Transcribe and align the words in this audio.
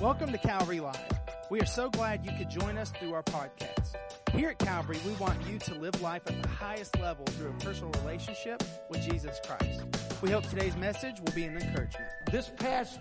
Welcome 0.00 0.30
to 0.32 0.36
Calvary 0.36 0.80
Live. 0.80 1.00
We 1.48 1.58
are 1.62 1.66
so 1.66 1.88
glad 1.88 2.26
you 2.26 2.30
could 2.36 2.50
join 2.50 2.76
us 2.76 2.90
through 2.90 3.14
our 3.14 3.22
podcast. 3.22 3.94
Here 4.32 4.50
at 4.50 4.58
Calvary, 4.58 4.98
we 5.06 5.12
want 5.12 5.38
you 5.46 5.58
to 5.60 5.74
live 5.76 6.02
life 6.02 6.20
at 6.26 6.42
the 6.42 6.48
highest 6.48 6.98
level 7.00 7.24
through 7.24 7.48
a 7.48 7.64
personal 7.64 7.90
relationship 8.02 8.62
with 8.90 9.00
Jesus 9.00 9.40
Christ. 9.46 9.84
We 10.20 10.30
hope 10.30 10.46
today's 10.50 10.76
message 10.76 11.18
will 11.20 11.32
be 11.32 11.44
an 11.44 11.56
encouragement. 11.56 12.10
This 12.30 12.52
past 12.58 13.00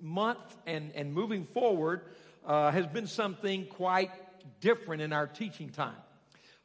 month 0.00 0.56
and, 0.66 0.90
and 0.96 1.14
moving 1.14 1.44
forward 1.44 2.00
uh, 2.44 2.72
has 2.72 2.88
been 2.88 3.06
something 3.06 3.66
quite 3.66 4.10
different 4.60 5.02
in 5.02 5.12
our 5.12 5.28
teaching 5.28 5.70
time. 5.70 5.94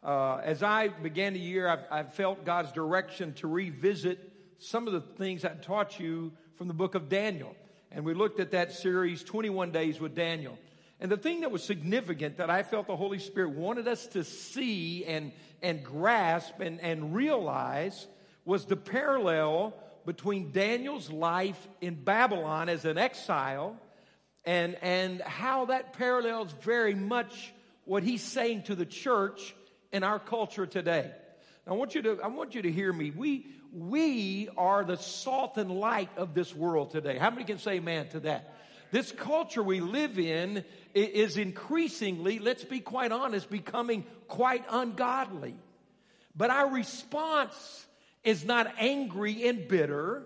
Uh, 0.01 0.37
as 0.37 0.63
I 0.63 0.87
began 0.87 1.33
the 1.33 1.39
year, 1.39 1.67
I've, 1.67 1.85
I've 1.91 2.13
felt 2.15 2.43
God's 2.43 2.71
direction 2.71 3.33
to 3.33 3.47
revisit 3.47 4.33
some 4.57 4.87
of 4.87 4.93
the 4.93 5.01
things 5.01 5.45
I 5.45 5.49
taught 5.49 5.99
you 5.99 6.31
from 6.55 6.67
the 6.67 6.73
book 6.73 6.95
of 6.95 7.07
Daniel. 7.07 7.55
And 7.91 8.05
we 8.05 8.13
looked 8.13 8.39
at 8.39 8.51
that 8.51 8.73
series, 8.73 9.23
21 9.23 9.71
Days 9.71 9.99
with 9.99 10.15
Daniel. 10.15 10.57
And 10.99 11.11
the 11.11 11.17
thing 11.17 11.41
that 11.41 11.51
was 11.51 11.63
significant 11.63 12.37
that 12.37 12.49
I 12.49 12.63
felt 12.63 12.87
the 12.87 12.95
Holy 12.95 13.19
Spirit 13.19 13.51
wanted 13.51 13.87
us 13.87 14.05
to 14.07 14.23
see 14.23 15.05
and, 15.05 15.31
and 15.61 15.83
grasp 15.83 16.59
and, 16.59 16.79
and 16.81 17.15
realize 17.15 18.07
was 18.45 18.65
the 18.65 18.75
parallel 18.75 19.73
between 20.05 20.51
Daniel's 20.51 21.09
life 21.09 21.67
in 21.81 21.95
Babylon 21.95 22.69
as 22.69 22.85
an 22.85 22.97
exile 22.97 23.77
and, 24.45 24.75
and 24.81 25.21
how 25.21 25.65
that 25.65 25.93
parallels 25.93 26.53
very 26.61 26.95
much 26.95 27.53
what 27.85 28.03
he's 28.03 28.23
saying 28.23 28.63
to 28.63 28.75
the 28.75 28.85
church 28.85 29.55
in 29.91 30.03
our 30.03 30.19
culture 30.19 30.65
today. 30.65 31.11
I 31.69 31.73
want 31.73 31.93
you 31.93 32.01
to, 32.01 32.19
I 32.23 32.27
want 32.27 32.55
you 32.55 32.63
to 32.63 32.71
hear 32.71 32.91
me. 32.91 33.11
We, 33.11 33.45
we 33.71 34.49
are 34.57 34.83
the 34.83 34.97
salt 34.97 35.59
and 35.59 35.69
light 35.69 36.09
of 36.17 36.33
this 36.33 36.55
world 36.55 36.89
today. 36.89 37.19
How 37.19 37.29
many 37.29 37.43
can 37.43 37.59
say 37.59 37.73
amen 37.73 38.07
to 38.09 38.21
that? 38.21 38.55
This 38.91 39.11
culture 39.11 39.61
we 39.61 39.79
live 39.79 40.17
in 40.17 40.65
is 40.95 41.37
increasingly, 41.37 42.39
let's 42.39 42.63
be 42.63 42.79
quite 42.79 43.11
honest, 43.11 43.51
becoming 43.51 44.03
quite 44.27 44.65
ungodly. 44.67 45.53
But 46.35 46.49
our 46.49 46.71
response 46.71 47.85
is 48.23 48.43
not 48.43 48.73
angry 48.79 49.47
and 49.47 49.67
bitter. 49.67 50.23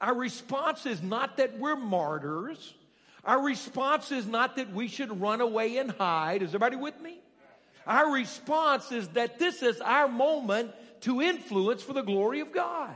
Our 0.00 0.14
response 0.14 0.86
is 0.86 1.02
not 1.02 1.38
that 1.38 1.58
we're 1.58 1.74
martyrs. 1.74 2.74
Our 3.24 3.42
response 3.42 4.12
is 4.12 4.24
not 4.24 4.54
that 4.54 4.72
we 4.72 4.86
should 4.86 5.20
run 5.20 5.40
away 5.40 5.78
and 5.78 5.90
hide. 5.90 6.42
Is 6.42 6.50
everybody 6.50 6.76
with 6.76 7.00
me? 7.00 7.18
Our 7.86 8.12
response 8.12 8.90
is 8.90 9.08
that 9.10 9.38
this 9.38 9.62
is 9.62 9.80
our 9.80 10.08
moment 10.08 10.72
to 11.02 11.22
influence 11.22 11.82
for 11.82 11.92
the 11.92 12.02
glory 12.02 12.40
of 12.40 12.52
God. 12.52 12.94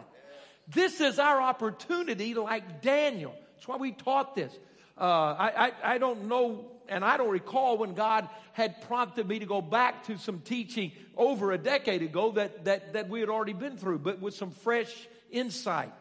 This 0.68 1.00
is 1.00 1.18
our 1.18 1.40
opportunity 1.40 2.34
like 2.34 2.82
Daniel. 2.82 3.34
That's 3.54 3.66
why 3.66 3.76
we 3.76 3.92
taught 3.92 4.34
this. 4.34 4.52
Uh, 4.98 5.04
I, 5.04 5.52
I, 5.56 5.94
I 5.94 5.98
don't 5.98 6.28
know, 6.28 6.70
and 6.88 7.04
I 7.04 7.16
don't 7.16 7.30
recall 7.30 7.78
when 7.78 7.94
God 7.94 8.28
had 8.52 8.82
prompted 8.82 9.26
me 9.26 9.38
to 9.38 9.46
go 9.46 9.60
back 9.60 10.06
to 10.06 10.18
some 10.18 10.40
teaching 10.40 10.92
over 11.16 11.52
a 11.52 11.58
decade 11.58 12.02
ago 12.02 12.32
that, 12.32 12.66
that, 12.66 12.92
that 12.92 13.08
we 13.08 13.20
had 13.20 13.28
already 13.28 13.54
been 13.54 13.76
through, 13.76 14.00
but 14.00 14.20
with 14.20 14.34
some 14.34 14.50
fresh 14.50 14.94
insight. 15.30 15.92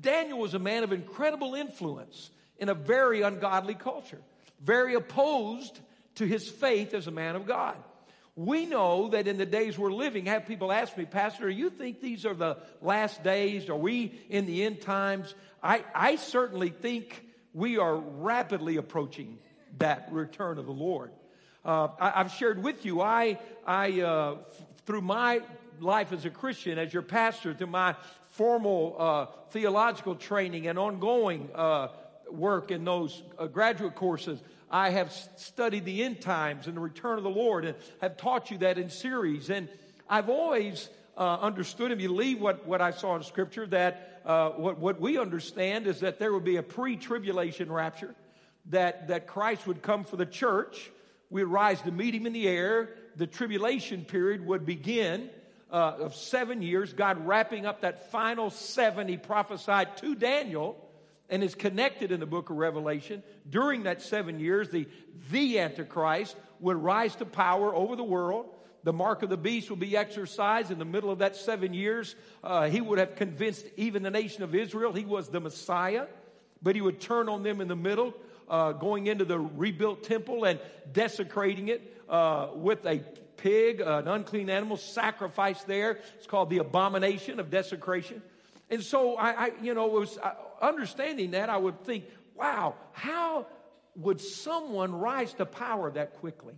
Daniel 0.00 0.38
was 0.38 0.54
a 0.54 0.58
man 0.58 0.84
of 0.84 0.92
incredible 0.92 1.54
influence 1.54 2.30
in 2.58 2.68
a 2.68 2.74
very 2.74 3.22
ungodly 3.22 3.74
culture, 3.74 4.20
very 4.60 4.94
opposed 4.94 5.78
to 6.16 6.26
his 6.26 6.48
faith 6.48 6.94
as 6.94 7.06
a 7.06 7.12
man 7.12 7.36
of 7.36 7.46
God. 7.46 7.76
We 8.38 8.66
know 8.66 9.08
that 9.08 9.26
in 9.26 9.36
the 9.36 9.44
days 9.44 9.76
we're 9.76 9.90
living, 9.90 10.26
have 10.26 10.46
people 10.46 10.70
ask 10.70 10.96
me, 10.96 11.04
Pastor, 11.04 11.50
you 11.50 11.70
think 11.70 12.00
these 12.00 12.24
are 12.24 12.34
the 12.34 12.58
last 12.80 13.24
days? 13.24 13.68
Are 13.68 13.74
we 13.74 14.16
in 14.30 14.46
the 14.46 14.62
end 14.62 14.80
times? 14.80 15.34
I, 15.60 15.82
I 15.92 16.14
certainly 16.14 16.68
think 16.68 17.26
we 17.52 17.78
are 17.78 17.96
rapidly 17.96 18.76
approaching 18.76 19.38
that 19.78 20.08
return 20.12 20.58
of 20.58 20.66
the 20.66 20.72
Lord. 20.72 21.10
Uh, 21.64 21.88
I, 21.98 22.10
have 22.10 22.30
shared 22.30 22.62
with 22.62 22.86
you, 22.86 23.00
I, 23.00 23.40
I 23.66 24.02
uh, 24.02 24.36
f- 24.48 24.66
through 24.86 25.00
my 25.00 25.40
life 25.80 26.12
as 26.12 26.24
a 26.24 26.30
Christian, 26.30 26.78
as 26.78 26.92
your 26.92 27.02
pastor, 27.02 27.54
through 27.54 27.66
my 27.66 27.96
formal 28.34 28.94
uh, 29.00 29.26
theological 29.50 30.14
training 30.14 30.68
and 30.68 30.78
ongoing 30.78 31.50
uh, 31.56 31.88
work 32.30 32.70
in 32.70 32.84
those 32.84 33.20
uh, 33.36 33.48
graduate 33.48 33.96
courses, 33.96 34.38
I 34.70 34.90
have 34.90 35.12
studied 35.36 35.84
the 35.84 36.02
end 36.02 36.20
times 36.20 36.66
and 36.66 36.76
the 36.76 36.80
return 36.80 37.16
of 37.16 37.24
the 37.24 37.30
Lord 37.30 37.64
and 37.64 37.74
have 38.00 38.16
taught 38.16 38.50
you 38.50 38.58
that 38.58 38.78
in 38.78 38.90
series. 38.90 39.50
And 39.50 39.68
I've 40.08 40.28
always 40.28 40.88
uh, 41.16 41.38
understood 41.40 41.90
and 41.90 42.00
believed 42.00 42.40
what, 42.40 42.66
what 42.66 42.80
I 42.80 42.90
saw 42.90 43.16
in 43.16 43.22
Scripture 43.22 43.66
that 43.66 44.22
uh, 44.24 44.50
what, 44.50 44.78
what 44.78 45.00
we 45.00 45.18
understand 45.18 45.86
is 45.86 46.00
that 46.00 46.18
there 46.18 46.32
would 46.32 46.44
be 46.44 46.56
a 46.56 46.62
pre 46.62 46.96
tribulation 46.96 47.72
rapture, 47.72 48.14
that, 48.66 49.08
that 49.08 49.26
Christ 49.26 49.66
would 49.66 49.80
come 49.80 50.04
for 50.04 50.16
the 50.16 50.26
church. 50.26 50.90
We'd 51.30 51.44
rise 51.44 51.80
to 51.82 51.90
meet 51.90 52.14
him 52.14 52.26
in 52.26 52.32
the 52.32 52.46
air. 52.48 52.90
The 53.16 53.26
tribulation 53.26 54.04
period 54.04 54.46
would 54.46 54.66
begin. 54.66 55.30
Uh, 55.70 55.96
of 56.00 56.14
seven 56.14 56.62
years, 56.62 56.94
God 56.94 57.26
wrapping 57.26 57.66
up 57.66 57.82
that 57.82 58.10
final 58.10 58.48
seven 58.48 59.06
he 59.06 59.18
prophesied 59.18 59.98
to 59.98 60.14
Daniel 60.14 60.82
and 61.28 61.42
is 61.42 61.54
connected 61.54 62.10
in 62.10 62.20
the 62.20 62.26
book 62.26 62.50
of 62.50 62.56
Revelation. 62.56 63.22
During 63.48 63.84
that 63.84 64.02
seven 64.02 64.40
years, 64.40 64.70
the, 64.70 64.86
the 65.30 65.58
Antichrist 65.58 66.36
would 66.60 66.76
rise 66.76 67.14
to 67.16 67.24
power 67.24 67.74
over 67.74 67.96
the 67.96 68.04
world. 68.04 68.46
The 68.84 68.92
mark 68.92 69.22
of 69.22 69.28
the 69.28 69.36
beast 69.36 69.70
would 69.70 69.80
be 69.80 69.96
exercised 69.96 70.70
in 70.70 70.78
the 70.78 70.84
middle 70.84 71.10
of 71.10 71.18
that 71.18 71.36
seven 71.36 71.74
years. 71.74 72.14
Uh, 72.42 72.68
he 72.68 72.80
would 72.80 72.98
have 72.98 73.16
convinced 73.16 73.66
even 73.76 74.02
the 74.02 74.10
nation 74.10 74.42
of 74.42 74.54
Israel 74.54 74.92
he 74.92 75.04
was 75.04 75.28
the 75.28 75.40
Messiah, 75.40 76.06
but 76.62 76.74
he 76.74 76.80
would 76.80 77.00
turn 77.00 77.28
on 77.28 77.42
them 77.42 77.60
in 77.60 77.68
the 77.68 77.76
middle, 77.76 78.14
uh, 78.48 78.72
going 78.72 79.06
into 79.06 79.24
the 79.24 79.38
rebuilt 79.38 80.04
temple 80.04 80.44
and 80.44 80.58
desecrating 80.92 81.68
it 81.68 82.02
uh, 82.08 82.48
with 82.54 82.86
a 82.86 83.02
pig, 83.36 83.80
an 83.80 84.08
unclean 84.08 84.48
animal, 84.48 84.76
sacrificed 84.76 85.66
there. 85.66 85.98
It's 86.16 86.26
called 86.26 86.50
the 86.50 86.58
abomination 86.58 87.40
of 87.40 87.50
desecration. 87.50 88.22
And 88.70 88.82
so 88.82 89.16
I, 89.16 89.30
I 89.30 89.50
you 89.62 89.74
know, 89.74 89.86
was 89.86 90.18
uh, 90.18 90.32
understanding 90.60 91.32
that, 91.32 91.48
I 91.48 91.56
would 91.56 91.84
think, 91.84 92.04
wow, 92.34 92.74
how 92.92 93.46
would 93.96 94.20
someone 94.20 94.94
rise 94.94 95.32
to 95.34 95.46
power 95.46 95.90
that 95.92 96.14
quickly? 96.14 96.54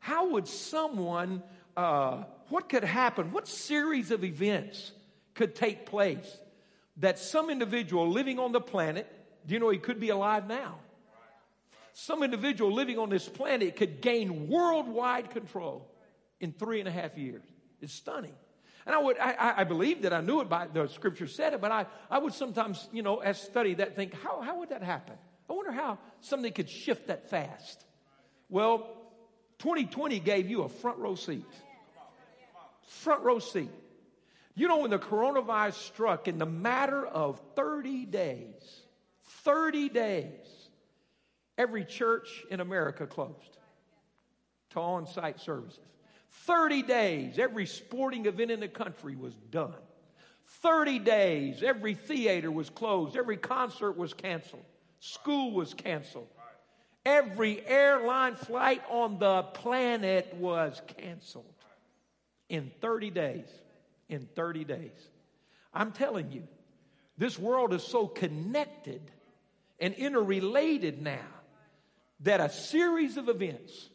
How 0.00 0.30
would 0.30 0.48
someone, 0.48 1.42
uh, 1.76 2.24
what 2.48 2.68
could 2.68 2.84
happen? 2.84 3.32
What 3.32 3.46
series 3.46 4.10
of 4.10 4.24
events 4.24 4.92
could 5.34 5.54
take 5.54 5.86
place 5.86 6.38
that 6.98 7.18
some 7.18 7.50
individual 7.50 8.10
living 8.10 8.38
on 8.38 8.52
the 8.52 8.60
planet, 8.60 9.06
do 9.46 9.54
you 9.54 9.60
know 9.60 9.70
he 9.70 9.78
could 9.78 10.00
be 10.00 10.10
alive 10.10 10.46
now? 10.46 10.78
Some 11.94 12.22
individual 12.22 12.72
living 12.72 12.98
on 12.98 13.10
this 13.10 13.28
planet 13.28 13.76
could 13.76 14.00
gain 14.00 14.48
worldwide 14.48 15.30
control 15.30 15.88
in 16.40 16.52
three 16.52 16.80
and 16.80 16.88
a 16.88 16.92
half 16.92 17.16
years. 17.16 17.44
It's 17.80 17.92
stunning. 17.92 18.34
And 18.86 18.94
I 18.94 18.98
would, 18.98 19.16
I, 19.18 19.54
I 19.58 19.64
believed 19.64 20.02
that 20.02 20.12
I 20.12 20.20
knew 20.20 20.40
it 20.40 20.48
by 20.48 20.66
the 20.66 20.88
scripture 20.88 21.26
said 21.26 21.54
it, 21.54 21.60
but 21.60 21.70
I, 21.70 21.86
I 22.10 22.18
would 22.18 22.34
sometimes, 22.34 22.88
you 22.92 23.02
know, 23.02 23.18
as 23.18 23.40
study 23.40 23.74
that, 23.74 23.94
think, 23.94 24.14
how, 24.14 24.40
how 24.40 24.58
would 24.58 24.70
that 24.70 24.82
happen? 24.82 25.14
I 25.48 25.52
wonder 25.52 25.72
how 25.72 25.98
something 26.20 26.52
could 26.52 26.68
shift 26.68 27.06
that 27.06 27.30
fast. 27.30 27.84
Well, 28.48 28.88
2020 29.58 30.18
gave 30.18 30.50
you 30.50 30.62
a 30.62 30.68
front 30.68 30.98
row 30.98 31.14
seat. 31.14 31.46
Front 32.86 33.22
row 33.22 33.38
seat. 33.38 33.70
You 34.54 34.68
know, 34.68 34.78
when 34.78 34.90
the 34.90 34.98
coronavirus 34.98 35.74
struck, 35.74 36.28
in 36.28 36.38
the 36.38 36.46
matter 36.46 37.06
of 37.06 37.40
30 37.54 38.06
days, 38.06 38.82
30 39.44 39.88
days, 39.88 40.68
every 41.56 41.84
church 41.84 42.44
in 42.50 42.60
America 42.60 43.06
closed 43.06 43.58
to 44.70 44.80
on 44.80 45.06
site 45.06 45.40
services. 45.40 45.78
30 46.46 46.82
days, 46.82 47.38
every 47.38 47.66
sporting 47.66 48.26
event 48.26 48.50
in 48.50 48.60
the 48.60 48.68
country 48.68 49.14
was 49.14 49.34
done. 49.50 49.74
30 50.62 50.98
days, 50.98 51.62
every 51.62 51.94
theater 51.94 52.50
was 52.50 52.68
closed, 52.70 53.16
every 53.16 53.36
concert 53.36 53.96
was 53.96 54.12
canceled, 54.12 54.64
school 55.00 55.52
was 55.52 55.72
canceled, 55.74 56.28
every 57.06 57.64
airline 57.66 58.34
flight 58.34 58.82
on 58.90 59.18
the 59.18 59.42
planet 59.54 60.34
was 60.34 60.80
canceled. 60.98 61.44
In 62.48 62.70
30 62.80 63.10
days, 63.10 63.48
in 64.08 64.28
30 64.34 64.64
days. 64.64 65.08
I'm 65.72 65.92
telling 65.92 66.32
you, 66.32 66.46
this 67.16 67.38
world 67.38 67.72
is 67.72 67.82
so 67.82 68.06
connected 68.06 69.00
and 69.80 69.94
interrelated 69.94 71.00
now 71.00 71.26
that 72.20 72.40
a 72.40 72.50
series 72.50 73.16
of 73.16 73.28
events 73.28 73.88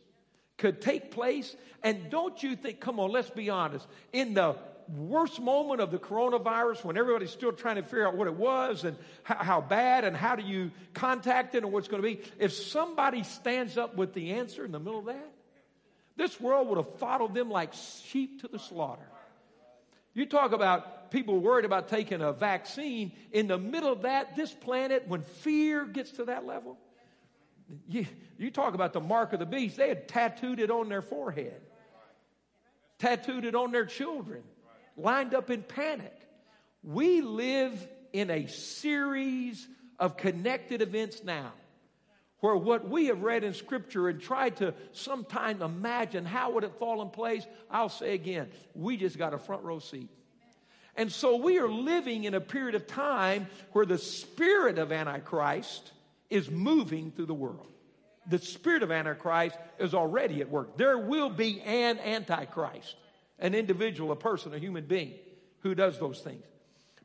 could 0.57 0.81
take 0.81 1.11
place. 1.11 1.55
And 1.83 2.09
don't 2.09 2.41
you 2.41 2.55
think, 2.55 2.79
come 2.79 2.99
on, 2.99 3.11
let's 3.11 3.29
be 3.29 3.49
honest, 3.49 3.87
in 4.11 4.33
the 4.33 4.55
worst 4.95 5.41
moment 5.41 5.81
of 5.81 5.91
the 5.91 5.97
coronavirus 5.97 6.83
when 6.83 6.97
everybody's 6.97 7.31
still 7.31 7.51
trying 7.51 7.75
to 7.75 7.83
figure 7.83 8.07
out 8.07 8.15
what 8.15 8.27
it 8.27 8.35
was 8.35 8.83
and 8.83 8.97
how, 9.23 9.61
bad 9.61 10.03
and 10.05 10.15
how 10.15 10.35
do 10.35 10.43
you 10.43 10.71
contact 10.93 11.55
it 11.55 11.63
and 11.63 11.71
what's 11.71 11.87
going 11.87 12.01
to 12.01 12.07
be, 12.07 12.21
if 12.39 12.53
somebody 12.53 13.23
stands 13.23 13.77
up 13.77 13.95
with 13.95 14.13
the 14.13 14.33
answer 14.33 14.63
in 14.63 14.71
the 14.71 14.79
middle 14.79 14.99
of 14.99 15.05
that, 15.05 15.31
this 16.15 16.39
world 16.39 16.67
would 16.69 16.77
have 16.77 16.97
followed 16.97 17.33
them 17.33 17.49
like 17.49 17.73
sheep 17.73 18.41
to 18.41 18.47
the 18.47 18.59
slaughter. 18.59 19.07
You 20.13 20.25
talk 20.25 20.51
about 20.51 21.11
people 21.11 21.39
worried 21.39 21.65
about 21.65 21.89
taking 21.89 22.21
a 22.21 22.33
vaccine. 22.33 23.11
In 23.31 23.47
the 23.47 23.59
middle 23.59 23.91
of 23.91 24.01
that, 24.01 24.35
this 24.35 24.51
planet, 24.51 25.07
when 25.07 25.21
fear 25.21 25.85
gets 25.85 26.11
to 26.13 26.25
that 26.25 26.45
level, 26.45 26.77
You, 27.87 28.05
you 28.37 28.51
talk 28.51 28.73
about 28.73 28.93
the 28.93 29.01
mark 29.01 29.33
of 29.33 29.39
the 29.39 29.45
beast, 29.45 29.77
they 29.77 29.89
had 29.89 30.07
tattooed 30.07 30.59
it 30.59 30.71
on 30.71 30.89
their 30.89 31.01
forehead, 31.01 31.61
tattooed 32.99 33.45
it 33.45 33.55
on 33.55 33.71
their 33.71 33.85
children, 33.85 34.43
lined 34.95 35.33
up 35.33 35.49
in 35.49 35.63
panic. 35.63 36.13
We 36.83 37.21
live 37.21 37.87
in 38.13 38.29
a 38.29 38.47
series 38.47 39.67
of 39.99 40.17
connected 40.17 40.81
events 40.81 41.23
now 41.23 41.51
where 42.39 42.55
what 42.55 42.87
we 42.87 43.07
have 43.07 43.23
read 43.23 43.43
in 43.43 43.53
scripture 43.53 44.09
and 44.09 44.21
tried 44.21 44.57
to 44.57 44.73
sometime 44.91 45.61
imagine 45.61 46.23
how 46.23 46.51
would 46.51 46.63
it 46.63 46.71
fall 46.77 47.01
in 47.01 47.09
place 47.09 47.45
i'll 47.71 47.89
say 47.89 48.13
again 48.13 48.47
we 48.75 48.95
just 48.95 49.17
got 49.17 49.33
a 49.33 49.37
front 49.39 49.63
row 49.63 49.79
seat. 49.79 50.09
And 50.95 51.11
so 51.11 51.35
we 51.35 51.59
are 51.59 51.69
living 51.69 52.23
in 52.23 52.33
a 52.33 52.41
period 52.41 52.73
of 52.73 52.87
time 52.87 53.47
where 53.71 53.85
the 53.85 53.99
spirit 53.99 54.79
of 54.79 54.91
antichrist 54.91 55.91
is 56.29 56.49
moving 56.49 57.11
through 57.11 57.27
the 57.27 57.33
world. 57.33 57.67
The 58.29 58.39
spirit 58.39 58.83
of 58.83 58.91
antichrist 58.91 59.57
is 59.79 59.93
already 59.93 60.41
at 60.41 60.49
work. 60.49 60.77
There 60.77 60.97
will 60.97 61.29
be 61.29 61.61
an 61.61 61.99
antichrist 61.99 62.95
an 63.39 63.53
individual 63.53 64.11
a 64.11 64.15
person 64.15 64.53
a 64.53 64.59
human 64.59 64.85
being 64.85 65.13
who 65.59 65.75
does 65.75 65.99
those 65.99 66.19
things. 66.19 66.43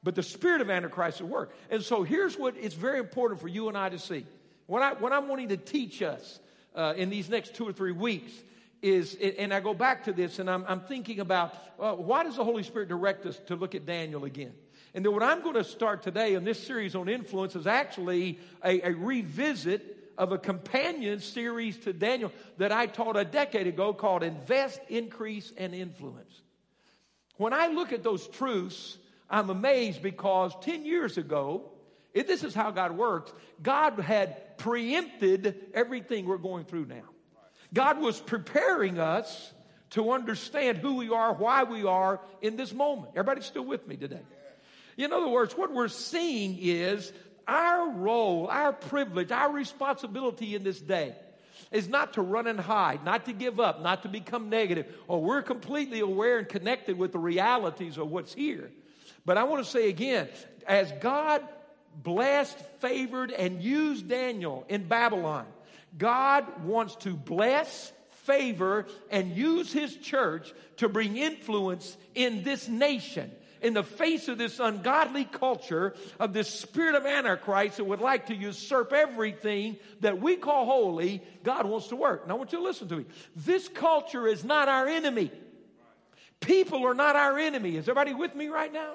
But 0.03 0.15
the 0.15 0.23
spirit 0.23 0.61
of 0.61 0.71
antichrist 0.71 1.19
is 1.19 1.21
at 1.23 1.29
work. 1.29 1.55
And 1.71 1.83
so 1.83 2.03
here's 2.03 2.37
what 2.37 2.57
it's 2.57 2.75
very 2.75 2.99
important 2.99 3.41
for 3.41 3.49
you 3.49 3.69
and 3.69 3.79
i 3.79 3.89
to 3.89 3.99
see. 3.99 4.27
What, 4.67 4.83
I, 4.83 4.95
what 4.95 5.13
I'm 5.13 5.29
wanting 5.29 5.49
to 5.49 5.57
teach 5.57 6.03
us 6.03 6.41
uh, 6.75 6.95
in 6.97 7.11
these 7.11 7.29
next 7.29 7.55
two 7.55 7.69
or 7.69 7.73
three 7.73 7.93
weeks 7.93 8.33
is, 8.81 9.15
and 9.15 9.55
I 9.55 9.61
go 9.61 9.75
back 9.75 10.05
to 10.05 10.13
this 10.13 10.39
and 10.39 10.51
I'm, 10.51 10.65
I'm 10.67 10.81
thinking 10.81 11.21
about 11.21 11.55
uh, 11.79 11.93
why 11.93 12.25
does 12.25 12.37
the 12.37 12.45
Holy 12.45 12.63
Spirit 12.63 12.89
direct 12.89 13.27
us 13.27 13.39
to 13.47 13.55
look 13.55 13.75
at 13.75 13.87
Daniel 13.87 14.25
again? 14.25 14.53
And 14.95 15.05
then 15.05 15.13
what 15.13 15.23
I'm 15.23 15.43
going 15.43 15.55
to 15.55 15.65
start 15.65 16.03
today 16.03 16.35
in 16.35 16.45
this 16.45 16.65
series 16.65 16.95
on 16.95 17.09
influence 17.09 17.57
is 17.57 17.67
actually 17.67 18.39
a, 18.65 18.89
a 18.89 18.95
revisit 18.95 19.99
of 20.19 20.33
a 20.33 20.39
companion 20.39 21.21
series 21.21 21.79
to 21.79 21.93
Daniel 21.93 22.31
that 22.59 22.73
I 22.73 22.87
taught 22.87 23.17
a 23.17 23.25
decade 23.25 23.67
ago 23.67 23.95
called 23.95 24.23
Invest, 24.23 24.81
Increase, 24.89 25.53
and 25.57 25.75
Influence. 25.75 26.43
When 27.39 27.55
I 27.55 27.69
look 27.69 27.93
at 27.93 28.03
those 28.03 28.29
truths, 28.29 28.99
I'm 29.31 29.49
amazed 29.49 30.03
because 30.03 30.53
10 30.61 30.85
years 30.85 31.17
ago, 31.17 31.73
if 32.15 32.27
this 32.27 32.45
is 32.45 32.55
how 32.55 32.71
God 32.71 32.93
works. 32.93 33.33
God 33.63 33.99
had 33.99 34.59
preempted 34.59 35.71
everything 35.75 36.27
we're 36.27 36.37
going 36.37 36.65
through 36.65 36.87
now. 36.87 37.05
God 37.73 38.01
was 38.01 38.21
preparing 38.21 38.99
us 38.99 39.53
to 39.91 40.13
understand 40.13 40.79
who 40.79 40.97
we 40.97 41.11
are, 41.11 41.33
why 41.33 41.65
we 41.65 41.85
are 41.85 42.21
in 42.41 42.57
this 42.57 42.73
moment. 42.73 43.13
Everybody 43.13 43.43
still 43.43 43.65
with 43.65 43.87
me 43.87 43.97
today? 43.97 44.21
In 44.97 45.13
other 45.13 45.29
words, 45.29 45.57
what 45.57 45.73
we're 45.73 45.89
seeing 45.89 46.59
is 46.61 47.13
our 47.49 47.91
role, 47.91 48.47
our 48.49 48.73
privilege, 48.73 49.31
our 49.31 49.53
responsibility 49.53 50.55
in 50.55 50.63
this 50.63 50.81
day 50.81 51.15
is 51.71 51.89
not 51.89 52.15
to 52.15 52.23
run 52.23 52.47
and 52.47 52.61
hide, 52.61 53.05
not 53.05 53.25
to 53.27 53.33
give 53.33 53.59
up, 53.59 53.83
not 53.83 54.03
to 54.03 54.09
become 54.09 54.51
negative. 54.51 54.87
Or 55.09 55.17
oh, 55.17 55.21
we're 55.21 55.43
completely 55.43 56.01
aware 56.01 56.39
and 56.39 56.49
connected 56.49 56.99
with 56.99 57.13
the 57.13 57.19
realities 57.19 57.97
of 57.97 58.11
what's 58.11 58.35
here. 58.35 58.71
But 59.25 59.39
I 59.39 59.45
want 59.45 59.65
to 59.65 59.71
say 59.71 59.89
again, 59.89 60.29
as 60.67 60.93
God 61.01 61.43
blessed, 61.95 62.59
favored, 62.81 63.31
and 63.31 63.63
used 63.63 64.09
Daniel 64.09 64.65
in 64.69 64.87
Babylon. 64.87 65.47
God 65.97 66.65
wants 66.65 66.97
to 66.97 67.15
bless, 67.15 67.93
favor, 68.25 68.87
and 69.11 69.37
use 69.37 69.73
his 69.73 69.95
church 69.97 70.53
to 70.79 70.89
bring 70.89 71.17
influence 71.17 71.97
in 72.15 72.43
this 72.45 72.69
nation. 72.69 73.31
In 73.63 73.75
the 73.75 73.85
face 73.85 74.29
of 74.29 74.39
this 74.39 74.59
ungodly 74.59 75.25
culture 75.25 75.95
of 76.19 76.33
this 76.33 76.49
spirit 76.49 76.97
of 76.97 77.07
Antichrist 77.07 77.77
that 77.77 77.85
would 77.85 78.01
like 78.01 78.27
to 78.27 78.35
usurp 78.35 78.93
everything 78.93 79.77
that 80.01 80.21
we 80.21 80.37
call 80.37 80.67
holy, 80.67 81.23
God 81.45 81.67
wants 81.67 81.89
to 81.89 81.97
work. 81.97 82.27
Now 82.27 82.35
I 82.35 82.39
want 82.39 82.53
you 82.53 82.59
to 82.59 82.65
listen 82.65 82.89
to 82.89 82.97
me. 82.97 83.07
This 83.37 83.69
culture 83.69 84.27
is 84.27 84.43
not 84.43 84.69
our 84.69 84.89
enemy. 84.89 85.31
People 86.41 86.85
are 86.87 86.95
not 86.95 87.15
our 87.15 87.39
enemy. 87.39 87.77
Is 87.77 87.85
everybody 87.85 88.15
with 88.15 88.35
me 88.35 88.49
right 88.49 88.73
now? 88.73 88.95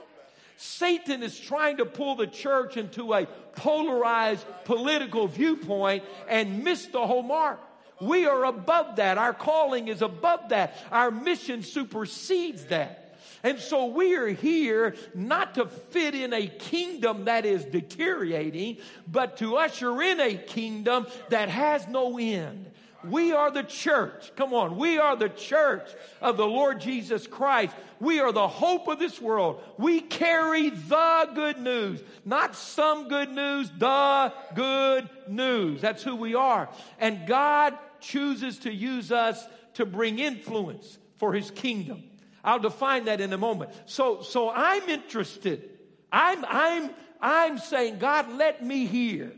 Satan 0.58 1.24
is 1.24 1.40
trying 1.40 1.78
to 1.78 1.86
pull 1.86 2.16
the 2.16 2.28
church 2.28 2.78
into 2.78 3.14
a 3.14 3.26
polarized 3.56 4.46
political 4.66 5.28
viewpoint 5.28 6.04
and 6.28 6.64
miss 6.64 6.88
the 6.88 7.06
whole 7.06 7.24
mark. 7.24 7.62
We 8.02 8.26
are 8.26 8.44
above 8.46 8.98
that. 8.98 9.18
Our 9.18 9.34
calling 9.34 9.88
is 9.88 10.02
above 10.02 10.50
that. 10.50 10.76
Our 10.92 11.10
mission 11.10 11.64
supersedes 11.64 12.66
that. 12.66 13.07
And 13.44 13.60
so 13.60 13.86
we 13.86 14.16
are 14.16 14.28
here 14.28 14.96
not 15.14 15.56
to 15.56 15.68
fit 15.68 16.16
in 16.16 16.34
a 16.34 16.48
kingdom 16.48 17.26
that 17.26 17.46
is 17.46 17.66
deteriorating, 17.66 18.78
but 19.08 19.38
to 19.38 19.58
usher 19.58 20.02
in 20.02 20.20
a 20.20 20.36
kingdom 20.36 21.08
that 21.30 21.50
has 21.50 21.88
no 21.88 22.18
end. 22.18 22.72
We 23.04 23.32
are 23.32 23.52
the 23.52 23.64
church. 23.64 24.32
Come 24.36 24.54
on. 24.54 24.78
We 24.78 24.98
are 24.98 25.16
the 25.16 25.30
church 25.30 25.88
of 26.22 26.36
the 26.38 26.48
Lord 26.48 26.82
Jesus 26.82 27.28
Christ. 27.28 27.76
We 28.00 28.20
are 28.20 28.32
the 28.32 28.48
hope 28.48 28.88
of 28.88 29.00
this 29.00 29.22
world. 29.22 29.62
We 29.78 30.02
carry 30.02 30.70
the 30.70 31.30
good 31.34 31.60
news, 31.60 32.02
not 32.26 32.56
some 32.56 33.08
good 33.08 33.32
news, 33.32 33.72
the 33.78 34.34
good 34.56 35.10
news. 35.28 35.82
That's 35.82 36.04
who 36.04 36.16
we 36.16 36.36
are. 36.36 36.70
And 37.00 37.28
God 37.28 37.78
chooses 38.00 38.60
to 38.60 38.74
use 38.74 39.12
us 39.12 39.44
to 39.76 39.86
bring 39.86 40.20
influence 40.20 40.98
for 41.18 41.34
his 41.34 41.52
kingdom. 41.52 42.04
I'll 42.44 42.60
define 42.60 43.06
that 43.06 43.22
in 43.22 43.34
a 43.34 43.38
moment. 43.38 43.72
So, 43.86 44.22
so 44.22 44.50
I'm 44.50 44.88
interested. 44.90 45.70
I'm, 46.12 46.46
I'm, 46.46 46.90
I'm 47.22 47.58
saying, 47.58 48.00
God, 48.00 48.32
let 48.34 48.64
me 48.64 48.86
hear 48.86 49.32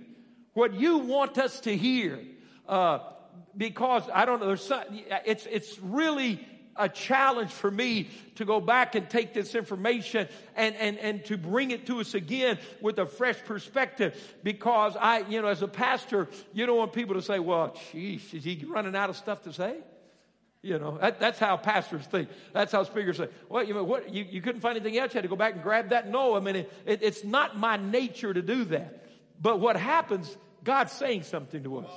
what 0.53 0.73
you 0.73 0.97
want 0.99 1.37
us 1.37 1.61
to 1.61 1.75
hear. 1.75 2.19
Uh, 2.67 2.99
because 3.57 4.03
I 4.13 4.25
don't 4.25 4.39
know, 4.39 4.47
there's 4.47 4.63
some, 4.63 4.83
it's, 5.25 5.45
it's 5.45 5.79
really 5.79 6.45
a 6.75 6.87
challenge 6.87 7.51
for 7.51 7.69
me 7.69 8.09
to 8.35 8.45
go 8.45 8.61
back 8.61 8.95
and 8.95 9.09
take 9.09 9.33
this 9.33 9.53
information 9.53 10.27
and, 10.55 10.75
and, 10.75 10.97
and 10.97 11.25
to 11.25 11.37
bring 11.37 11.71
it 11.71 11.85
to 11.87 11.99
us 11.99 12.13
again 12.13 12.57
with 12.81 12.97
a 12.99 13.05
fresh 13.05 13.37
perspective. 13.43 14.15
Because 14.43 14.95
I, 14.95 15.19
you 15.27 15.41
know, 15.41 15.49
as 15.49 15.61
a 15.61 15.67
pastor, 15.67 16.29
you 16.53 16.65
don't 16.65 16.77
want 16.77 16.93
people 16.93 17.15
to 17.15 17.21
say, 17.21 17.39
well, 17.39 17.75
sheesh, 17.91 18.33
is 18.33 18.43
he 18.43 18.63
running 18.67 18.95
out 18.95 19.09
of 19.09 19.17
stuff 19.17 19.43
to 19.43 19.53
say? 19.53 19.75
You 20.61 20.77
know, 20.77 20.97
that, 20.97 21.19
that's 21.19 21.39
how 21.39 21.55
pastors 21.55 22.05
think. 22.05 22.27
That's 22.51 22.71
how 22.71 22.83
speakers 22.83 23.17
say. 23.17 23.29
Well, 23.47 23.63
you 23.63 23.73
know, 23.73 23.83
what, 23.83 24.13
you, 24.13 24.25
you 24.29 24.41
couldn't 24.41 24.59
find 24.61 24.75
anything 24.75 24.97
else. 24.97 25.13
You 25.13 25.19
had 25.19 25.23
to 25.23 25.29
go 25.29 25.37
back 25.37 25.53
and 25.53 25.63
grab 25.63 25.89
that. 25.89 26.09
No, 26.09 26.35
I 26.35 26.41
mean, 26.41 26.57
it, 26.57 26.73
it, 26.85 26.99
it's 27.01 27.23
not 27.23 27.57
my 27.57 27.77
nature 27.77 28.33
to 28.33 28.41
do 28.41 28.65
that. 28.65 29.05
But 29.41 29.61
what 29.61 29.77
happens, 29.77 30.35
God's 30.63 30.91
saying 30.91 31.23
something 31.23 31.63
to 31.63 31.77
us 31.77 31.91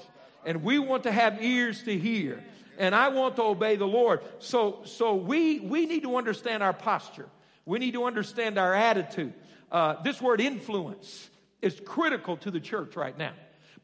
and 0.44 0.62
we 0.62 0.78
want 0.78 1.04
to 1.04 1.12
have 1.12 1.42
ears 1.42 1.82
to 1.84 1.98
hear 1.98 2.42
and 2.78 2.94
I 2.94 3.08
want 3.08 3.36
to 3.36 3.42
obey 3.42 3.76
the 3.76 3.86
Lord. 3.86 4.20
So, 4.38 4.80
so 4.84 5.14
we, 5.14 5.60
we 5.60 5.86
need 5.86 6.02
to 6.02 6.16
understand 6.16 6.62
our 6.62 6.72
posture. 6.72 7.28
We 7.64 7.78
need 7.78 7.92
to 7.92 8.04
understand 8.04 8.58
our 8.58 8.74
attitude. 8.74 9.34
Uh, 9.70 10.02
this 10.02 10.20
word 10.20 10.40
influence 10.40 11.28
is 11.60 11.80
critical 11.84 12.36
to 12.38 12.50
the 12.50 12.60
church 12.60 12.96
right 12.96 13.16
now. 13.16 13.32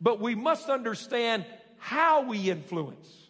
But 0.00 0.21
we 0.21 0.35
must 0.35 0.69
understand 0.69 1.45
how 1.76 2.23
we 2.23 2.50
influence. 2.50 3.28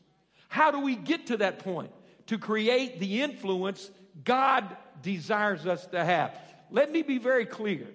How 0.48 0.70
do 0.70 0.80
we 0.80 0.96
get 0.96 1.26
to 1.28 1.36
that 1.38 1.60
point 1.60 1.92
to 2.26 2.38
create 2.38 2.98
the 3.00 3.22
influence 3.22 3.90
God 4.24 4.76
desires 5.02 5.66
us 5.66 5.86
to 5.88 6.04
have? 6.04 6.36
Let 6.70 6.90
me 6.90 7.02
be 7.02 7.18
very 7.18 7.46
clear. 7.46 7.86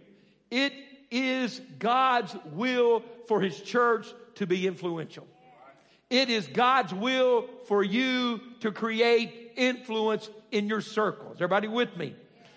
It 0.49 0.73
is 1.11 1.61
God's 1.79 2.35
will 2.53 3.03
for 3.27 3.41
His 3.41 3.59
church 3.59 4.07
to 4.35 4.47
be 4.47 4.65
influential. 4.67 5.27
It 6.09 6.29
is 6.29 6.47
God's 6.47 6.93
will 6.93 7.47
for 7.67 7.83
you 7.83 8.39
to 8.59 8.71
create 8.71 9.53
influence 9.55 10.29
in 10.51 10.67
your 10.67 10.81
circles. 10.81 11.37
Everybody 11.37 11.67
with 11.67 11.95
me? 11.97 12.15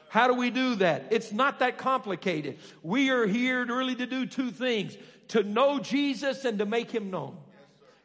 How 0.08 0.28
do 0.28 0.34
we 0.34 0.50
do 0.50 0.76
that? 0.76 1.06
It's 1.10 1.32
not 1.32 1.58
that 1.58 1.78
complicated. 1.78 2.58
We 2.82 3.10
are 3.10 3.26
here 3.26 3.64
really 3.64 3.94
to 3.96 4.06
do 4.06 4.26
two 4.26 4.50
things 4.50 4.96
to 5.28 5.42
know 5.42 5.78
Jesus 5.78 6.44
and 6.44 6.58
to 6.58 6.66
make 6.66 6.90
him 6.90 7.10
known. 7.10 7.36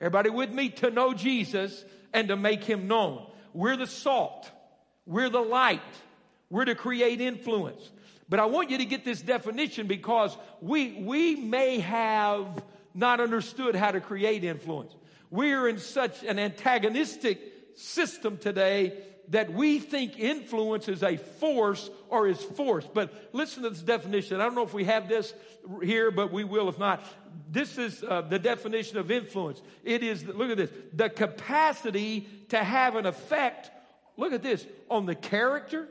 Everybody 0.01 0.31
with 0.31 0.51
me? 0.51 0.69
To 0.69 0.89
know 0.89 1.13
Jesus 1.13 1.85
and 2.11 2.27
to 2.29 2.35
make 2.35 2.63
him 2.63 2.87
known. 2.87 3.27
We're 3.53 3.77
the 3.77 3.85
salt, 3.85 4.49
we're 5.05 5.29
the 5.29 5.41
light, 5.41 5.81
we're 6.49 6.65
to 6.65 6.75
create 6.75 7.21
influence. 7.21 7.91
But 8.27 8.39
I 8.39 8.45
want 8.45 8.71
you 8.71 8.79
to 8.79 8.85
get 8.85 9.05
this 9.05 9.21
definition 9.21 9.85
because 9.87 10.35
we, 10.59 10.93
we 11.03 11.35
may 11.35 11.79
have 11.79 12.63
not 12.95 13.19
understood 13.19 13.75
how 13.75 13.91
to 13.91 14.01
create 14.01 14.43
influence. 14.43 14.95
We're 15.29 15.69
in 15.69 15.77
such 15.77 16.23
an 16.23 16.39
antagonistic 16.39 17.39
system 17.75 18.37
today 18.37 19.03
that 19.29 19.53
we 19.53 19.79
think 19.79 20.19
influence 20.19 20.87
is 20.87 21.03
a 21.03 21.17
force 21.17 21.89
or 22.09 22.27
is 22.27 22.41
force. 22.41 22.87
But 22.91 23.13
listen 23.33 23.63
to 23.63 23.69
this 23.69 23.81
definition. 23.81 24.41
I 24.41 24.43
don't 24.43 24.55
know 24.55 24.63
if 24.63 24.73
we 24.73 24.85
have 24.85 25.07
this 25.07 25.33
here, 25.83 26.11
but 26.11 26.31
we 26.31 26.43
will 26.43 26.69
if 26.69 26.77
not. 26.77 27.03
This 27.49 27.77
is 27.77 28.03
uh, 28.03 28.21
the 28.21 28.39
definition 28.39 28.97
of 28.97 29.11
influence. 29.11 29.61
It 29.83 30.03
is, 30.03 30.25
look 30.25 30.51
at 30.51 30.57
this, 30.57 30.71
the 30.93 31.09
capacity 31.09 32.27
to 32.49 32.57
have 32.57 32.95
an 32.95 33.05
effect, 33.05 33.71
look 34.17 34.33
at 34.33 34.43
this, 34.43 34.65
on 34.89 35.05
the 35.05 35.15
character, 35.15 35.87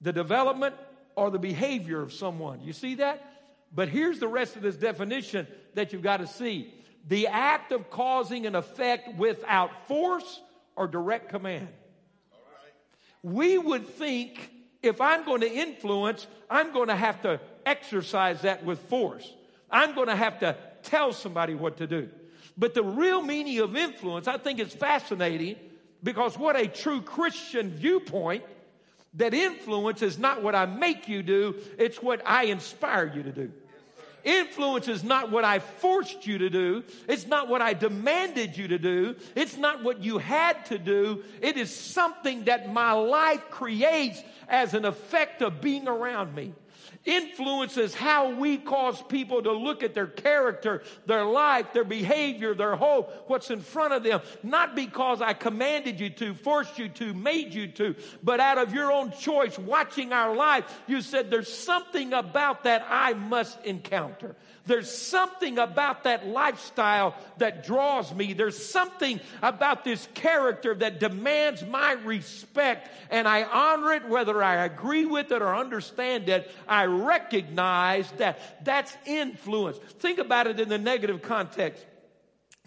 the 0.00 0.12
development, 0.12 0.74
or 1.16 1.30
the 1.30 1.38
behavior 1.38 2.00
of 2.00 2.12
someone. 2.12 2.60
You 2.60 2.72
see 2.72 2.96
that? 2.96 3.24
But 3.74 3.88
here's 3.88 4.18
the 4.18 4.28
rest 4.28 4.56
of 4.56 4.62
this 4.62 4.76
definition 4.76 5.46
that 5.74 5.92
you've 5.92 6.02
got 6.02 6.18
to 6.18 6.26
see 6.26 6.72
the 7.06 7.26
act 7.28 7.72
of 7.72 7.90
causing 7.90 8.46
an 8.46 8.54
effect 8.54 9.16
without 9.16 9.88
force 9.88 10.40
or 10.76 10.86
direct 10.86 11.30
command. 11.30 11.68
We 13.22 13.58
would 13.58 13.88
think 13.88 14.50
if 14.82 15.00
I'm 15.00 15.24
going 15.24 15.40
to 15.40 15.52
influence, 15.52 16.26
I'm 16.48 16.72
going 16.72 16.88
to 16.88 16.96
have 16.96 17.22
to 17.22 17.40
exercise 17.66 18.42
that 18.42 18.64
with 18.64 18.78
force. 18.88 19.32
I'm 19.70 19.94
going 19.94 20.08
to 20.08 20.16
have 20.16 20.40
to 20.40 20.56
tell 20.82 21.12
somebody 21.12 21.54
what 21.54 21.78
to 21.78 21.86
do. 21.86 22.08
But 22.56 22.74
the 22.74 22.82
real 22.82 23.22
meaning 23.22 23.58
of 23.58 23.76
influence, 23.76 24.26
I 24.26 24.38
think 24.38 24.58
is 24.58 24.74
fascinating 24.74 25.56
because 26.02 26.38
what 26.38 26.56
a 26.56 26.66
true 26.66 27.00
Christian 27.00 27.70
viewpoint 27.70 28.44
that 29.14 29.34
influence 29.34 30.02
is 30.02 30.18
not 30.18 30.42
what 30.42 30.54
I 30.54 30.66
make 30.66 31.08
you 31.08 31.22
do, 31.22 31.56
it's 31.78 32.02
what 32.02 32.22
I 32.26 32.44
inspire 32.44 33.12
you 33.14 33.22
to 33.22 33.32
do. 33.32 33.52
Influence 34.28 34.88
is 34.88 35.02
not 35.02 35.30
what 35.30 35.46
I 35.46 35.58
forced 35.58 36.26
you 36.26 36.36
to 36.36 36.50
do. 36.50 36.84
It's 37.08 37.26
not 37.26 37.48
what 37.48 37.62
I 37.62 37.72
demanded 37.72 38.58
you 38.58 38.68
to 38.68 38.78
do. 38.78 39.16
It's 39.34 39.56
not 39.56 39.82
what 39.82 40.04
you 40.04 40.18
had 40.18 40.66
to 40.66 40.76
do. 40.76 41.24
It 41.40 41.56
is 41.56 41.74
something 41.74 42.44
that 42.44 42.70
my 42.70 42.92
life 42.92 43.48
creates 43.48 44.22
as 44.46 44.74
an 44.74 44.84
effect 44.84 45.40
of 45.40 45.62
being 45.62 45.88
around 45.88 46.34
me 46.34 46.52
influences 47.08 47.94
how 47.94 48.34
we 48.34 48.58
cause 48.58 49.00
people 49.02 49.42
to 49.42 49.52
look 49.52 49.82
at 49.82 49.94
their 49.94 50.06
character, 50.06 50.82
their 51.06 51.24
life, 51.24 51.72
their 51.72 51.84
behavior, 51.84 52.54
their 52.54 52.76
hope, 52.76 53.24
what's 53.28 53.50
in 53.50 53.60
front 53.60 53.94
of 53.94 54.02
them. 54.02 54.20
Not 54.42 54.76
because 54.76 55.22
I 55.22 55.32
commanded 55.32 55.98
you 55.98 56.10
to, 56.10 56.34
forced 56.34 56.78
you 56.78 56.90
to, 56.90 57.14
made 57.14 57.54
you 57.54 57.68
to, 57.68 57.96
but 58.22 58.40
out 58.40 58.58
of 58.58 58.74
your 58.74 58.92
own 58.92 59.10
choice, 59.12 59.58
watching 59.58 60.12
our 60.12 60.36
life, 60.36 60.64
you 60.86 61.00
said, 61.00 61.30
there's 61.30 61.52
something 61.52 62.12
about 62.12 62.64
that 62.64 62.86
I 62.88 63.14
must 63.14 63.64
encounter. 63.64 64.36
There's 64.66 64.92
something 64.92 65.58
about 65.58 66.04
that 66.04 66.26
lifestyle 66.26 67.14
that 67.38 67.64
draws 67.64 68.14
me. 68.14 68.34
There's 68.34 68.62
something 68.62 69.18
about 69.40 69.82
this 69.82 70.06
character 70.12 70.74
that 70.74 71.00
demands 71.00 71.64
my 71.64 71.92
respect 71.92 72.90
and 73.10 73.26
I 73.26 73.44
honor 73.44 73.92
it 73.92 74.08
whether 74.08 74.42
I 74.42 74.64
agree 74.66 75.06
with 75.06 75.32
it 75.32 75.40
or 75.40 75.54
understand 75.54 76.28
it. 76.28 76.50
I 76.68 76.82
recognize 77.06 78.10
that 78.12 78.64
that's 78.64 78.96
influence. 79.06 79.78
Think 79.98 80.18
about 80.18 80.46
it 80.46 80.60
in 80.60 80.68
the 80.68 80.78
negative 80.78 81.22
context. 81.22 81.84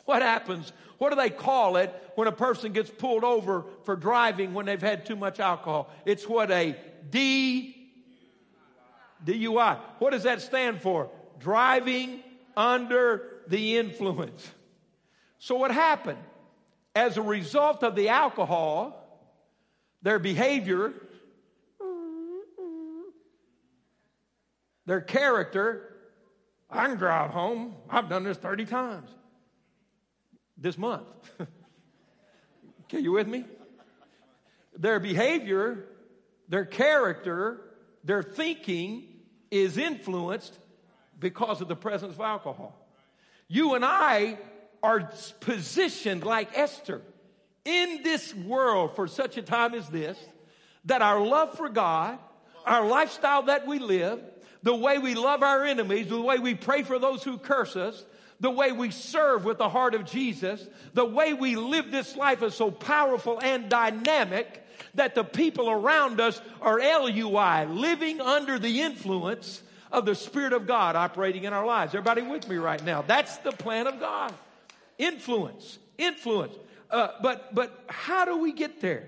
What 0.06 0.22
happens? 0.22 0.72
What 0.98 1.10
do 1.10 1.16
they 1.16 1.30
call 1.30 1.78
it 1.78 1.94
when 2.16 2.28
a 2.28 2.32
person 2.32 2.74
gets 2.74 2.90
pulled 2.90 3.24
over 3.24 3.66
for 3.84 3.96
driving 3.96 4.54
when 4.54 4.66
they've 4.66 4.82
had 4.82 5.06
too 5.06 5.16
much 5.16 5.40
alcohol? 5.40 5.90
It's 6.06 6.28
what 6.28 6.52
a 6.52 6.76
D 7.10 7.78
DUI. 9.26 9.78
What 10.00 10.12
does 10.12 10.24
that 10.24 10.42
stand 10.42 10.82
for? 10.82 11.10
driving 11.42 12.24
under 12.56 13.42
the 13.48 13.78
influence. 13.78 14.50
So, 15.40 15.56
what 15.56 15.72
happened? 15.72 16.20
As 16.96 17.18
a 17.18 17.22
result 17.22 17.84
of 17.84 17.96
the 17.96 18.10
alcohol, 18.10 18.98
their 20.02 20.20
behavior, 20.20 20.94
their 24.86 25.02
character, 25.02 25.96
I 26.70 26.88
can 26.88 26.98
drive 26.98 27.32
home. 27.32 27.76
I've 27.90 28.10
done 28.10 28.24
this 28.24 28.38
30 28.38 28.66
times 28.66 29.10
this 30.58 30.78
month. 30.78 31.08
okay, 32.84 33.00
you 33.00 33.12
with 33.12 33.28
me? 33.28 33.46
Their 34.78 35.00
behavior, 35.00 35.86
their 36.48 36.66
character, 36.66 37.62
their 38.04 38.24
thinking 38.24 39.04
is 39.50 39.78
influenced 39.78 40.58
because 41.20 41.62
of 41.62 41.68
the 41.68 41.76
presence 41.76 42.16
of 42.16 42.22
alcohol. 42.22 42.78
You 43.48 43.76
and 43.76 43.84
I 43.84 44.38
are 44.82 45.12
positioned 45.42 46.24
like 46.24 46.58
Esther 46.58 47.02
in 47.66 48.02
this 48.04 48.34
world 48.34 48.96
for 48.96 49.08
such 49.08 49.38
a 49.38 49.42
time 49.42 49.74
as 49.74 49.88
this 49.90 50.18
that 50.86 51.02
our 51.02 51.24
love 51.24 51.56
for 51.56 51.70
God, 51.70 52.18
our 52.66 52.88
lifestyle 52.88 53.44
that 53.44 53.68
we 53.68 53.78
live, 53.78 54.20
the 54.64 54.76
way 54.76 54.98
we 54.98 55.16
love 55.16 55.44
our 55.44 55.66
enemies, 55.66 56.08
the 56.08 56.22
way 56.22 56.40
we 56.40 56.56
pray 56.56 56.84
for 56.84 57.00
those 57.00 57.24
who 57.24 57.38
curse 57.38 57.76
us, 57.76 58.04
the 58.40 58.52
way 58.52 58.72
we 58.72 58.92
serve 58.92 59.46
with 59.46 59.58
the 59.58 59.70
heart 59.70 59.94
of 59.94 60.06
Jesus, 60.06 60.66
the 60.94 61.06
way 61.06 61.34
we 61.34 61.56
live 61.56 61.92
this 61.92 62.16
life 62.16 62.42
is 62.44 62.56
so 62.56 62.72
powerful 62.72 63.40
and 63.42 63.70
dynamic 63.70 64.66
that 64.96 65.16
the 65.16 65.24
people 65.24 65.70
around 65.70 66.20
us 66.20 66.42
are 66.62 66.80
LUI, 66.80 67.66
living 67.66 68.20
under 68.20 68.60
the 68.60 68.82
influence 68.82 69.62
of 69.92 70.06
the 70.06 70.16
Spirit 70.16 70.54
of 70.54 70.68
God 70.68 70.96
operating 70.96 71.44
in 71.44 71.54
our 71.54 71.66
lives. 71.66 71.94
Everybody 71.94 72.22
with 72.22 72.48
me 72.48 72.58
right 72.58 72.84
now? 72.84 73.02
That's 73.02 73.38
the 73.38 73.52
plan 73.52 73.88
of 73.88 74.00
God. 74.00 74.34
Influence, 74.98 75.80
influence. 75.98 76.56
Uh, 76.90 77.10
but 77.22 77.54
but 77.54 77.84
how 77.88 78.26
do 78.26 78.38
we 78.38 78.52
get 78.52 78.82
there? 78.82 79.08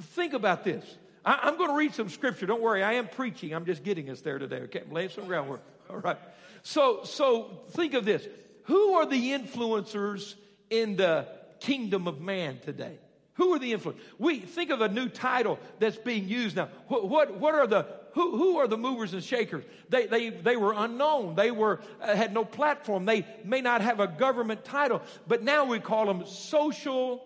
Think 0.00 0.32
about 0.34 0.64
this. 0.64 0.84
I, 1.24 1.48
am 1.48 1.56
going 1.56 1.70
to 1.70 1.76
read 1.76 1.94
some 1.94 2.08
scripture. 2.08 2.46
Don't 2.46 2.62
worry, 2.62 2.82
I 2.82 2.94
am 2.94 3.08
preaching. 3.08 3.54
I'm 3.54 3.66
just 3.66 3.82
getting 3.82 4.10
us 4.10 4.20
there 4.20 4.38
today. 4.38 4.60
Okay, 4.62 4.80
I'm 4.80 4.92
laying 4.92 5.10
some 5.10 5.26
groundwork. 5.26 5.62
All 5.90 5.98
right. 5.98 6.18
So 6.62 7.00
so 7.04 7.62
think 7.70 7.94
of 7.94 8.04
this. 8.04 8.26
Who 8.64 8.94
are 8.94 9.06
the 9.06 9.30
influencers 9.32 10.34
in 10.68 10.96
the 10.96 11.26
kingdom 11.60 12.06
of 12.06 12.20
man 12.20 12.58
today? 12.60 12.98
Who 13.34 13.54
are 13.54 13.58
the 13.58 13.72
influencers? 13.72 13.98
We 14.18 14.40
think 14.40 14.70
of 14.70 14.80
a 14.80 14.88
new 14.88 15.08
title 15.08 15.58
that's 15.78 15.96
being 15.96 16.28
used 16.28 16.56
now. 16.56 16.68
What, 16.88 17.08
what, 17.08 17.38
what 17.38 17.54
are 17.54 17.66
the 17.66 17.86
who, 18.12 18.36
who 18.36 18.58
are 18.58 18.66
the 18.66 18.76
movers 18.76 19.14
and 19.14 19.22
shakers? 19.22 19.64
They, 19.88 20.06
they, 20.06 20.30
they 20.30 20.56
were 20.56 20.74
unknown. 20.76 21.36
They 21.36 21.50
were, 21.50 21.80
uh, 22.00 22.14
had 22.14 22.34
no 22.34 22.44
platform. 22.44 23.04
They 23.04 23.24
may 23.44 23.60
not 23.60 23.82
have 23.82 24.00
a 24.00 24.08
government 24.08 24.64
title, 24.64 25.02
but 25.28 25.42
now 25.42 25.64
we 25.64 25.78
call 25.78 26.06
them 26.06 26.26
social 26.26 27.24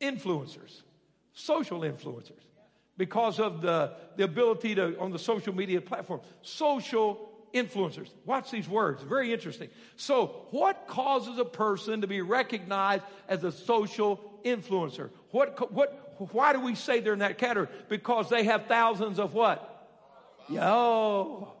influencers. 0.00 0.82
Social 1.32 1.80
influencers. 1.80 2.44
Because 2.96 3.40
of 3.40 3.60
the, 3.60 3.92
the 4.16 4.24
ability 4.24 4.76
to, 4.76 4.98
on 5.00 5.10
the 5.10 5.18
social 5.18 5.54
media 5.54 5.80
platform, 5.80 6.20
social 6.42 7.28
influencers. 7.54 8.08
Watch 8.24 8.50
these 8.50 8.68
words, 8.68 9.02
very 9.02 9.32
interesting. 9.32 9.68
So, 9.96 10.46
what 10.50 10.86
causes 10.88 11.38
a 11.38 11.44
person 11.44 12.00
to 12.00 12.06
be 12.06 12.20
recognized 12.20 13.04
as 13.28 13.44
a 13.44 13.52
social 13.52 14.20
influencer? 14.44 15.10
What, 15.30 15.72
what, 15.72 16.16
why 16.32 16.52
do 16.52 16.60
we 16.60 16.74
say 16.74 17.00
they're 17.00 17.12
in 17.12 17.20
that 17.20 17.38
category? 17.38 17.68
Because 17.88 18.28
they 18.28 18.44
have 18.44 18.66
thousands 18.66 19.18
of 19.18 19.34
what? 19.34 19.70
Yo. 20.48 21.52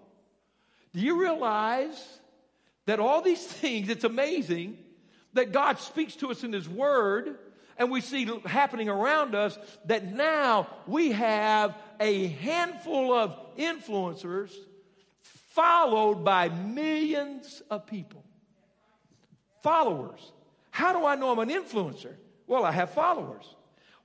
Do 0.92 1.00
you 1.00 1.20
realize 1.20 2.20
that 2.86 3.00
all 3.00 3.22
these 3.22 3.44
things, 3.46 3.88
it's 3.88 4.04
amazing 4.04 4.78
that 5.32 5.52
God 5.52 5.78
speaks 5.78 6.16
to 6.16 6.30
us 6.30 6.44
in 6.44 6.52
His 6.52 6.68
Word 6.68 7.38
and 7.78 7.90
we 7.90 8.00
see 8.00 8.28
happening 8.44 8.88
around 8.88 9.34
us 9.34 9.58
that 9.86 10.12
now 10.12 10.68
we 10.86 11.12
have 11.12 11.76
a 12.00 12.28
handful 12.28 13.12
of 13.12 13.36
influencers 13.56 14.52
followed 15.22 16.24
by 16.24 16.48
millions 16.48 17.62
of 17.70 17.86
people. 17.86 18.24
Followers. 19.62 20.32
How 20.70 20.92
do 20.92 21.06
I 21.06 21.14
know 21.14 21.30
I'm 21.30 21.38
an 21.38 21.48
influencer? 21.48 22.14
Well, 22.46 22.64
I 22.64 22.72
have 22.72 22.90
followers. 22.90 23.44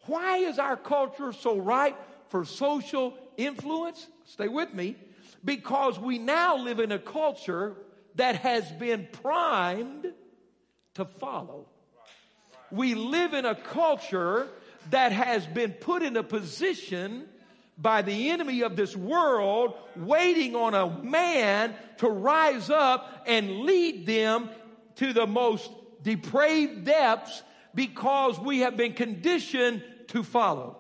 Why 0.06 0.38
is 0.38 0.60
our 0.60 0.78
culture 0.78 1.34
so 1.34 1.58
ripe 1.58 1.98
for 2.30 2.46
social 2.46 3.18
influence? 3.38 4.08
Stay 4.26 4.48
with 4.48 4.74
me. 4.74 4.96
Because 5.44 6.00
we 6.00 6.18
now 6.18 6.58
live 6.58 6.80
in 6.80 6.92
a 6.92 7.00
culture 7.00 7.76
that 8.16 8.36
has 8.38 8.70
been 8.74 9.08
primed 9.12 10.14
to 10.96 11.06
follow. 11.06 11.68
We 12.72 12.96
live 12.96 13.34
in 13.34 13.46
a 13.46 13.56
culture 13.56 14.48
that 14.90 15.12
has 15.12 15.46
been 15.48 15.74
put 15.74 16.02
in 16.04 16.18
a 16.18 16.24
position 16.24 17.28
by 17.78 18.02
the 18.02 18.30
enemy 18.30 18.62
of 18.62 18.76
this 18.76 18.96
world, 18.96 19.74
waiting 19.96 20.56
on 20.56 20.74
a 20.74 20.90
man 21.02 21.74
to 21.98 22.10
rise 22.10 22.70
up 22.70 23.24
and 23.26 23.62
lead 23.62 24.06
them 24.06 24.50
to 24.96 25.14
the 25.14 25.26
most 25.26 25.72
depraved 26.04 26.86
depths 26.86 27.42
because 27.74 28.40
we 28.40 28.60
have 28.60 28.76
been 28.76 28.94
conditioned 28.94 29.84
to 30.08 30.24
follow. 30.24 30.79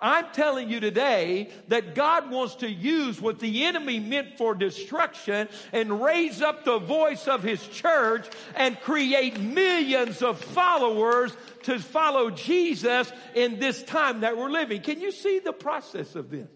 I'm 0.00 0.26
telling 0.32 0.70
you 0.70 0.78
today 0.78 1.50
that 1.68 1.96
God 1.96 2.30
wants 2.30 2.56
to 2.56 2.70
use 2.70 3.20
what 3.20 3.40
the 3.40 3.64
enemy 3.64 3.98
meant 3.98 4.38
for 4.38 4.54
destruction 4.54 5.48
and 5.72 6.00
raise 6.00 6.40
up 6.40 6.64
the 6.64 6.78
voice 6.78 7.26
of 7.26 7.42
his 7.42 7.66
church 7.66 8.28
and 8.54 8.80
create 8.80 9.40
millions 9.40 10.22
of 10.22 10.38
followers 10.40 11.36
to 11.64 11.80
follow 11.80 12.30
Jesus 12.30 13.10
in 13.34 13.58
this 13.58 13.82
time 13.82 14.20
that 14.20 14.36
we're 14.36 14.50
living. 14.50 14.82
Can 14.82 15.00
you 15.00 15.10
see 15.10 15.40
the 15.40 15.52
process 15.52 16.14
of 16.14 16.30
this? 16.30 16.48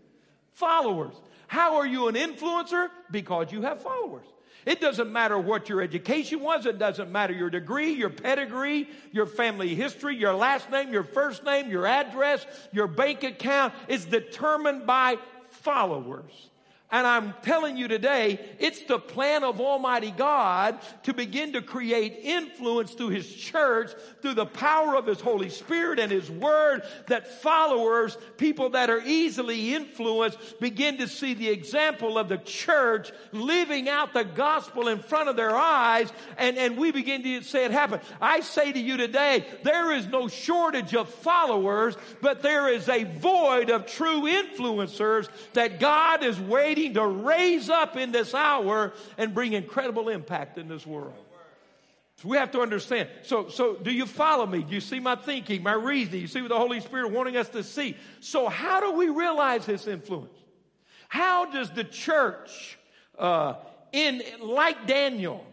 Followers. 0.52 1.14
How 1.48 1.78
are 1.78 1.86
you 1.86 2.06
an 2.06 2.14
influencer? 2.14 2.90
Because 3.10 3.50
you 3.50 3.62
have 3.62 3.82
followers. 3.82 4.26
It 4.64 4.80
doesn't 4.80 5.12
matter 5.12 5.38
what 5.38 5.68
your 5.68 5.82
education 5.82 6.40
was. 6.40 6.66
It 6.66 6.78
doesn't 6.78 7.10
matter 7.10 7.32
your 7.32 7.50
degree, 7.50 7.92
your 7.92 8.10
pedigree, 8.10 8.88
your 9.10 9.26
family 9.26 9.74
history, 9.74 10.16
your 10.16 10.34
last 10.34 10.70
name, 10.70 10.92
your 10.92 11.02
first 11.02 11.44
name, 11.44 11.68
your 11.68 11.86
address, 11.86 12.46
your 12.70 12.86
bank 12.86 13.24
account 13.24 13.74
is 13.88 14.04
determined 14.04 14.86
by 14.86 15.18
followers. 15.48 16.50
And 16.92 17.06
I'm 17.06 17.32
telling 17.40 17.78
you 17.78 17.88
today, 17.88 18.38
it's 18.58 18.82
the 18.82 18.98
plan 18.98 19.44
of 19.44 19.62
Almighty 19.62 20.10
God 20.10 20.78
to 21.04 21.14
begin 21.14 21.54
to 21.54 21.62
create 21.62 22.18
influence 22.22 22.92
through 22.92 23.08
His 23.08 23.34
church, 23.34 23.90
through 24.20 24.34
the 24.34 24.44
power 24.44 24.94
of 24.94 25.06
His 25.06 25.18
Holy 25.18 25.48
Spirit 25.48 25.98
and 25.98 26.12
His 26.12 26.30
Word, 26.30 26.82
that 27.06 27.40
followers, 27.40 28.18
people 28.36 28.68
that 28.70 28.90
are 28.90 29.00
easily 29.06 29.74
influenced, 29.74 30.60
begin 30.60 30.98
to 30.98 31.08
see 31.08 31.32
the 31.32 31.48
example 31.48 32.18
of 32.18 32.28
the 32.28 32.36
church 32.36 33.10
living 33.32 33.88
out 33.88 34.12
the 34.12 34.24
gospel 34.24 34.88
in 34.88 34.98
front 34.98 35.30
of 35.30 35.36
their 35.36 35.56
eyes, 35.56 36.12
and, 36.36 36.58
and 36.58 36.76
we 36.76 36.92
begin 36.92 37.22
to 37.22 37.40
say 37.40 37.64
it 37.64 37.70
happen. 37.70 38.00
I 38.20 38.40
say 38.40 38.70
to 38.70 38.78
you 38.78 38.98
today, 38.98 39.46
there 39.62 39.92
is 39.92 40.06
no 40.08 40.28
shortage 40.28 40.94
of 40.94 41.08
followers, 41.08 41.96
but 42.20 42.42
there 42.42 42.68
is 42.68 42.86
a 42.90 43.04
void 43.04 43.70
of 43.70 43.86
true 43.86 44.24
influencers 44.24 45.30
that 45.54 45.80
God 45.80 46.22
is 46.22 46.38
waiting 46.38 46.81
to 46.90 47.06
raise 47.06 47.68
up 47.68 47.96
in 47.96 48.12
this 48.12 48.34
hour 48.34 48.92
and 49.18 49.34
bring 49.34 49.52
incredible 49.52 50.08
impact 50.08 50.58
in 50.58 50.68
this 50.68 50.86
world. 50.86 51.14
So 52.16 52.28
we 52.28 52.36
have 52.36 52.52
to 52.52 52.60
understand. 52.60 53.08
So, 53.22 53.48
so 53.48 53.74
do 53.74 53.92
you 53.92 54.06
follow 54.06 54.46
me? 54.46 54.62
Do 54.62 54.74
you 54.74 54.80
see 54.80 55.00
my 55.00 55.16
thinking, 55.16 55.62
my 55.62 55.72
reasoning? 55.72 56.20
You 56.20 56.26
see 56.28 56.40
what 56.40 56.50
the 56.50 56.58
Holy 56.58 56.80
Spirit 56.80 57.10
wanting 57.10 57.36
us 57.36 57.48
to 57.50 57.64
see? 57.64 57.96
So 58.20 58.48
how 58.48 58.80
do 58.80 58.92
we 58.92 59.08
realize 59.08 59.66
His 59.66 59.86
influence? 59.88 60.38
How 61.08 61.50
does 61.50 61.70
the 61.70 61.84
church, 61.84 62.78
uh, 63.18 63.54
in 63.92 64.22
like 64.40 64.86
Daniel, 64.86 65.44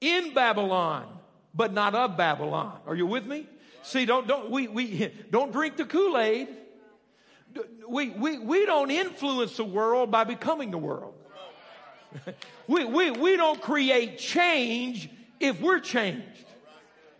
in 0.00 0.34
Babylon, 0.34 1.06
but 1.54 1.72
not 1.72 1.94
of 1.94 2.16
Babylon? 2.16 2.78
Are 2.86 2.94
you 2.94 3.06
with 3.06 3.24
me? 3.24 3.46
See, 3.82 4.04
don't 4.04 4.26
don't 4.26 4.50
we 4.50 4.68
we 4.68 5.12
don't 5.30 5.52
drink 5.52 5.76
the 5.76 5.84
Kool 5.84 6.18
Aid 6.18 6.48
we, 7.88 8.10
we, 8.10 8.38
we 8.38 8.66
don't 8.66 8.90
influence 8.90 9.56
the 9.56 9.64
world 9.64 10.10
by 10.10 10.24
becoming 10.24 10.70
the 10.70 10.78
world. 10.78 11.14
we, 12.66 12.84
we, 12.84 13.10
we 13.10 13.36
don't 13.36 13.60
create 13.60 14.18
change 14.18 15.08
if 15.40 15.60
we're 15.60 15.80
changed. 15.80 16.44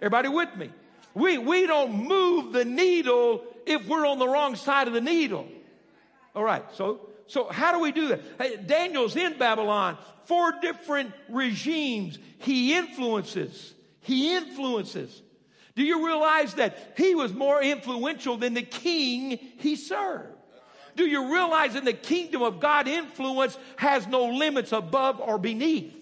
Everybody 0.01 0.29
with 0.29 0.55
me? 0.57 0.71
We, 1.15 1.39
we 1.39 1.67
don't 1.67 2.07
move 2.07 2.53
the 2.53 2.65
needle 2.65 3.45
if 3.67 3.87
we're 3.87 4.07
on 4.07 4.19
the 4.19 4.29
wrong 4.29 4.57
side 4.57 4.87
of 4.87 4.95
the 4.95 5.01
needle. 5.01 5.49
All 6.35 6.45
right, 6.45 6.65
so, 6.75 7.09
so 7.27 7.49
how 7.49 7.73
do 7.73 7.81
we 7.81 7.93
do 7.93 8.09
that? 8.09 8.21
Hey, 8.39 8.57
Daniel's 8.57 9.17
in 9.17 9.37
Babylon, 9.39 9.99
four 10.25 10.53
different 10.61 11.13
regimes 11.29 12.19
he 12.39 12.75
influences. 12.75 13.75
He 14.01 14.37
influences. 14.37 15.23
Do 15.79 15.85
you 15.85 16.05
realize 16.05 16.55
that 16.55 16.77
he 16.97 17.15
was 17.15 17.33
more 17.33 17.63
influential 17.63 18.37
than 18.37 18.53
the 18.53 18.63
king 18.63 19.39
he 19.59 19.77
served? 19.77 20.35
Do 20.97 21.07
you 21.07 21.33
realize 21.33 21.77
in 21.77 21.85
the 21.85 21.93
kingdom 21.93 22.43
of 22.43 22.59
God, 22.59 22.89
influence 22.89 23.57
has 23.77 24.05
no 24.09 24.25
limits 24.25 24.73
above 24.73 25.21
or 25.21 25.39
beneath? 25.39 25.95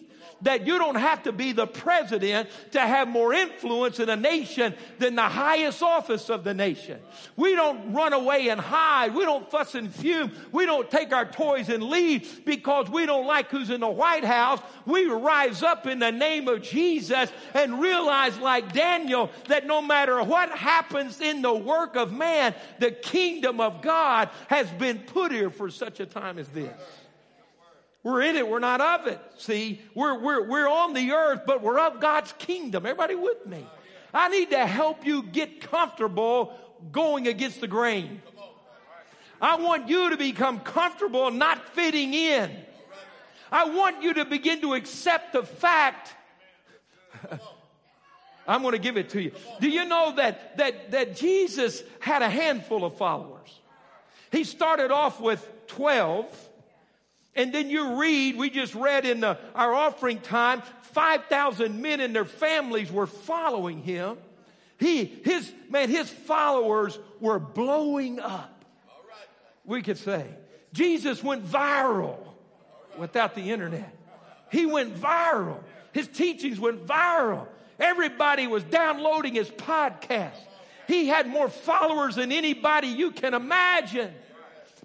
That 0.43 0.67
you 0.67 0.79
don't 0.79 0.97
have 0.97 1.23
to 1.25 1.33
be 1.33 1.53
the 1.53 1.67
president 1.67 2.49
to 2.73 2.81
have 2.81 3.09
more 3.09 3.33
influence 3.33 4.01
in 4.01 4.09
a 4.09 4.17
nation 4.17 4.75
than 4.99 5.15
the 5.15 5.23
highest 5.23 5.83
office 5.83 6.29
of 6.29 6.45
the 6.45 6.55
nation. 6.55 7.01
We 7.37 7.55
don't 7.55 7.93
run 7.93 8.13
away 8.13 8.49
and 8.49 8.61
hide. 8.61 9.15
We 9.15 9.25
don't 9.25 9.51
fuss 9.51 9.75
and 9.75 9.93
fume. 9.95 10.33
We 10.53 10.67
don't 10.67 10.91
take 10.91 11.13
our 11.13 11.25
toys 11.25 11.69
and 11.69 11.83
leave 11.83 12.45
because 12.45 12.91
we 12.91 13.07
don't 13.07 13.27
like 13.27 13.51
who's 13.51 13.71
in 13.71 13.81
the 13.81 13.89
White 13.89 14.25
House. 14.25 14.61
We 14.85 15.07
rise 15.07 15.63
up 15.63 15.87
in 15.87 15.99
the 15.99 16.13
name 16.13 16.49
of 16.49 16.63
Jesus 16.63 17.31
and 17.55 17.81
realize 17.81 18.39
like 18.39 18.73
Daniel 18.73 19.31
that 19.49 19.67
no 19.67 19.81
matter 19.81 20.23
what 20.23 20.51
happens 20.51 21.21
in 21.21 21.43
the 21.43 21.55
work 21.55 21.97
of 21.97 22.13
man, 22.13 22.55
the 22.79 22.91
kingdom 22.91 23.61
of 23.61 23.83
God 23.83 24.29
has 24.49 24.69
been 24.73 24.99
put 24.99 25.33
here 25.33 25.51
for 25.51 25.71
such 25.71 26.01
a 26.01 26.07
time 26.07 26.39
as 26.39 26.49
this. 26.49 26.71
We're 28.07 28.23
in 28.23 28.37
it, 28.37 28.49
we're 28.49 28.61
not 28.61 28.81
of 28.81 29.09
it. 29.09 29.21
See, 29.37 29.81
we're, 29.93 30.17
we're, 30.17 30.47
we're 30.47 30.69
on 30.69 30.95
the 30.95 31.11
earth, 31.11 31.41
but 31.45 31.61
we're 31.61 31.81
of 31.81 31.99
God's 31.99 32.33
kingdom. 32.39 32.87
Everybody 32.87 33.17
with 33.17 33.45
me? 33.45 33.67
I 34.15 34.29
need 34.29 34.51
to 34.51 34.65
help 34.65 35.05
you 35.05 35.25
get 35.25 35.61
comfortable 35.61 36.57
going 36.93 37.27
against 37.27 37.61
the 37.61 37.67
grain. 37.67 38.23
I 39.41 39.57
want 39.57 39.89
you 39.89 40.11
to 40.11 40.17
become 40.17 40.61
comfortable 40.61 41.33
not 41.33 41.71
fitting 41.71 42.15
in. 42.15 42.53
I 43.51 43.71
want 43.71 44.05
you 44.05 44.15
to 44.15 44.25
begin 44.25 44.61
to 44.61 44.75
accept 44.75 45.33
the 45.33 45.43
fact. 45.43 46.15
I'm 48.47 48.63
going 48.63 48.71
to 48.71 48.79
give 48.79 48.97
it 48.97 49.09
to 49.11 49.21
you. 49.21 49.33
Do 49.59 49.69
you 49.69 49.85
know 49.85 50.15
that, 50.15 50.59
that, 50.59 50.93
that 50.93 51.17
Jesus 51.17 51.83
had 51.99 52.23
a 52.23 52.31
handful 52.31 52.85
of 52.85 52.97
followers? 52.99 53.59
He 54.31 54.45
started 54.45 54.93
off 54.93 55.21
with 55.21 55.45
12 55.67 56.46
and 57.37 57.53
then 57.53 57.69
you 57.69 58.01
read, 58.01 58.37
we 58.37 58.51
just 58.51 58.75
read 58.75 59.05
in 59.05 59.21
the, 59.21 59.39
our 59.55 59.73
offering 59.73 60.21
time, 60.21 60.63
5,000 60.93 61.83
men 61.83 62.01
and 62.01 62.15
their 62.17 62.25
families 62.25 62.91
were 62.91 63.07
following 63.07 63.83
him. 63.83 64.17
He, 64.79 65.05
his, 65.05 65.53
man, 65.71 65.91
his 65.91 66.11
followers 66.11 66.99
were 67.21 67.39
blowing 67.39 68.19
up. 68.21 68.65
We 69.65 69.83
could 69.83 69.99
say. 69.99 70.27
Jesus 70.73 71.23
went 71.23 71.47
viral 71.47 72.19
without 72.97 73.35
the 73.35 73.51
internet. 73.51 73.95
He 74.51 74.65
went 74.65 74.95
viral. 74.97 75.59
His 75.93 76.09
teachings 76.09 76.59
went 76.59 76.87
viral. 76.87 77.47
Everybody 77.79 78.47
was 78.47 78.63
downloading 78.65 79.35
his 79.35 79.51
podcast. 79.51 80.39
He 80.87 81.09
had 81.09 81.27
more 81.27 81.49
followers 81.49 82.15
than 82.17 82.33
anybody 82.33 82.89
you 82.89 83.11
can 83.11 83.35
imagine. 83.35 84.13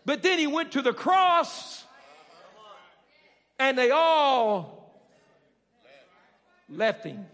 But 0.04 0.24
then 0.24 0.40
he 0.40 0.48
went 0.48 0.74
to 0.74 0.82
the 0.82 0.94
cross 0.94 1.86
and 3.62 3.78
they 3.78 3.91
all 3.91 4.91
left 6.67 7.06
him. 7.06 7.28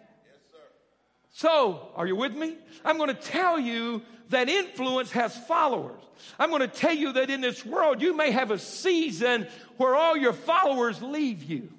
So, 1.31 1.89
are 1.95 2.05
you 2.05 2.17
with 2.17 2.35
me? 2.35 2.55
I'm 2.83 2.97
going 2.97 3.09
to 3.09 3.21
tell 3.21 3.57
you 3.57 4.01
that 4.29 4.49
influence 4.49 5.11
has 5.11 5.37
followers. 5.45 6.01
I'm 6.37 6.49
going 6.49 6.61
to 6.61 6.67
tell 6.67 6.93
you 6.93 7.13
that 7.13 7.29
in 7.29 7.39
this 7.39 7.65
world, 7.65 8.01
you 8.01 8.13
may 8.13 8.31
have 8.31 8.51
a 8.51 8.59
season 8.59 9.47
where 9.77 9.95
all 9.95 10.17
your 10.17 10.33
followers 10.33 11.01
leave 11.01 11.43
you. 11.43 11.69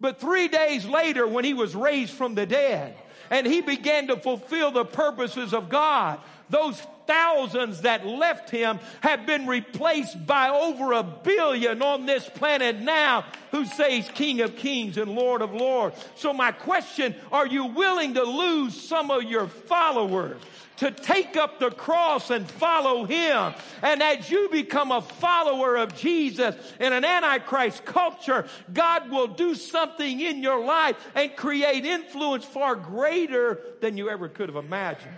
But 0.00 0.18
three 0.18 0.48
days 0.48 0.84
later, 0.84 1.24
when 1.26 1.44
he 1.44 1.54
was 1.54 1.76
raised 1.76 2.14
from 2.14 2.34
the 2.34 2.46
dead 2.46 2.96
and 3.30 3.46
he 3.46 3.60
began 3.60 4.08
to 4.08 4.16
fulfill 4.16 4.72
the 4.72 4.86
purposes 4.86 5.54
of 5.54 5.68
God, 5.68 6.18
those 6.50 6.80
thousands 7.06 7.80
that 7.80 8.06
left 8.06 8.50
him 8.50 8.78
have 9.00 9.26
been 9.26 9.46
replaced 9.46 10.26
by 10.26 10.48
over 10.48 10.92
a 10.92 11.02
billion 11.02 11.82
on 11.82 12.06
this 12.06 12.28
planet 12.28 12.76
now 12.80 13.24
who 13.50 13.64
says 13.64 14.08
King 14.14 14.40
of 14.42 14.54
Kings 14.54 14.96
and 14.96 15.12
Lord 15.12 15.42
of 15.42 15.52
Lords. 15.52 15.96
So 16.14 16.32
my 16.32 16.52
question, 16.52 17.14
are 17.32 17.46
you 17.46 17.66
willing 17.66 18.14
to 18.14 18.22
lose 18.22 18.80
some 18.80 19.10
of 19.10 19.24
your 19.24 19.48
followers? 19.48 20.40
to 20.80 20.90
take 20.90 21.36
up 21.36 21.60
the 21.60 21.70
cross 21.70 22.30
and 22.30 22.50
follow 22.50 23.04
him. 23.04 23.52
And 23.82 24.02
as 24.02 24.30
you 24.30 24.48
become 24.50 24.90
a 24.90 25.02
follower 25.02 25.76
of 25.76 25.94
Jesus 25.94 26.54
in 26.80 26.94
an 26.94 27.04
antichrist 27.04 27.84
culture, 27.84 28.46
God 28.72 29.10
will 29.10 29.26
do 29.26 29.54
something 29.54 30.20
in 30.20 30.42
your 30.42 30.64
life 30.64 30.96
and 31.14 31.36
create 31.36 31.84
influence 31.84 32.46
far 32.46 32.76
greater 32.76 33.60
than 33.82 33.98
you 33.98 34.08
ever 34.08 34.30
could 34.30 34.48
have 34.48 34.56
imagined. 34.56 35.12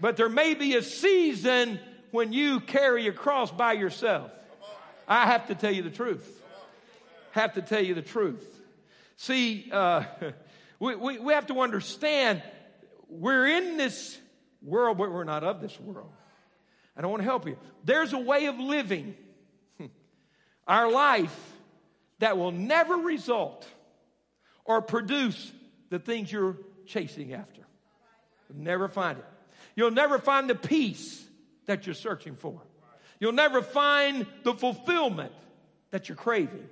But 0.00 0.16
there 0.16 0.28
may 0.28 0.54
be 0.54 0.76
a 0.76 0.82
season 0.82 1.80
when 2.10 2.32
you 2.32 2.60
carry 2.60 3.06
a 3.08 3.12
cross 3.12 3.50
by 3.50 3.74
yourself. 3.74 4.30
I 5.06 5.26
have 5.26 5.46
to 5.48 5.54
tell 5.54 5.72
you 5.72 5.82
the 5.82 5.90
truth. 5.90 6.42
Have 7.32 7.54
to 7.54 7.62
tell 7.62 7.82
you 7.82 7.94
the 7.94 8.02
truth. 8.02 8.46
See, 9.16 9.68
uh, 9.72 10.04
we, 10.80 10.94
we, 10.96 11.18
we 11.18 11.32
have 11.32 11.46
to 11.46 11.60
understand 11.60 12.42
we're 13.08 13.46
in 13.46 13.76
this 13.76 14.18
world, 14.62 14.98
but 14.98 15.10
we're 15.10 15.24
not 15.24 15.44
of 15.44 15.60
this 15.60 15.78
world. 15.80 16.10
I 16.96 17.00
don't 17.00 17.10
want 17.10 17.22
to 17.22 17.28
help 17.28 17.46
you. 17.46 17.56
There's 17.84 18.12
a 18.12 18.18
way 18.18 18.46
of 18.46 18.58
living 18.58 19.14
our 20.66 20.90
life 20.90 21.36
that 22.18 22.36
will 22.36 22.52
never 22.52 22.96
result 22.96 23.66
or 24.64 24.82
produce 24.82 25.52
the 25.90 25.98
things 25.98 26.30
you're 26.30 26.56
chasing 26.86 27.32
after. 27.32 27.62
Never 28.52 28.88
find 28.88 29.18
it. 29.18 29.24
You'll 29.78 29.92
never 29.92 30.18
find 30.18 30.50
the 30.50 30.56
peace 30.56 31.24
that 31.66 31.86
you're 31.86 31.94
searching 31.94 32.34
for. 32.34 32.60
You'll 33.20 33.30
never 33.30 33.62
find 33.62 34.26
the 34.42 34.52
fulfillment 34.52 35.30
that 35.92 36.08
you're 36.08 36.16
craving. 36.16 36.68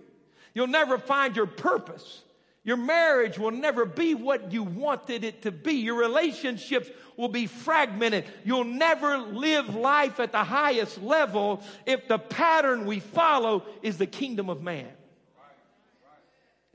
You'll 0.54 0.66
never 0.66 0.98
find 0.98 1.36
your 1.36 1.46
purpose. 1.46 2.22
Your 2.64 2.76
marriage 2.76 3.38
will 3.38 3.52
never 3.52 3.84
be 3.84 4.16
what 4.16 4.50
you 4.50 4.64
wanted 4.64 5.22
it 5.22 5.42
to 5.42 5.52
be. 5.52 5.74
Your 5.74 5.94
relationships 5.94 6.90
will 7.16 7.28
be 7.28 7.46
fragmented. 7.46 8.24
You'll 8.44 8.64
never 8.64 9.18
live 9.18 9.76
life 9.76 10.18
at 10.18 10.32
the 10.32 10.42
highest 10.42 11.00
level 11.00 11.62
if 11.86 12.08
the 12.08 12.18
pattern 12.18 12.86
we 12.86 12.98
follow 12.98 13.62
is 13.82 13.98
the 13.98 14.06
kingdom 14.06 14.50
of 14.50 14.64
man. 14.64 14.88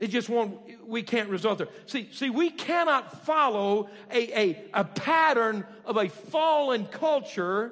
It 0.02 0.10
just 0.10 0.28
won't, 0.28 0.58
we 0.84 1.04
can't 1.04 1.30
result 1.30 1.58
there. 1.58 1.68
See, 1.86 2.08
see, 2.10 2.28
we 2.28 2.50
cannot 2.50 3.24
follow 3.24 3.88
a, 4.10 4.36
a, 4.36 4.64
a 4.74 4.84
pattern 4.84 5.64
of 5.84 5.96
a 5.96 6.08
fallen 6.08 6.86
culture. 6.86 7.70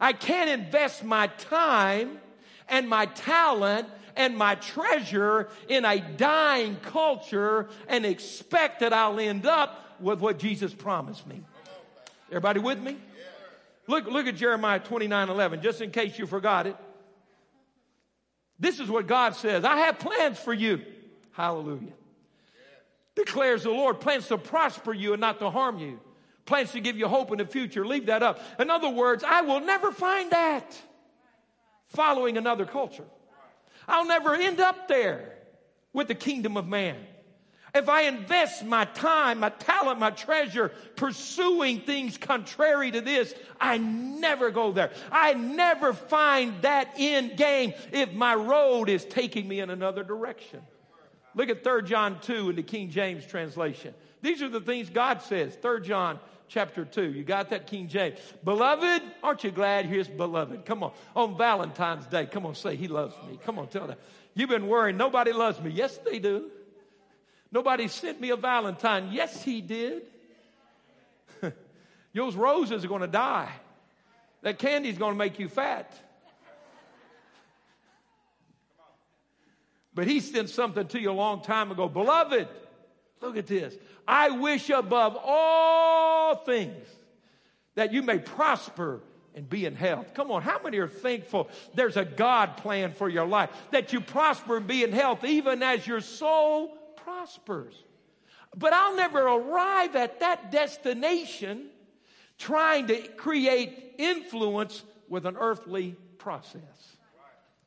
I 0.00 0.12
can't 0.12 0.50
invest 0.50 1.04
my 1.04 1.28
time 1.28 2.18
and 2.68 2.88
my 2.88 3.06
talent 3.06 3.86
and 4.16 4.36
my 4.36 4.56
treasure 4.56 5.50
in 5.68 5.84
a 5.84 6.00
dying 6.00 6.78
culture 6.82 7.68
and 7.86 8.04
expect 8.04 8.80
that 8.80 8.92
I'll 8.92 9.20
end 9.20 9.46
up 9.46 10.00
with 10.00 10.18
what 10.18 10.40
Jesus 10.40 10.74
promised 10.74 11.28
me. 11.28 11.42
Everybody 12.28 12.58
with 12.58 12.80
me? 12.80 12.96
Look, 13.86 14.06
look 14.06 14.26
at 14.26 14.34
Jeremiah 14.34 14.80
29 14.80 15.28
11, 15.28 15.62
just 15.62 15.80
in 15.80 15.92
case 15.92 16.18
you 16.18 16.26
forgot 16.26 16.66
it. 16.66 16.74
This 18.58 18.80
is 18.80 18.88
what 18.88 19.06
God 19.06 19.36
says 19.36 19.64
I 19.64 19.76
have 19.76 20.00
plans 20.00 20.40
for 20.40 20.52
you. 20.52 20.82
Hallelujah. 21.32 21.92
Declares 23.14 23.64
the 23.64 23.70
Lord 23.70 24.00
plans 24.00 24.28
to 24.28 24.38
prosper 24.38 24.92
you 24.92 25.12
and 25.12 25.20
not 25.20 25.38
to 25.40 25.50
harm 25.50 25.78
you, 25.78 26.00
plans 26.46 26.72
to 26.72 26.80
give 26.80 26.96
you 26.96 27.08
hope 27.08 27.30
in 27.30 27.38
the 27.38 27.46
future. 27.46 27.86
Leave 27.86 28.06
that 28.06 28.22
up. 28.22 28.40
In 28.58 28.70
other 28.70 28.88
words, 28.88 29.22
I 29.22 29.42
will 29.42 29.60
never 29.60 29.92
find 29.92 30.30
that 30.30 30.74
following 31.88 32.36
another 32.38 32.64
culture. 32.64 33.04
I'll 33.86 34.06
never 34.06 34.34
end 34.34 34.60
up 34.60 34.88
there 34.88 35.34
with 35.92 36.08
the 36.08 36.14
kingdom 36.14 36.56
of 36.56 36.66
man. 36.66 36.96
If 37.74 37.88
I 37.88 38.02
invest 38.02 38.64
my 38.64 38.84
time, 38.84 39.40
my 39.40 39.48
talent, 39.48 39.98
my 39.98 40.10
treasure 40.10 40.72
pursuing 40.96 41.80
things 41.80 42.18
contrary 42.18 42.90
to 42.90 43.00
this, 43.00 43.34
I 43.58 43.78
never 43.78 44.50
go 44.50 44.72
there. 44.72 44.90
I 45.10 45.32
never 45.32 45.94
find 45.94 46.60
that 46.62 46.94
end 46.98 47.38
game 47.38 47.72
if 47.90 48.12
my 48.12 48.34
road 48.34 48.90
is 48.90 49.06
taking 49.06 49.48
me 49.48 49.60
in 49.60 49.70
another 49.70 50.04
direction. 50.04 50.60
Look 51.34 51.48
at 51.48 51.64
3 51.64 51.82
John 51.82 52.20
2 52.20 52.50
in 52.50 52.56
the 52.56 52.62
King 52.62 52.90
James 52.90 53.24
translation. 53.26 53.94
These 54.20 54.42
are 54.42 54.48
the 54.48 54.60
things 54.60 54.90
God 54.90 55.22
says. 55.22 55.56
3 55.60 55.80
John 55.82 56.18
chapter 56.48 56.84
2. 56.84 57.12
You 57.12 57.24
got 57.24 57.50
that, 57.50 57.66
King 57.66 57.88
James? 57.88 58.18
Beloved, 58.44 59.02
aren't 59.22 59.42
you 59.42 59.50
glad 59.50 59.86
here's 59.86 60.08
beloved? 60.08 60.64
Come 60.66 60.82
on. 60.82 60.92
On 61.16 61.36
Valentine's 61.36 62.06
Day, 62.06 62.26
come 62.26 62.44
on, 62.44 62.54
say, 62.54 62.76
He 62.76 62.88
loves 62.88 63.14
me. 63.28 63.38
Come 63.44 63.58
on, 63.58 63.68
tell 63.68 63.86
that. 63.86 63.98
You've 64.34 64.50
been 64.50 64.66
worrying, 64.66 64.96
nobody 64.96 65.32
loves 65.32 65.60
me. 65.60 65.70
Yes, 65.70 65.96
they 65.98 66.18
do. 66.18 66.50
Nobody 67.50 67.88
sent 67.88 68.20
me 68.20 68.30
a 68.30 68.36
Valentine. 68.36 69.10
Yes, 69.12 69.42
he 69.42 69.60
did. 69.60 70.02
Those 72.14 72.34
roses 72.34 72.82
are 72.84 72.88
going 72.88 73.02
to 73.02 73.06
die. 73.06 73.52
That 74.40 74.58
candy's 74.58 74.96
going 74.96 75.12
to 75.12 75.18
make 75.18 75.38
you 75.38 75.48
fat. 75.48 75.92
But 79.94 80.06
he 80.06 80.20
sent 80.20 80.50
something 80.50 80.86
to 80.88 81.00
you 81.00 81.10
a 81.10 81.12
long 81.12 81.42
time 81.42 81.70
ago. 81.70 81.88
Beloved, 81.88 82.48
look 83.20 83.36
at 83.36 83.46
this. 83.46 83.74
I 84.06 84.30
wish 84.30 84.70
above 84.70 85.16
all 85.22 86.36
things 86.36 86.86
that 87.74 87.92
you 87.92 88.02
may 88.02 88.18
prosper 88.18 89.00
and 89.34 89.48
be 89.48 89.64
in 89.66 89.74
health. 89.74 90.14
Come 90.14 90.30
on, 90.30 90.42
how 90.42 90.60
many 90.62 90.78
are 90.78 90.88
thankful 90.88 91.48
there's 91.74 91.96
a 91.96 92.04
God 92.04 92.56
plan 92.58 92.92
for 92.92 93.08
your 93.08 93.26
life? 93.26 93.50
That 93.70 93.92
you 93.92 94.00
prosper 94.00 94.58
and 94.58 94.66
be 94.66 94.82
in 94.82 94.92
health 94.92 95.24
even 95.24 95.62
as 95.62 95.86
your 95.86 96.00
soul 96.00 96.76
prospers. 96.96 97.74
But 98.56 98.72
I'll 98.72 98.96
never 98.96 99.20
arrive 99.20 99.96
at 99.96 100.20
that 100.20 100.50
destination 100.50 101.68
trying 102.38 102.88
to 102.88 102.96
create 103.16 103.94
influence 103.98 104.82
with 105.08 105.26
an 105.26 105.36
earthly 105.38 105.96
process. 106.18 106.91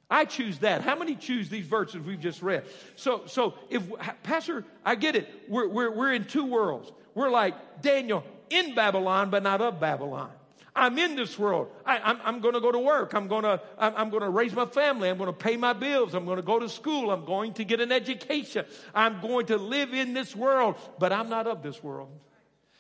I 0.10 0.26
choose 0.26 0.60
that. 0.60 0.82
How 0.82 0.96
many 0.96 1.15
choose 1.15 1.50
these 1.50 1.65
verses 1.65 2.02
we've 2.02 2.20
just 2.20 2.41
read? 2.41 2.65
So, 2.96 3.24
so 3.26 3.56
if 3.70 3.84
Pastor, 4.24 4.63
I 4.84 4.96
get 4.96 5.15
it. 5.15 5.28
We're, 5.48 5.68
we're, 5.68 5.91
we're 5.91 6.13
in 6.13 6.26
two 6.26 6.46
worlds. 6.46 6.91
We're 7.15 7.32
like 7.32 7.82
Daniel 7.82 8.24
in 8.50 8.76
Babylon, 8.76 9.30
but 9.30 9.41
not 9.41 9.62
of 9.62 9.80
Babylon. 9.80 10.30
I'm 10.76 11.00
in 11.00 11.15
this 11.15 11.39
world. 11.39 11.70
I, 11.86 12.18
am 12.26 12.41
going 12.41 12.54
to 12.54 12.60
go 12.60 12.72
to 12.72 12.80
work. 12.80 13.13
I'm 13.13 13.30
going 13.30 13.44
to 13.44 13.62
I'm, 13.78 13.94
I'm 13.96 14.10
going 14.10 14.24
to 14.24 14.30
raise 14.30 14.54
my 14.54 14.65
family. 14.65 15.10
I'm 15.10 15.18
going 15.18 15.28
to 15.28 15.34
pay 15.34 15.56
my 15.56 15.72
bills. 15.72 16.13
I'm 16.13 16.26
going 16.26 16.36
to 16.36 16.44
go 16.44 16.60
to 16.60 16.68
school. 16.68 17.12
I'm 17.12 17.24
going 17.24 17.54
to 17.54 17.63
get 17.63 17.80
an 17.80 17.94
education. 17.94 18.65
I'm 18.94 19.22
going 19.22 19.46
to 19.48 19.58
live 19.58 19.94
in 19.94 20.13
this 20.13 20.36
world, 20.36 20.76
but 21.00 21.13
I'm 21.13 21.30
not 21.30 21.48
of 21.48 21.63
this 21.63 21.82
world. 21.82 22.10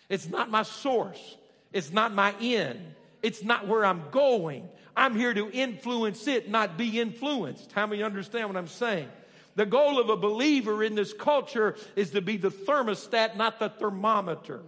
It's 0.09 0.27
not 0.27 0.51
my 0.51 0.63
source. 0.63 1.37
It's 1.71 1.91
not 1.91 2.13
my 2.13 2.35
end. 2.41 2.95
It's 3.25 3.43
not 3.43 3.67
where 3.67 3.83
I'm 3.83 4.03
going. 4.11 4.69
I'm 4.95 5.15
here 5.15 5.33
to 5.33 5.49
influence 5.49 6.27
it, 6.27 6.47
not 6.47 6.77
be 6.77 6.99
influenced. 6.99 7.71
How 7.71 7.87
many 7.87 8.03
understand 8.03 8.49
what 8.49 8.55
I'm 8.55 8.67
saying? 8.67 9.09
The 9.55 9.65
goal 9.65 9.99
of 9.99 10.11
a 10.11 10.15
believer 10.15 10.83
in 10.83 10.93
this 10.93 11.11
culture 11.11 11.75
is 11.95 12.11
to 12.11 12.21
be 12.21 12.37
the 12.37 12.51
thermostat, 12.51 13.35
not 13.35 13.57
the 13.57 13.69
thermometer. 13.69 14.61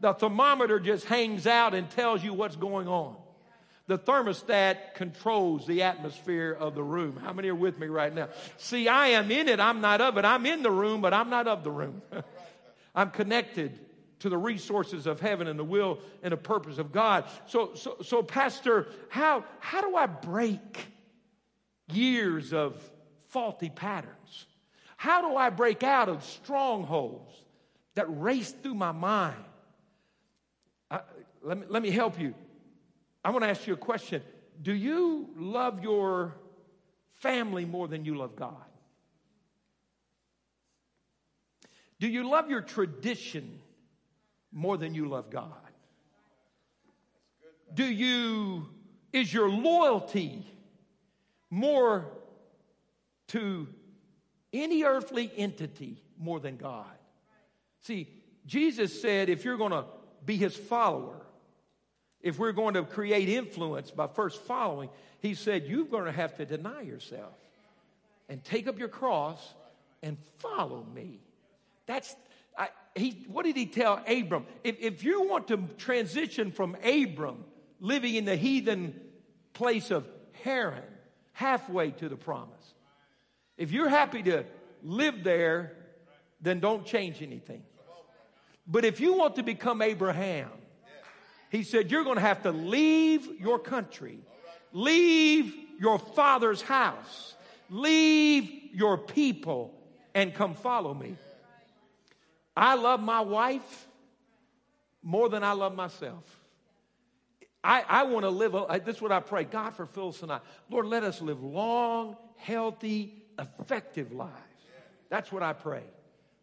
The 0.00 0.14
thermometer 0.14 0.80
just 0.80 1.04
hangs 1.04 1.46
out 1.46 1.74
and 1.74 1.90
tells 1.90 2.24
you 2.24 2.32
what's 2.32 2.56
going 2.56 2.88
on. 2.88 3.16
The 3.86 3.98
thermostat 3.98 4.94
controls 4.94 5.66
the 5.66 5.82
atmosphere 5.82 6.56
of 6.58 6.74
the 6.74 6.82
room. 6.82 7.20
How 7.22 7.34
many 7.34 7.48
are 7.48 7.54
with 7.54 7.78
me 7.78 7.88
right 7.88 8.14
now? 8.14 8.30
See, 8.56 8.88
I 8.88 9.08
am 9.08 9.30
in 9.30 9.46
it. 9.46 9.60
I'm 9.60 9.82
not 9.82 10.00
of 10.00 10.16
it. 10.16 10.24
I'm 10.24 10.46
in 10.46 10.62
the 10.62 10.70
room, 10.70 11.02
but 11.02 11.12
I'm 11.12 11.28
not 11.28 11.46
of 11.46 11.64
the 11.64 11.70
room. 11.70 12.00
I'm 12.94 13.10
connected 13.10 13.78
to 14.22 14.28
the 14.28 14.38
resources 14.38 15.06
of 15.08 15.20
heaven 15.20 15.48
and 15.48 15.58
the 15.58 15.64
will 15.64 15.98
and 16.22 16.32
the 16.32 16.36
purpose 16.36 16.78
of 16.78 16.92
God. 16.92 17.24
So, 17.46 17.74
so, 17.74 17.96
so 18.02 18.22
Pastor, 18.22 18.86
how, 19.08 19.44
how 19.58 19.80
do 19.80 19.96
I 19.96 20.06
break 20.06 20.86
years 21.92 22.52
of 22.52 22.80
faulty 23.30 23.68
patterns? 23.68 24.46
How 24.96 25.28
do 25.28 25.36
I 25.36 25.50
break 25.50 25.82
out 25.82 26.08
of 26.08 26.22
strongholds 26.22 27.32
that 27.94 28.06
race 28.08 28.52
through 28.52 28.74
my 28.74 28.92
mind? 28.92 29.36
let, 31.42 31.58
me, 31.58 31.66
let 31.68 31.82
me 31.82 31.90
help 31.90 32.20
you. 32.20 32.32
I 33.24 33.30
want 33.30 33.42
to 33.42 33.48
ask 33.48 33.66
you 33.66 33.74
a 33.74 33.76
question. 33.76 34.22
Do 34.60 34.72
you 34.72 35.30
love 35.36 35.82
your 35.82 36.36
family 37.14 37.64
more 37.64 37.88
than 37.88 38.04
you 38.04 38.16
love 38.16 38.36
God? 38.36 38.54
Do 41.98 42.06
you 42.06 42.28
love 42.28 42.48
your 42.48 42.60
tradition 42.60 43.58
more 44.52 44.76
than 44.76 44.94
you 44.94 45.08
love 45.08 45.30
God? 45.30 45.52
Do 47.74 47.84
you, 47.84 48.68
is 49.12 49.32
your 49.32 49.48
loyalty 49.48 50.46
more 51.50 52.06
to 53.28 53.66
any 54.52 54.84
earthly 54.84 55.30
entity 55.36 56.02
more 56.18 56.38
than 56.38 56.56
God? 56.56 56.86
See, 57.80 58.08
Jesus 58.46 59.00
said 59.00 59.28
if 59.28 59.44
you're 59.44 59.56
going 59.56 59.72
to 59.72 59.84
be 60.24 60.36
his 60.36 60.54
follower, 60.54 61.22
if 62.20 62.38
we're 62.38 62.52
going 62.52 62.74
to 62.74 62.84
create 62.84 63.28
influence 63.28 63.90
by 63.90 64.06
first 64.06 64.40
following, 64.42 64.88
he 65.20 65.34
said, 65.34 65.64
You're 65.66 65.84
going 65.84 66.04
to 66.04 66.12
have 66.12 66.36
to 66.36 66.46
deny 66.46 66.82
yourself 66.82 67.34
and 68.28 68.42
take 68.44 68.68
up 68.68 68.78
your 68.78 68.88
cross 68.88 69.54
and 70.02 70.16
follow 70.38 70.86
me. 70.94 71.20
That's, 71.86 72.14
I, 72.56 72.68
he, 72.94 73.24
what 73.28 73.44
did 73.44 73.56
he 73.56 73.66
tell 73.66 74.02
Abram? 74.06 74.46
If, 74.64 74.76
if 74.80 75.04
you 75.04 75.28
want 75.28 75.48
to 75.48 75.58
transition 75.78 76.52
from 76.52 76.76
Abram 76.84 77.44
living 77.80 78.14
in 78.14 78.24
the 78.24 78.36
heathen 78.36 79.00
place 79.52 79.90
of 79.90 80.06
Haran, 80.42 80.82
halfway 81.32 81.90
to 81.92 82.08
the 82.08 82.16
promise, 82.16 82.74
if 83.56 83.72
you're 83.72 83.88
happy 83.88 84.22
to 84.24 84.44
live 84.82 85.22
there, 85.24 85.72
then 86.40 86.60
don't 86.60 86.84
change 86.84 87.22
anything. 87.22 87.62
But 88.66 88.84
if 88.84 89.00
you 89.00 89.14
want 89.14 89.36
to 89.36 89.42
become 89.42 89.82
Abraham, 89.82 90.50
he 91.50 91.62
said, 91.62 91.90
You're 91.90 92.04
going 92.04 92.16
to 92.16 92.22
have 92.22 92.42
to 92.42 92.52
leave 92.52 93.40
your 93.40 93.58
country, 93.58 94.18
leave 94.72 95.54
your 95.78 95.98
father's 95.98 96.62
house, 96.62 97.34
leave 97.70 98.50
your 98.72 98.96
people, 98.96 99.74
and 100.14 100.34
come 100.34 100.54
follow 100.54 100.94
me. 100.94 101.16
I 102.56 102.74
love 102.74 103.00
my 103.00 103.20
wife 103.20 103.88
more 105.02 105.28
than 105.28 105.42
I 105.42 105.52
love 105.52 105.74
myself. 105.74 106.24
I, 107.64 107.84
I 107.88 108.02
want 108.04 108.24
to 108.24 108.30
live, 108.30 108.54
a, 108.54 108.80
this 108.84 108.96
is 108.96 109.02
what 109.02 109.12
I 109.12 109.20
pray 109.20 109.44
God 109.44 109.74
Phyllis 109.74 110.22
and 110.22 110.32
I. 110.32 110.40
Lord, 110.68 110.86
let 110.86 111.04
us 111.04 111.20
live 111.20 111.42
long, 111.42 112.16
healthy, 112.36 113.22
effective 113.38 114.12
lives. 114.12 114.32
That's 115.08 115.30
what 115.30 115.42
I 115.42 115.52
pray. 115.52 115.82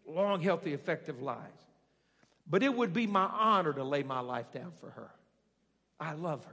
Long, 0.07 0.41
healthy, 0.41 0.73
effective 0.73 1.21
lives. 1.21 1.63
But 2.49 2.63
it 2.63 2.73
would 2.73 2.93
be 2.93 3.05
my 3.05 3.25
honor 3.25 3.73
to 3.73 3.83
lay 3.83 4.03
my 4.03 4.21
life 4.21 4.51
down 4.51 4.71
for 4.79 4.89
her. 4.91 5.11
I 5.99 6.13
love 6.13 6.45
her. 6.45 6.51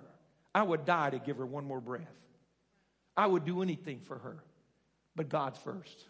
I 0.54 0.62
would 0.62 0.84
die 0.84 1.10
to 1.10 1.18
give 1.18 1.38
her 1.38 1.46
one 1.46 1.64
more 1.64 1.80
breath. 1.80 2.02
I 3.16 3.26
would 3.26 3.44
do 3.44 3.62
anything 3.62 4.00
for 4.00 4.18
her, 4.18 4.42
but 5.14 5.28
God's 5.28 5.58
first. 5.58 6.04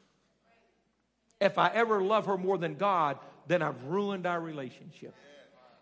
If 1.41 1.59
I 1.59 1.69
ever 1.69 2.03
love 2.03 2.27
her 2.27 2.37
more 2.39 2.59
than 2.59 2.75
God, 2.75 3.19
then 3.47 3.63
I've 3.63 3.83
ruined 3.85 4.27
our 4.27 4.41
relationship. 4.41 5.15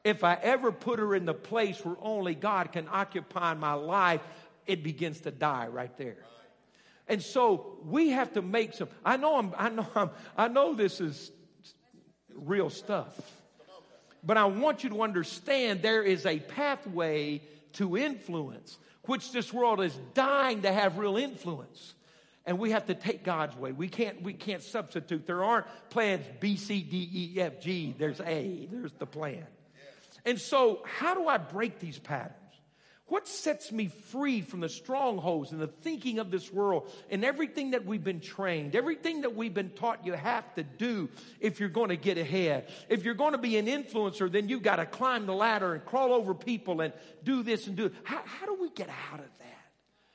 If 0.03 0.23
I 0.23 0.35
ever 0.35 0.71
put 0.71 0.99
her 0.99 1.15
in 1.15 1.25
the 1.25 1.35
place 1.35 1.83
where 1.85 1.97
only 2.01 2.35
God 2.35 2.73
can 2.73 2.87
occupy 2.91 3.55
my 3.55 3.73
life, 3.73 4.21
it 4.67 4.83
begins 4.83 5.21
to 5.21 5.31
die 5.31 5.69
right 5.69 5.97
there. 5.97 6.19
And 7.09 7.23
so 7.23 7.79
we 7.85 8.11
have 8.11 8.33
to 8.35 8.43
make 8.43 8.75
some. 8.75 8.89
I 9.05 9.17
know 9.17 9.37
I'm. 9.37 9.55
I 9.57 9.69
know 9.69 9.87
I'm. 9.95 10.11
I 10.37 10.49
know 10.49 10.75
this 10.75 11.01
is 11.01 11.31
real 12.35 12.71
stuff. 12.71 13.19
But 14.23 14.39
I 14.39 14.47
want 14.47 14.85
you 14.85 14.91
to 14.91 15.03
understand 15.03 15.83
there 15.83 16.03
is 16.03 16.25
a 16.25 16.39
pathway 16.39 17.43
to 17.75 17.99
influence, 17.99 18.79
which 19.03 19.33
this 19.33 19.53
world 19.53 19.83
is 19.83 19.95
dying 20.15 20.63
to 20.63 20.73
have 20.73 20.97
real 20.97 21.19
influence. 21.19 21.95
And 22.47 22.59
we 22.59 22.73
have 22.73 22.87
to 22.87 22.95
take 22.95 23.25
God's 23.25 23.57
way. 23.57 23.73
We 23.73 23.89
can't, 23.89 24.23
we 24.23 24.35
can't 24.35 24.63
substitute. 24.63 25.27
There 25.27 25.43
aren't 25.43 25.67
plans 25.89 26.27
B, 26.41 26.57
C, 26.57 26.83
D, 26.83 27.33
E, 27.37 27.41
F, 27.41 27.61
G. 27.61 27.95
There's 27.97 28.21
A. 28.21 28.69
There's 28.71 28.93
the 28.93 29.07
plan. 29.07 29.47
And 30.27 30.41
so, 30.41 30.81
how 30.85 31.15
do 31.15 31.27
I 31.27 31.39
break 31.39 31.81
these 31.81 31.99
patterns? 31.99 32.39
What 33.07 33.29
sets 33.29 33.71
me 33.71 33.89
free 33.89 34.41
from 34.41 34.61
the 34.61 34.69
strongholds 34.69 35.53
and 35.53 35.61
the 35.61 35.67
thinking 35.67 36.19
of 36.19 36.31
this 36.31 36.51
world 36.51 36.91
and 37.11 37.23
everything 37.23 37.73
that 37.73 37.85
we've 37.85 38.03
been 38.03 38.21
trained, 38.21 38.75
everything 38.75 39.21
that 39.23 39.37
we've 39.37 39.53
been 39.53 39.71
taught 39.71 40.07
you 40.07 40.15
have 40.15 40.55
to 40.55 40.63
do 40.63 41.11
if 41.39 41.61
you're 41.61 41.69
going 41.69 41.91
to 41.91 41.97
get 41.97 42.17
ahead? 42.17 42.69
If 42.89 43.05
you're 43.05 43.15
going 43.15 43.33
to 43.33 43.39
be 43.39 43.59
an 43.59 43.67
influencer, 43.67 44.33
then 44.33 44.49
you've 44.49 44.63
got 44.63 44.77
to 44.77 44.87
climb 44.87 45.27
the 45.27 45.35
ladder 45.35 45.75
and 45.75 45.85
crawl 45.85 46.15
over 46.15 46.33
people 46.33 46.81
and 46.81 46.95
do 47.23 47.43
this 47.43 47.67
and 47.67 47.77
do 47.77 47.87
it. 47.87 47.95
How, 48.05 48.23
how 48.25 48.47
do 48.47 48.57
we 48.59 48.71
get 48.71 48.89
out 49.13 49.21
of 49.21 49.29
that? 49.39 49.65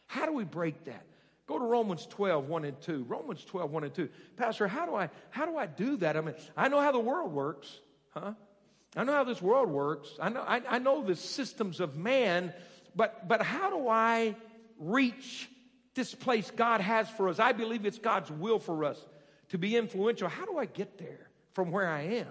How 0.08 0.26
do 0.26 0.34
we 0.34 0.44
break 0.44 0.86
that? 0.86 1.06
Go 1.50 1.60
to 1.60 1.66
Romans 1.66 2.06
12, 2.06 2.48
1 2.48 2.64
and 2.64 2.80
2. 2.82 3.06
Romans 3.10 3.44
12, 3.44 3.72
1 3.72 3.84
and 3.84 3.94
2. 3.94 4.10
Pastor, 4.38 4.68
how 4.68 4.86
do 4.86 4.96
I 4.96 5.10
how 5.32 5.46
do 5.46 5.58
I 5.58 5.66
do 5.66 5.98
that? 5.98 6.16
I 6.16 6.22
mean, 6.22 6.36
I 6.56 6.70
know 6.70 6.80
how 6.80 6.94
the 6.94 7.00
world 7.00 7.34
works, 7.34 7.80
huh? 8.12 8.34
I 8.96 9.04
know 9.04 9.14
how 9.14 9.26
this 9.26 9.42
world 9.42 9.70
works. 9.70 10.10
I 10.22 10.30
know 10.30 10.42
I, 10.42 10.62
I 10.70 10.80
know 10.80 11.04
the 11.04 11.16
systems 11.16 11.82
of 11.82 11.98
man 11.98 12.54
but, 12.96 13.28
but 13.28 13.42
how 13.42 13.70
do 13.70 13.88
I 13.88 14.36
reach 14.78 15.50
this 15.94 16.14
place 16.14 16.52
God 16.52 16.82
has 16.82 17.10
for 17.10 17.30
us? 17.30 17.40
I 17.40 17.52
believe 17.52 17.86
it's 17.86 18.00
God's 18.00 18.32
will 18.32 18.60
for 18.60 18.84
us 18.84 19.04
to 19.50 19.58
be 19.58 19.76
influential. 19.76 20.28
How 20.28 20.46
do 20.46 20.58
I 20.58 20.66
get 20.66 20.98
there 20.98 21.30
from 21.54 21.72
where 21.72 21.88
I 21.88 22.02
am? 22.02 22.28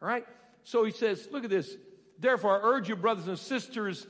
All 0.00 0.08
right? 0.08 0.26
So 0.64 0.84
he 0.84 0.92
says, 0.92 1.28
look 1.30 1.44
at 1.44 1.50
this. 1.50 1.76
Therefore, 2.18 2.60
I 2.60 2.60
urge 2.62 2.88
you, 2.88 2.96
brothers 2.96 3.28
and 3.28 3.38
sisters, 3.38 4.06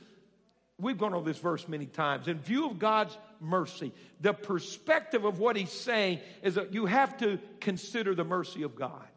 we've 0.79 0.97
gone 0.97 1.13
over 1.13 1.25
this 1.25 1.39
verse 1.39 1.67
many 1.67 1.85
times. 1.85 2.27
In 2.27 2.39
view 2.39 2.69
of 2.69 2.79
God's 2.79 3.17
mercy, 3.43 3.91
the 4.21 4.33
perspective 4.33 5.25
of 5.25 5.39
what 5.39 5.55
he's 5.55 5.71
saying 5.71 6.19
is 6.41 6.55
that 6.55 6.73
you 6.73 6.85
have 6.85 7.17
to 7.17 7.39
consider 7.59 8.15
the 8.15 8.23
mercy 8.23 8.63
of 8.63 8.75
God. 8.75 9.07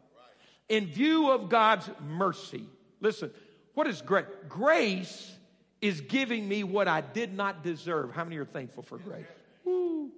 In 0.69 0.85
view 0.87 1.31
of 1.31 1.49
God's 1.49 1.89
mercy, 2.07 2.65
listen, 2.99 3.31
what 3.73 3.87
is 3.87 4.01
grace? 4.01 4.25
Grace 4.49 5.33
is 5.81 6.01
giving 6.01 6.47
me 6.47 6.63
what 6.63 6.87
I 6.87 7.01
did 7.01 7.33
not 7.33 7.63
deserve. 7.63 8.11
How 8.13 8.23
many 8.23 8.37
are 8.37 8.45
thankful 8.45 8.83
for 8.83 8.97
grace? 8.97 9.25
Woo. 9.63 10.11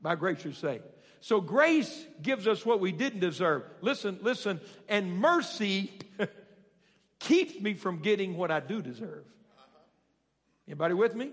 By 0.00 0.14
grace 0.14 0.44
you're 0.44 0.52
saved. 0.52 0.84
So 1.20 1.40
grace 1.40 2.06
gives 2.22 2.46
us 2.46 2.64
what 2.64 2.78
we 2.78 2.92
didn't 2.92 3.20
deserve. 3.20 3.64
Listen, 3.80 4.18
listen. 4.22 4.60
And 4.88 5.18
mercy 5.18 5.90
keeps 7.18 7.60
me 7.60 7.74
from 7.74 8.00
getting 8.00 8.36
what 8.36 8.50
I 8.50 8.60
do 8.60 8.80
deserve. 8.80 9.24
Anybody 10.68 10.94
with 10.94 11.14
me? 11.14 11.30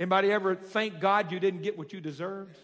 Anybody 0.00 0.32
ever 0.32 0.54
thank 0.54 0.98
God 0.98 1.30
you 1.30 1.38
didn't 1.38 1.60
get 1.60 1.76
what 1.76 1.92
you 1.92 2.00
deserved? 2.00 2.56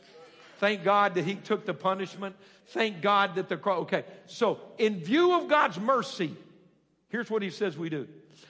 Thank 0.58 0.82
God 0.82 1.14
that 1.16 1.24
He 1.26 1.34
took 1.34 1.66
the 1.66 1.74
punishment. 1.74 2.34
Thank 2.68 3.02
God 3.02 3.34
that 3.34 3.50
the 3.50 3.58
cross. 3.58 3.82
Okay, 3.82 4.04
so 4.24 4.58
in 4.78 5.00
view 5.00 5.38
of 5.38 5.46
God's 5.46 5.78
mercy, 5.78 6.34
here's 7.10 7.30
what 7.30 7.42
He 7.42 7.50
says 7.50 7.76
we 7.76 7.90
do 7.90 8.08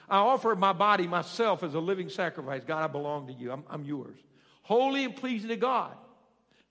I 0.09 0.19
offer 0.19 0.55
my 0.55 0.71
body, 0.71 1.05
myself, 1.05 1.63
as 1.63 1.73
a 1.73 1.81
living 1.81 2.07
sacrifice. 2.07 2.63
God, 2.63 2.81
I 2.81 2.87
belong 2.87 3.27
to 3.27 3.33
you. 3.33 3.51
I'm, 3.51 3.65
I'm 3.69 3.83
yours. 3.83 4.17
Holy 4.61 5.03
and 5.03 5.13
pleasing 5.13 5.49
to 5.49 5.57
God. 5.57 5.91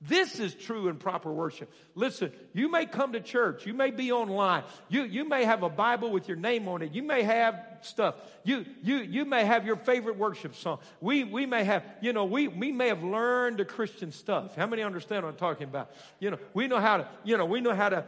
This 0.03 0.39
is 0.39 0.55
true 0.55 0.89
and 0.89 1.01
proper 1.01 1.33
worship. 1.33 1.73
Listen, 1.95 2.31
you 2.53 2.71
may 2.71 2.85
come 2.85 3.15
to 3.15 3.21
church. 3.21 3.65
You 3.65 3.73
may 3.73 3.91
be 3.91 4.13
online. 4.13 4.65
You, 4.91 5.05
you 5.05 5.27
may 5.27 5.45
have 5.45 5.63
a 5.63 5.71
Bible 5.71 6.11
with 6.11 6.29
your 6.29 6.37
name 6.37 6.69
on 6.69 6.83
it. 6.83 6.93
You 6.93 7.03
may 7.03 7.23
have 7.23 7.59
stuff. 7.81 8.17
You, 8.45 8.67
you, 8.83 8.99
you 8.99 9.25
may 9.25 9.47
have 9.47 9.65
your 9.65 9.77
favorite 9.77 10.19
worship 10.19 10.55
song. 10.55 10.81
We, 11.01 11.25
we 11.25 11.47
may 11.47 11.65
have, 11.65 11.83
you 12.03 12.13
know, 12.13 12.27
we, 12.27 12.47
we 12.47 12.73
may 12.73 12.89
have 12.89 13.03
learned 13.03 13.57
the 13.57 13.65
Christian 13.65 14.13
stuff. 14.13 14.55
How 14.55 14.67
many 14.67 14.83
understand 14.83 15.25
what 15.25 15.31
I'm 15.31 15.39
talking 15.39 15.65
about? 15.67 15.91
You 16.21 16.33
know, 16.33 16.39
we 16.53 16.69
know 16.69 16.79
how 16.79 16.99
to, 16.99 17.09
you 17.25 17.39
know, 17.39 17.47
we 17.47 17.63
know 17.63 17.75
how 17.75 17.89
to, 17.89 18.05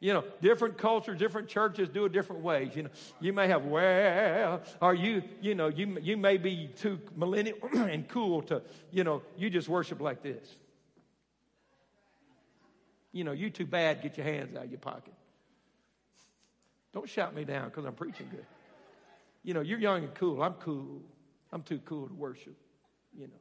You 0.00 0.12
know, 0.12 0.24
different 0.40 0.78
cultures, 0.78 1.18
different 1.18 1.48
churches 1.48 1.88
do 1.88 2.04
it 2.04 2.12
different 2.12 2.42
ways. 2.42 2.70
You 2.76 2.84
know, 2.84 2.90
you 3.20 3.32
may 3.32 3.48
have 3.48 3.64
well, 3.64 4.62
or 4.80 4.94
you, 4.94 5.22
you 5.40 5.56
know, 5.56 5.68
you 5.68 5.98
you 6.00 6.16
may 6.16 6.36
be 6.36 6.70
too 6.76 7.00
millennial 7.16 7.58
and 7.72 8.08
cool 8.08 8.42
to, 8.42 8.62
you 8.92 9.02
know, 9.02 9.22
you 9.36 9.50
just 9.50 9.68
worship 9.68 10.00
like 10.00 10.22
this. 10.22 10.56
You 13.10 13.24
know, 13.24 13.32
you 13.32 13.50
too 13.50 13.66
bad. 13.66 14.00
Get 14.02 14.16
your 14.16 14.26
hands 14.26 14.54
out 14.54 14.64
of 14.64 14.70
your 14.70 14.78
pocket. 14.78 15.14
Don't 16.92 17.08
shout 17.08 17.34
me 17.34 17.44
down 17.44 17.68
because 17.68 17.84
I'm 17.84 17.94
preaching 17.94 18.28
good. 18.30 18.46
You 19.42 19.54
know, 19.54 19.60
you're 19.60 19.80
young 19.80 20.04
and 20.04 20.14
cool. 20.14 20.42
I'm 20.42 20.54
cool. 20.54 21.02
I'm 21.52 21.62
too 21.62 21.80
cool 21.84 22.06
to 22.06 22.14
worship. 22.14 22.56
You 23.16 23.26
know, 23.26 23.40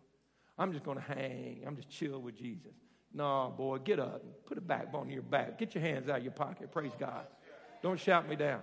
I'm 0.58 0.72
just 0.72 0.84
going 0.84 0.98
to 0.98 1.04
hang. 1.04 1.63
I'm 1.67 1.76
just 1.76 1.89
chill 1.89 2.20
with 2.20 2.36
Jesus. 2.36 2.74
No, 3.13 3.54
boy, 3.56 3.80
get 3.80 4.00
up. 4.00 4.22
Put 4.46 4.58
a 4.58 4.62
backbone 4.62 5.08
in 5.08 5.13
your 5.13 5.22
back. 5.24 5.58
Get 5.58 5.74
your 5.74 5.84
hands 5.84 6.10
out 6.10 6.17
of 6.17 6.24
your 6.24 6.34
pocket. 6.34 6.72
Praise 6.72 6.91
God. 7.00 7.26
Don't 7.82 8.00
shout 8.00 8.28
me 8.28 8.36
down. 8.36 8.62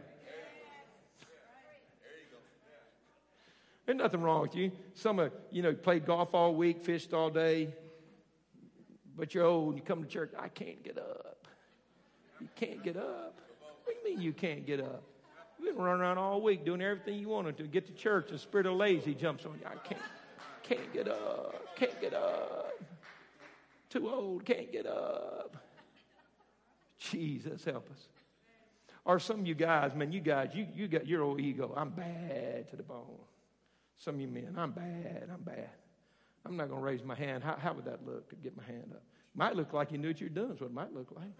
There's 3.87 3.99
nothing 3.99 4.23
wrong 4.23 4.43
with 4.43 4.55
you. 4.55 4.73
Some 4.95 5.19
of 5.19 5.33
you 5.51 5.63
know 5.63 5.75
played 5.75 6.07
golf 6.07 6.35
all 6.35 6.55
week, 6.55 6.83
fished 6.83 7.13
all 7.13 7.29
day, 7.29 7.69
but 9.17 9.35
you're 9.35 9.45
old 9.45 9.69
and 9.69 9.77
you 9.77 9.83
come 9.83 10.03
to 10.03 10.09
church. 10.09 10.33
I 10.39 10.49
can't 10.49 10.83
get 10.83 10.99
up. 10.99 11.47
You 12.41 12.49
can't 12.57 12.83
get 12.83 12.97
up. 12.97 13.39
What 13.85 14.03
do 14.03 14.11
you 14.11 14.17
mean 14.17 14.25
you 14.25 14.33
can't 14.33 14.67
get 14.67 14.81
up? 14.81 15.03
You've 15.59 15.77
been 15.77 15.85
running 15.85 16.01
around 16.01 16.19
all 16.19 16.41
week 16.41 16.65
doing 16.65 16.81
everything 16.81 17.19
you 17.19 17.29
wanted 17.29 17.57
to. 17.59 17.65
Get 17.65 17.87
to 17.87 17.93
church, 17.93 18.29
the 18.31 18.39
spirit 18.39 18.67
of 18.67 18.75
lazy 18.75 19.15
jumps 19.15 19.45
on 19.45 19.53
you. 19.61 19.67
I 19.67 19.77
can't, 19.87 20.01
can't 20.63 20.93
get 20.93 21.09
up. 21.09 21.77
Can't 21.77 22.01
get 22.01 22.15
up. 22.15 22.73
Too 23.95 24.11
old, 24.11 24.45
can't 24.45 24.73
get 24.73 24.87
up. 24.87 25.57
Jesus, 26.99 27.65
help 27.65 27.89
us. 27.93 28.09
Or 29.05 29.21
some 29.21 29.41
of 29.41 29.47
you 29.47 29.55
guys, 29.55 29.95
man, 29.95 30.11
you 30.11 30.21
guys, 30.21 30.51
you, 30.53 30.67
you 30.75 30.89
got 30.89 31.07
your 31.07 31.23
old 31.23 31.41
ego. 31.41 31.73
I'm 31.77 31.91
bad 31.91 32.69
to 32.71 32.77
the 32.77 32.83
bone. 32.83 33.21
Some 33.99 34.17
of 34.17 34.21
you 34.21 34.27
men, 34.27 34.57
I'm 34.59 34.73
bad, 34.73 35.29
I'm 35.33 35.43
bad. 35.43 35.71
I'm 36.45 36.57
not 36.57 36.69
going 36.69 36.81
to 36.81 36.85
raise 36.85 37.05
my 37.05 37.15
hand. 37.15 37.45
How, 37.45 37.57
how 37.57 37.73
would 37.73 37.85
that 37.85 38.05
look 38.05 38.29
to 38.31 38.37
get 38.37 38.57
my 38.57 38.65
hand 38.65 38.91
up? 38.93 39.03
Might 39.33 39.55
look 39.55 39.73
like 39.73 39.93
you 39.93 39.99
knew 39.99 40.09
what 40.09 40.21
you're 40.21 40.29
doing, 40.29 40.51
is 40.51 40.61
what 40.61 40.71
it 40.71 40.75
might 40.75 40.93
look 40.93 41.13
like. 41.15 41.31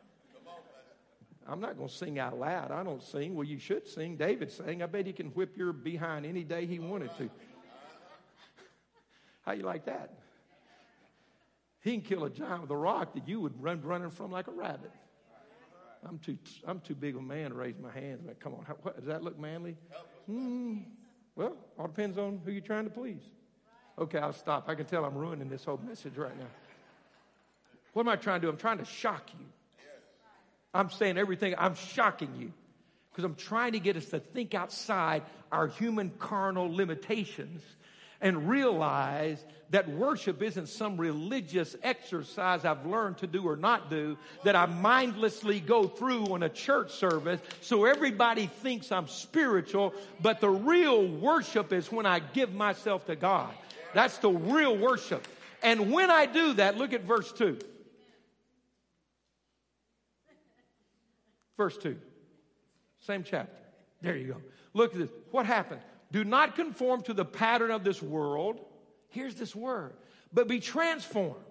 I'm 1.49 1.61
not 1.61 1.77
going 1.77 1.89
to 1.89 1.95
sing 1.95 2.21
out 2.21 2.39
loud. 2.39 2.71
I 2.71 2.85
don't 2.85 3.03
sing. 3.03 3.35
Well, 3.35 3.45
you 3.45 3.59
should 3.59 3.87
sing. 3.89 4.17
David 4.17 4.53
sang. 4.53 4.81
I 4.81 4.87
bet 4.87 5.07
he 5.07 5.13
can 5.13 5.27
whip 5.31 5.57
your 5.57 5.73
behind 5.73 6.25
any 6.25 6.45
day 6.45 6.67
he 6.67 6.79
wanted 6.79 7.11
to. 7.19 7.29
How 9.43 9.53
you 9.53 9.65
like 9.65 9.87
that? 9.87 10.24
He 11.85 11.93
can 11.93 12.01
kill 12.01 12.25
a 12.25 12.31
giant 12.31 12.63
with 12.63 12.71
a 12.71 12.77
rock 12.77 13.13
that 13.13 13.29
you 13.29 13.41
would 13.41 13.63
run 13.63 13.83
running 13.83 14.09
from 14.09 14.33
like 14.33 14.49
a 14.49 14.53
rabbit. 14.53 14.91
I'm 16.09 16.19
too, 16.19 16.39
I'm 16.67 16.81
too 16.81 16.95
big 16.95 17.15
a 17.15 17.21
man 17.21 17.51
to 17.51 17.57
raise 17.57 17.79
my 17.79 17.93
hands. 17.93 18.23
Man, 18.25 18.35
come 18.41 18.55
on, 18.55 18.65
how, 18.67 18.75
what, 18.83 18.97
does 18.97 19.05
that 19.05 19.23
look 19.23 19.39
manly? 19.39 19.77
Mm, 20.29 20.85
well, 21.37 21.55
all 21.79 21.87
depends 21.87 22.17
on 22.17 22.41
who 22.43 22.53
you're 22.53 22.63
trying 22.63 22.85
to 22.85 22.91
please. 22.91 23.21
Okay, 23.99 24.19
I'll 24.19 24.33
stop. 24.33 24.67
I 24.67 24.75
can 24.75 24.87
tell 24.87 25.05
I'm 25.05 25.15
ruining 25.15 25.51
this 25.51 25.67
whole 25.67 25.79
message 25.87 26.17
right 26.17 26.37
now. 26.39 26.47
What 27.93 28.03
am 28.03 28.09
I 28.09 28.17
trying 28.17 28.41
to 28.41 28.47
do? 28.47 28.51
I'm 28.51 28.57
trying 28.57 28.79
to 28.79 28.87
shock 28.87 29.31
you. 29.39 29.45
I'm 30.73 30.89
saying 30.89 31.19
everything. 31.19 31.55
I'm 31.59 31.75
shocking 31.75 32.35
you 32.39 32.53
because 33.11 33.25
I'm 33.25 33.35
trying 33.35 33.73
to 33.73 33.79
get 33.79 33.97
us 33.97 34.07
to 34.07 34.21
think 34.21 34.55
outside 34.55 35.23
our 35.53 35.69
human 35.69 36.11
carnal 36.19 36.75
limitations 36.75 37.63
and 38.25 38.49
realize 38.49 39.45
that 39.69 39.87
worship 39.89 40.41
isn't 40.41 40.69
some 40.69 40.97
religious 40.97 41.77
exercise 41.83 42.65
I've 42.65 42.87
learned 42.87 43.19
to 43.19 43.27
do 43.27 43.47
or 43.47 43.55
not 43.55 43.91
do 43.91 44.17
that 44.45 44.57
I 44.57 44.65
mindlessly 44.65 45.61
go 45.61 45.87
through 45.87 46.33
on 46.33 46.43
a 46.43 46.49
church 46.49 46.91
service 46.93 47.41
so 47.61 47.85
everybody 47.85 48.47
thinks 48.47 48.91
I'm 48.91 49.09
spiritual, 49.09 49.93
but 50.23 50.41
the 50.41 50.49
real 50.49 51.07
worship 51.07 51.71
is 51.73 51.93
when 51.93 52.07
I 52.07 52.21
give 52.21 52.55
myself 52.55 53.05
to 53.07 53.15
God. 53.15 53.53
That's 53.93 54.17
the 54.19 54.31
real 54.31 54.75
worship. 54.75 55.29
And 55.63 55.93
when 55.93 56.11
I 56.11 56.25
do 56.25 56.55
that, 56.55 56.79
look 56.79 56.95
at 56.95 57.03
verse 57.03 57.31
2. 57.33 57.59
Verse 61.59 61.77
2. 61.77 61.97
Same 63.01 63.23
chapter. 63.23 63.53
There 64.01 64.17
you 64.17 64.29
go. 64.29 64.37
Look 64.73 64.95
at 64.95 64.99
this. 64.99 65.11
What 65.31 65.45
happened? 65.45 65.83
Do 66.15 66.23
not 66.23 66.55
conform 66.55 67.03
to 67.03 67.13
the 67.13 67.25
pattern 67.25 67.73
of 67.73 67.83
this 67.83 68.01
world. 68.01 68.61
Here's 69.09 69.35
this 69.35 69.53
word, 69.53 69.95
but 70.33 70.47
be 70.47 70.61
transformed 70.61 71.43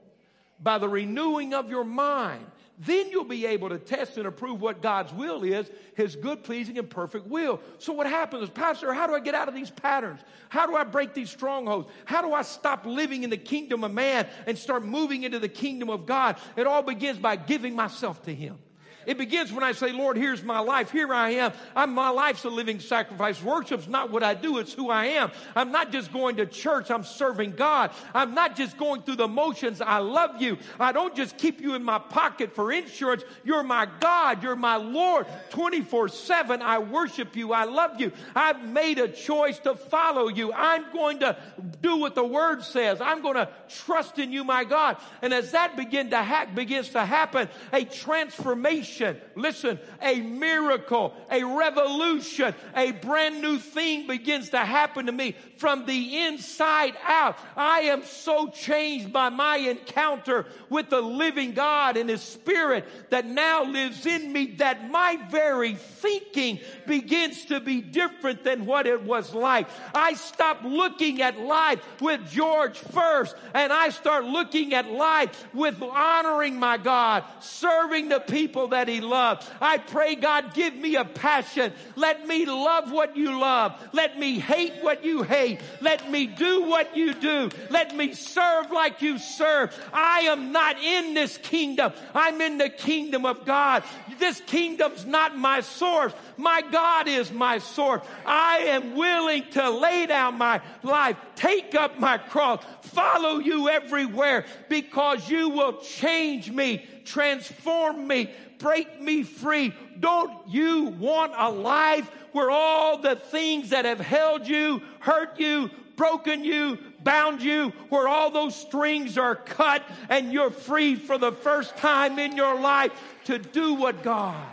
by 0.57 0.77
the 0.77 0.87
renewing 0.87 1.53
of 1.53 1.69
your 1.69 1.83
mind. 1.83 2.45
Then 2.79 3.09
you'll 3.09 3.25
be 3.25 3.45
able 3.45 3.67
to 3.67 3.77
test 3.77 4.15
and 4.15 4.25
approve 4.25 4.61
what 4.61 4.81
God's 4.81 5.11
will 5.11 5.43
is, 5.43 5.69
His 5.95 6.15
good, 6.15 6.45
pleasing, 6.45 6.77
and 6.77 6.89
perfect 6.89 7.27
will. 7.27 7.59
So 7.77 7.91
what 7.91 8.07
happens 8.07 8.43
is, 8.43 8.49
Pastor, 8.51 8.93
how 8.93 9.05
do 9.05 9.13
I 9.13 9.19
get 9.19 9.35
out 9.35 9.49
of 9.49 9.53
these 9.53 9.69
patterns? 9.69 10.21
How 10.47 10.65
do 10.65 10.77
I 10.77 10.85
break 10.85 11.13
these 11.13 11.29
strongholds? 11.29 11.89
How 12.05 12.21
do 12.21 12.33
I 12.33 12.41
stop 12.43 12.85
living 12.85 13.23
in 13.23 13.29
the 13.29 13.35
kingdom 13.35 13.83
of 13.83 13.91
man 13.91 14.27
and 14.47 14.57
start 14.57 14.85
moving 14.85 15.23
into 15.23 15.39
the 15.39 15.49
kingdom 15.49 15.89
of 15.89 16.05
God? 16.05 16.37
It 16.55 16.67
all 16.67 16.83
begins 16.83 17.19
by 17.19 17.35
giving 17.35 17.75
myself 17.75 18.23
to 18.23 18.33
Him. 18.33 18.57
It 19.05 19.17
begins 19.17 19.51
when 19.51 19.63
I 19.63 19.71
say, 19.71 19.91
Lord, 19.91 20.17
here's 20.17 20.43
my 20.43 20.59
life. 20.59 20.91
Here 20.91 21.13
I 21.13 21.31
am. 21.31 21.53
I'm, 21.75 21.93
my 21.93 22.09
life's 22.09 22.43
a 22.43 22.49
living 22.49 22.79
sacrifice. 22.79 23.41
Worship's 23.41 23.87
not 23.87 24.11
what 24.11 24.23
I 24.23 24.33
do, 24.33 24.57
it's 24.59 24.73
who 24.73 24.89
I 24.89 25.05
am. 25.05 25.31
I'm 25.55 25.71
not 25.71 25.91
just 25.91 26.13
going 26.13 26.37
to 26.37 26.45
church, 26.45 26.91
I'm 26.91 27.03
serving 27.03 27.51
God. 27.51 27.91
I'm 28.13 28.33
not 28.33 28.55
just 28.55 28.77
going 28.77 29.01
through 29.01 29.17
the 29.17 29.27
motions. 29.27 29.81
I 29.81 29.97
love 29.97 30.41
you. 30.41 30.57
I 30.79 30.91
don't 30.91 31.15
just 31.15 31.37
keep 31.37 31.61
you 31.61 31.75
in 31.75 31.83
my 31.83 31.99
pocket 31.99 32.55
for 32.55 32.71
insurance. 32.71 33.23
You're 33.43 33.63
my 33.63 33.87
God. 33.99 34.43
You're 34.43 34.55
my 34.55 34.77
Lord. 34.77 35.27
24 35.49 36.09
7, 36.09 36.61
I 36.61 36.79
worship 36.79 37.35
you. 37.35 37.53
I 37.53 37.65
love 37.65 37.99
you. 37.99 38.11
I've 38.35 38.63
made 38.67 38.99
a 38.99 39.07
choice 39.07 39.59
to 39.59 39.75
follow 39.75 40.27
you. 40.27 40.53
I'm 40.53 40.91
going 40.93 41.19
to 41.19 41.37
do 41.81 41.97
what 41.97 42.15
the 42.15 42.23
word 42.23 42.63
says. 42.63 43.01
I'm 43.01 43.21
going 43.21 43.35
to 43.35 43.49
trust 43.69 44.19
in 44.19 44.31
you, 44.31 44.43
my 44.43 44.63
God. 44.63 44.97
And 45.21 45.33
as 45.33 45.51
that 45.51 45.75
begin 45.75 46.09
to 46.11 46.21
ha- 46.21 46.47
begins 46.53 46.89
to 46.89 47.05
happen, 47.05 47.49
a 47.71 47.85
transformation, 47.85 48.92
listen, 49.35 49.79
a 50.01 50.21
miracle, 50.21 51.13
a 51.31 51.43
revolution, 51.43 52.53
a 52.75 52.91
brand 52.91 53.41
new 53.41 53.57
thing 53.57 54.07
begins 54.07 54.49
to 54.49 54.59
happen 54.59 55.05
to 55.05 55.11
me 55.11 55.35
from 55.57 55.85
the 55.85 56.25
inside 56.25 56.95
out. 57.03 57.37
I 57.55 57.81
am 57.81 58.03
so 58.03 58.47
changed 58.49 59.13
by 59.13 59.29
my 59.29 59.57
encounter 59.57 60.45
with 60.69 60.89
the 60.89 61.01
living 61.01 61.53
God 61.53 61.97
and 61.97 62.09
His 62.09 62.21
Spirit 62.21 62.85
that 63.09 63.25
now 63.25 63.63
lives 63.63 64.05
in 64.05 64.31
me 64.31 64.55
that 64.57 64.89
my 64.89 65.17
very 65.29 65.75
thinking 65.75 66.59
begins 66.85 67.45
to 67.45 67.59
be 67.59 67.81
different 67.81 68.43
than 68.43 68.65
what 68.65 68.87
it 68.87 69.03
was 69.03 69.33
like. 69.33 69.67
I 69.93 70.13
stop 70.13 70.63
looking 70.63 71.21
at 71.21 71.39
life 71.39 71.81
with 72.01 72.29
George 72.29 72.77
first 72.77 73.35
and 73.53 73.71
I 73.71 73.89
start 73.89 74.25
looking 74.25 74.73
at 74.73 74.89
life 74.89 75.47
with 75.53 75.81
honoring 75.81 76.59
my 76.59 76.77
God, 76.77 77.23
serving 77.39 78.09
the 78.09 78.19
people 78.19 78.69
that 78.69 78.82
He 78.87 79.01
loves. 79.01 79.49
I 79.61 79.77
pray, 79.77 80.15
God, 80.15 80.53
give 80.53 80.75
me 80.75 80.95
a 80.95 81.05
passion. 81.05 81.73
Let 81.95 82.27
me 82.27 82.45
love 82.45 82.91
what 82.91 83.15
you 83.17 83.39
love. 83.39 83.73
Let 83.93 84.17
me 84.17 84.39
hate 84.39 84.73
what 84.81 85.03
you 85.03 85.23
hate. 85.23 85.61
Let 85.81 86.09
me 86.09 86.27
do 86.27 86.63
what 86.63 86.95
you 86.95 87.13
do. 87.13 87.49
Let 87.69 87.95
me 87.95 88.13
serve 88.13 88.71
like 88.71 89.01
you 89.01 89.17
serve. 89.17 89.77
I 89.93 90.21
am 90.21 90.51
not 90.51 90.81
in 90.81 91.13
this 91.13 91.37
kingdom. 91.37 91.93
I'm 92.13 92.41
in 92.41 92.57
the 92.57 92.69
kingdom 92.69 93.25
of 93.25 93.45
God. 93.45 93.83
This 94.19 94.41
kingdom's 94.41 95.05
not 95.05 95.37
my 95.37 95.61
source. 95.61 96.13
My 96.37 96.61
God 96.61 97.07
is 97.07 97.31
my 97.31 97.59
source. 97.59 98.01
I 98.25 98.57
am 98.69 98.95
willing 98.95 99.43
to 99.51 99.69
lay 99.69 100.05
down 100.05 100.37
my 100.37 100.61
life, 100.81 101.17
take 101.35 101.75
up 101.75 101.99
my 101.99 102.17
cross, 102.17 102.63
follow 102.81 103.39
you 103.39 103.69
everywhere 103.69 104.45
because 104.69 105.29
you 105.29 105.49
will 105.49 105.81
change 105.81 106.51
me, 106.51 106.85
transform 107.05 108.07
me, 108.07 108.29
break 108.59 109.01
me 109.01 109.23
free. 109.23 109.73
Don't 109.99 110.31
you 110.47 110.85
want 110.99 111.33
a 111.35 111.49
life 111.49 112.09
where 112.31 112.49
all 112.49 112.97
the 112.97 113.15
things 113.15 113.69
that 113.69 113.85
have 113.85 113.99
held 113.99 114.47
you, 114.47 114.81
hurt 114.99 115.39
you, 115.39 115.69
broken 115.95 116.43
you, 116.43 116.77
bound 117.03 117.41
you, 117.41 117.69
where 117.89 118.07
all 118.07 118.31
those 118.31 118.55
strings 118.55 119.17
are 119.17 119.35
cut 119.35 119.83
and 120.09 120.33
you're 120.33 120.51
free 120.51 120.95
for 120.95 121.17
the 121.17 121.31
first 121.31 121.77
time 121.77 122.19
in 122.19 122.35
your 122.35 122.59
life 122.59 122.91
to 123.25 123.37
do 123.37 123.75
what 123.75 124.03
God 124.03 124.47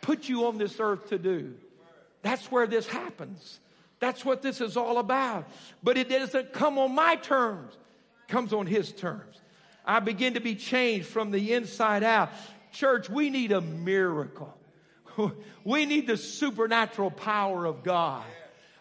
put 0.00 0.28
you 0.28 0.46
on 0.46 0.58
this 0.58 0.78
earth 0.80 1.08
to 1.08 1.18
do. 1.18 1.54
That's 2.22 2.50
where 2.50 2.66
this 2.66 2.86
happens. 2.86 3.60
That's 4.00 4.24
what 4.24 4.42
this 4.42 4.60
is 4.60 4.76
all 4.76 4.98
about. 4.98 5.48
But 5.82 5.96
it 5.96 6.08
doesn't 6.08 6.52
come 6.52 6.78
on 6.78 6.94
my 6.94 7.16
terms. 7.16 7.74
It 7.74 8.32
comes 8.32 8.52
on 8.52 8.66
his 8.66 8.92
terms. 8.92 9.40
I 9.84 10.00
begin 10.00 10.34
to 10.34 10.40
be 10.40 10.54
changed 10.54 11.06
from 11.06 11.30
the 11.30 11.52
inside 11.52 12.02
out. 12.02 12.30
Church, 12.72 13.08
we 13.08 13.30
need 13.30 13.52
a 13.52 13.60
miracle. 13.60 14.56
We 15.64 15.86
need 15.86 16.06
the 16.06 16.18
supernatural 16.18 17.10
power 17.10 17.64
of 17.64 17.82
God. 17.82 18.24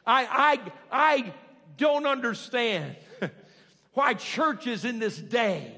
I, 0.05 0.25
I, 0.25 0.71
I 0.91 1.33
don't 1.77 2.05
understand 2.05 2.97
why 3.93 4.15
churches 4.15 4.83
in 4.83 4.99
this 4.99 5.17
day, 5.17 5.73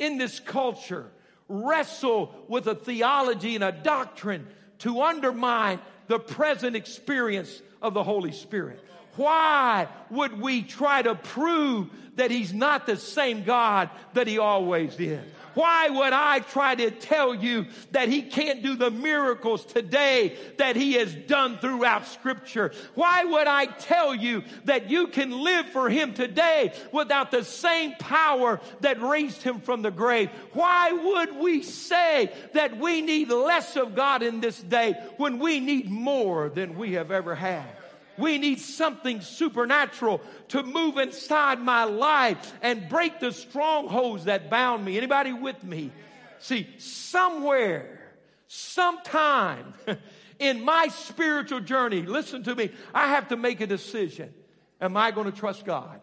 in 0.00 0.18
this 0.18 0.40
culture, 0.40 1.06
wrestle 1.48 2.34
with 2.48 2.66
a 2.66 2.74
theology 2.74 3.54
and 3.54 3.62
a 3.62 3.70
doctrine 3.70 4.46
to 4.80 5.00
undermine 5.02 5.78
the 6.08 6.18
present 6.18 6.74
experience 6.74 7.62
of 7.80 7.94
the 7.94 8.02
Holy 8.02 8.32
Spirit. 8.32 8.82
Why 9.18 9.88
would 10.10 10.40
we 10.40 10.62
try 10.62 11.02
to 11.02 11.14
prove 11.14 11.90
that 12.14 12.30
He's 12.30 12.54
not 12.54 12.86
the 12.86 12.96
same 12.96 13.44
God 13.44 13.90
that 14.14 14.26
He 14.26 14.38
always 14.38 14.98
is? 14.98 15.20
Why 15.58 15.88
would 15.88 16.12
I 16.12 16.38
try 16.38 16.76
to 16.76 16.92
tell 16.92 17.34
you 17.34 17.66
that 17.90 18.08
he 18.08 18.22
can't 18.22 18.62
do 18.62 18.76
the 18.76 18.92
miracles 18.92 19.64
today 19.64 20.36
that 20.56 20.76
he 20.76 20.92
has 20.92 21.12
done 21.12 21.58
throughout 21.58 22.06
scripture? 22.06 22.70
Why 22.94 23.24
would 23.24 23.48
I 23.48 23.66
tell 23.66 24.14
you 24.14 24.44
that 24.66 24.88
you 24.88 25.08
can 25.08 25.32
live 25.32 25.68
for 25.70 25.90
him 25.90 26.14
today 26.14 26.72
without 26.92 27.32
the 27.32 27.42
same 27.42 27.96
power 27.98 28.60
that 28.82 29.02
raised 29.02 29.42
him 29.42 29.60
from 29.60 29.82
the 29.82 29.90
grave? 29.90 30.30
Why 30.52 30.92
would 30.92 31.36
we 31.38 31.64
say 31.64 32.32
that 32.54 32.78
we 32.78 33.00
need 33.00 33.28
less 33.28 33.76
of 33.76 33.96
God 33.96 34.22
in 34.22 34.40
this 34.40 34.60
day 34.62 34.94
when 35.16 35.40
we 35.40 35.58
need 35.58 35.90
more 35.90 36.50
than 36.50 36.78
we 36.78 36.92
have 36.92 37.10
ever 37.10 37.34
had? 37.34 37.77
We 38.18 38.38
need 38.38 38.58
something 38.60 39.20
supernatural 39.20 40.20
to 40.48 40.62
move 40.62 40.98
inside 40.98 41.60
my 41.60 41.84
life 41.84 42.52
and 42.60 42.88
break 42.88 43.20
the 43.20 43.32
strongholds 43.32 44.24
that 44.24 44.50
bound 44.50 44.84
me. 44.84 44.96
Anybody 44.96 45.32
with 45.32 45.62
me? 45.62 45.92
See, 46.40 46.68
somewhere, 46.78 48.00
sometime 48.48 49.74
in 50.38 50.64
my 50.64 50.88
spiritual 50.88 51.60
journey, 51.60 52.02
listen 52.02 52.42
to 52.44 52.54
me, 52.54 52.70
I 52.92 53.08
have 53.08 53.28
to 53.28 53.36
make 53.36 53.60
a 53.60 53.66
decision. 53.66 54.34
Am 54.80 54.96
I 54.96 55.10
going 55.10 55.30
to 55.30 55.36
trust 55.36 55.64
God? 55.64 56.00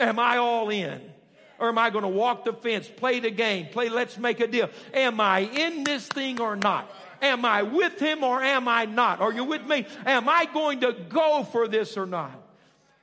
Am 0.00 0.18
I 0.18 0.38
all 0.38 0.70
in? 0.70 1.00
Or 1.58 1.68
am 1.68 1.78
I 1.78 1.90
going 1.90 2.02
to 2.02 2.08
walk 2.08 2.44
the 2.44 2.52
fence, 2.52 2.88
play 2.88 3.18
the 3.20 3.30
game, 3.30 3.66
play 3.66 3.88
let's 3.88 4.16
make 4.16 4.38
a 4.40 4.46
deal? 4.46 4.70
Am 4.94 5.20
I 5.20 5.40
in 5.40 5.82
this 5.82 6.06
thing 6.06 6.40
or 6.40 6.54
not? 6.54 6.88
Am 7.22 7.44
I 7.44 7.62
with 7.62 7.98
him 7.98 8.22
or 8.22 8.42
am 8.42 8.68
I 8.68 8.84
not? 8.84 9.20
Are 9.20 9.32
you 9.32 9.44
with 9.44 9.66
me? 9.66 9.86
Am 10.06 10.28
I 10.28 10.46
going 10.46 10.80
to 10.80 10.92
go 10.92 11.44
for 11.44 11.68
this 11.68 11.96
or 11.96 12.06
not? 12.06 12.48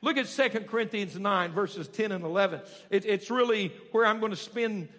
Look 0.02 0.18
at 0.18 0.28
2 0.28 0.50
Corinthians 0.62 1.18
9, 1.18 1.52
verses 1.52 1.88
10 1.88 2.12
and 2.12 2.24
11. 2.24 2.62
It, 2.90 3.06
it's 3.06 3.32
really 3.32 3.74
where 3.92 4.06
I'm 4.06 4.20
going 4.20 4.32
to 4.32 4.38
spend 4.38 4.90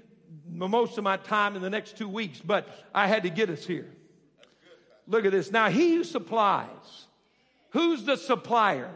most 0.48 0.98
of 0.98 1.04
my 1.04 1.16
time 1.16 1.54
in 1.56 1.62
the 1.62 1.70
next 1.70 1.96
two 1.96 2.08
weeks, 2.08 2.40
but 2.44 2.68
I 2.94 3.06
had 3.06 3.22
to 3.22 3.30
get 3.30 3.48
us 3.50 3.64
here. 3.64 3.88
Look 5.06 5.24
at 5.24 5.32
this. 5.32 5.52
Now, 5.52 5.68
he 5.70 5.94
who 5.94 6.04
supplies, 6.04 7.06
who's 7.70 8.04
the 8.04 8.16
supplier? 8.16 8.90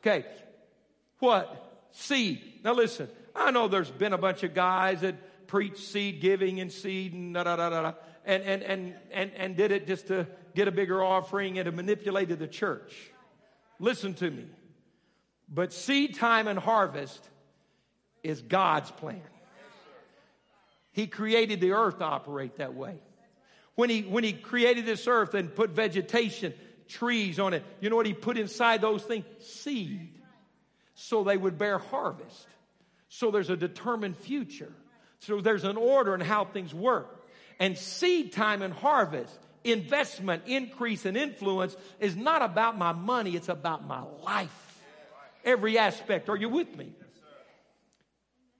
Okay, 0.00 0.24
what? 1.20 1.88
Seed. 1.92 2.42
Now, 2.64 2.74
listen, 2.74 3.08
I 3.34 3.50
know 3.50 3.68
there's 3.68 3.90
been 3.90 4.12
a 4.12 4.18
bunch 4.18 4.42
of 4.42 4.54
guys 4.54 5.02
that 5.02 5.46
preach 5.46 5.78
seed 5.78 6.20
giving 6.20 6.60
and 6.60 6.70
seed 6.70 7.14
and 7.14 7.34
da 7.34 7.44
da 7.44 7.56
da 7.56 7.70
da 7.70 7.92
and, 8.28 8.42
and, 8.42 8.62
and, 8.62 8.94
and, 9.10 9.32
and 9.36 9.56
did 9.56 9.72
it 9.72 9.86
just 9.86 10.08
to 10.08 10.26
get 10.54 10.68
a 10.68 10.70
bigger 10.70 11.02
offering 11.02 11.58
and 11.58 11.64
to 11.64 11.72
manipulated 11.72 12.38
the 12.38 12.46
church. 12.46 12.94
Listen 13.80 14.12
to 14.14 14.30
me. 14.30 14.44
But 15.48 15.72
seed 15.72 16.14
time 16.14 16.46
and 16.46 16.58
harvest 16.58 17.26
is 18.22 18.42
God's 18.42 18.90
plan. 18.90 19.22
He 20.92 21.06
created 21.06 21.60
the 21.60 21.72
earth 21.72 21.98
to 21.98 22.04
operate 22.04 22.56
that 22.58 22.74
way. 22.74 23.00
When 23.76 23.88
he, 23.88 24.02
when 24.02 24.24
he 24.24 24.34
created 24.34 24.84
this 24.84 25.06
earth 25.06 25.32
and 25.32 25.54
put 25.54 25.70
vegetation, 25.70 26.52
trees 26.86 27.38
on 27.38 27.54
it, 27.54 27.64
you 27.80 27.88
know 27.88 27.96
what 27.96 28.06
he 28.06 28.12
put 28.12 28.36
inside 28.36 28.82
those 28.82 29.02
things? 29.04 29.24
Seed. 29.40 30.12
So 30.94 31.24
they 31.24 31.36
would 31.36 31.56
bear 31.56 31.78
harvest. 31.78 32.46
So 33.08 33.30
there's 33.30 33.48
a 33.48 33.56
determined 33.56 34.18
future. 34.18 34.72
So 35.20 35.40
there's 35.40 35.64
an 35.64 35.76
order 35.76 36.14
in 36.14 36.20
how 36.20 36.44
things 36.44 36.74
work. 36.74 37.17
And 37.58 37.76
seed 37.76 38.32
time 38.32 38.62
and 38.62 38.72
harvest, 38.72 39.36
investment, 39.64 40.44
increase, 40.46 41.04
and 41.04 41.16
influence 41.16 41.76
is 41.98 42.16
not 42.16 42.42
about 42.42 42.78
my 42.78 42.92
money, 42.92 43.34
it's 43.34 43.48
about 43.48 43.86
my 43.86 44.02
life. 44.24 44.80
Every 45.44 45.78
aspect. 45.78 46.28
Are 46.28 46.36
you 46.36 46.48
with 46.48 46.76
me? 46.76 46.92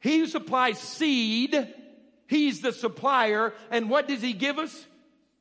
He 0.01 0.19
who 0.19 0.27
supplies 0.27 0.79
seed, 0.79 1.75
he's 2.27 2.61
the 2.61 2.73
supplier. 2.73 3.53
And 3.71 3.91
what 3.91 4.09
does 4.09 4.23
he 4.23 4.33
give 4.33 4.59
us? 4.59 4.87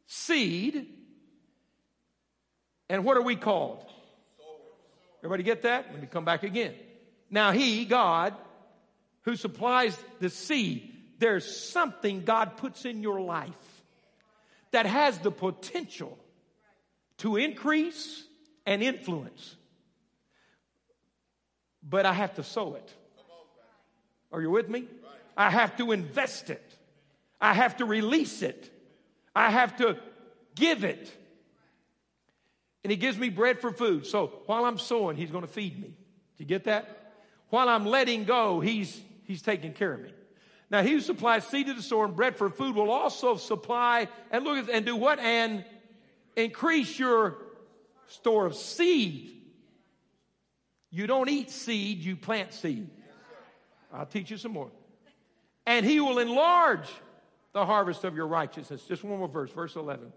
Seed. 0.07 0.87
And 2.89 3.03
what 3.03 3.17
are 3.17 3.21
we 3.21 3.35
called? 3.35 3.85
Everybody 5.19 5.43
get 5.43 5.63
that? 5.63 5.87
Let 5.91 6.01
me 6.01 6.07
come 6.07 6.25
back 6.25 6.43
again. 6.43 6.73
Now, 7.29 7.51
he, 7.51 7.85
God, 7.85 8.33
who 9.23 9.35
supplies 9.35 9.97
the 10.19 10.29
seed, 10.29 10.93
there's 11.19 11.69
something 11.69 12.23
God 12.23 12.57
puts 12.57 12.85
in 12.85 13.01
your 13.01 13.19
life 13.19 13.83
that 14.71 14.85
has 14.85 15.17
the 15.19 15.31
potential 15.31 16.17
to 17.17 17.37
increase 17.37 18.23
and 18.65 18.83
influence. 18.83 19.55
But 21.81 22.05
I 22.05 22.13
have 22.13 22.35
to 22.35 22.43
sow 22.43 22.75
it. 22.75 22.93
Are 24.31 24.41
you 24.41 24.51
with 24.51 24.69
me? 24.69 24.87
I 25.35 25.49
have 25.49 25.77
to 25.77 25.91
invest 25.91 26.49
it. 26.49 26.63
I 27.39 27.53
have 27.53 27.77
to 27.77 27.85
release 27.85 28.41
it. 28.41 28.71
I 29.35 29.51
have 29.51 29.77
to 29.77 29.97
give 30.55 30.83
it. 30.83 31.11
And 32.83 32.91
he 32.91 32.97
gives 32.97 33.17
me 33.17 33.29
bread 33.29 33.59
for 33.59 33.71
food. 33.71 34.05
So 34.05 34.31
while 34.45 34.65
I'm 34.65 34.77
sowing, 34.77 35.15
he's 35.17 35.31
going 35.31 35.45
to 35.45 35.51
feed 35.51 35.79
me. 35.79 35.89
Do 35.89 36.43
you 36.43 36.45
get 36.45 36.65
that? 36.65 37.13
While 37.49 37.69
I'm 37.69 37.85
letting 37.85 38.25
go, 38.25 38.59
he's, 38.59 38.99
he's 39.25 39.41
taking 39.41 39.73
care 39.73 39.93
of 39.93 40.01
me. 40.01 40.11
Now 40.69 40.81
he 40.81 40.91
who 40.91 40.99
supplies 40.99 41.45
seed 41.47 41.67
to 41.67 41.73
the 41.73 41.81
sower 41.81 42.05
and 42.05 42.15
bread 42.15 42.35
for 42.35 42.49
food 42.49 42.75
will 42.75 42.91
also 42.91 43.37
supply 43.37 44.09
and 44.31 44.43
look 44.43 44.57
at 44.57 44.69
and 44.69 44.85
do 44.85 44.95
what? 44.95 45.19
And 45.19 45.63
increase 46.35 46.99
your 46.99 47.37
store 48.07 48.45
of 48.45 48.55
seed. 48.55 49.33
You 50.89 51.07
don't 51.07 51.29
eat 51.29 51.51
seed, 51.51 51.99
you 51.99 52.15
plant 52.15 52.53
seed. 52.53 52.89
I'll 53.93 54.05
teach 54.05 54.29
you 54.29 54.37
some 54.37 54.51
more. 54.51 54.71
And 55.65 55.85
he 55.85 55.99
will 55.99 56.19
enlarge 56.19 56.87
the 57.53 57.65
harvest 57.65 58.03
of 58.03 58.15
your 58.15 58.27
righteousness. 58.27 58.83
Just 58.83 59.03
one 59.03 59.19
more 59.19 59.27
verse, 59.27 59.51
verse 59.51 59.75
11. 59.75 60.11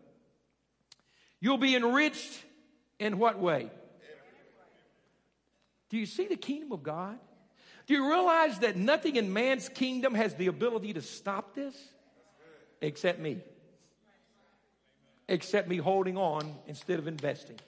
You'll 1.40 1.58
be 1.58 1.74
enriched 1.74 2.44
in 2.98 3.18
what 3.18 3.38
way? 3.38 3.70
Do 5.88 5.96
you 5.96 6.06
see 6.06 6.26
the 6.26 6.36
kingdom 6.36 6.72
of 6.72 6.82
God? 6.82 7.18
Do 7.90 7.96
you 7.96 8.08
realize 8.08 8.60
that 8.60 8.76
nothing 8.76 9.16
in 9.16 9.32
man's 9.32 9.68
kingdom 9.68 10.14
has 10.14 10.32
the 10.34 10.46
ability 10.46 10.92
to 10.92 11.02
stop 11.02 11.56
this? 11.56 11.74
Except 12.80 13.18
me. 13.18 13.40
Except 15.28 15.66
me 15.66 15.78
holding 15.78 16.16
on 16.16 16.54
instead 16.68 17.00
of 17.00 17.08
investing. 17.08 17.58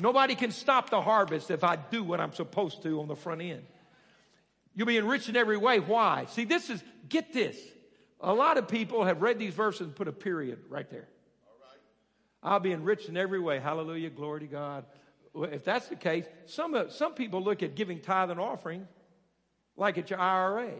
Nobody 0.00 0.34
can 0.34 0.50
stop 0.50 0.90
the 0.90 1.00
harvest 1.00 1.52
if 1.52 1.62
I 1.62 1.76
do 1.76 2.02
what 2.02 2.18
I'm 2.18 2.32
supposed 2.32 2.82
to 2.82 3.00
on 3.00 3.06
the 3.06 3.14
front 3.14 3.42
end. 3.42 3.62
You'll 4.74 4.88
be 4.88 4.98
enriched 4.98 5.28
in 5.28 5.36
every 5.36 5.56
way. 5.56 5.78
Why? 5.78 6.26
See, 6.30 6.44
this 6.44 6.68
is, 6.68 6.82
get 7.08 7.32
this. 7.32 7.56
A 8.20 8.34
lot 8.34 8.58
of 8.58 8.66
people 8.66 9.04
have 9.04 9.22
read 9.22 9.38
these 9.38 9.54
verses 9.54 9.82
and 9.82 9.94
put 9.94 10.08
a 10.08 10.12
period 10.12 10.58
right 10.68 10.90
there. 10.90 11.06
I'll 12.42 12.58
be 12.58 12.72
enriched 12.72 13.08
in 13.08 13.16
every 13.16 13.38
way. 13.38 13.60
Hallelujah. 13.60 14.10
Glory 14.10 14.40
to 14.40 14.46
God. 14.46 14.84
If 15.32 15.62
that's 15.62 15.86
the 15.86 15.94
case, 15.94 16.24
some, 16.46 16.74
uh, 16.74 16.88
some 16.88 17.14
people 17.14 17.40
look 17.40 17.62
at 17.62 17.76
giving 17.76 18.00
tithe 18.00 18.32
and 18.32 18.40
offering 18.40 18.88
like 19.76 19.98
it's 19.98 20.10
your 20.10 20.20
IRA. 20.20 20.70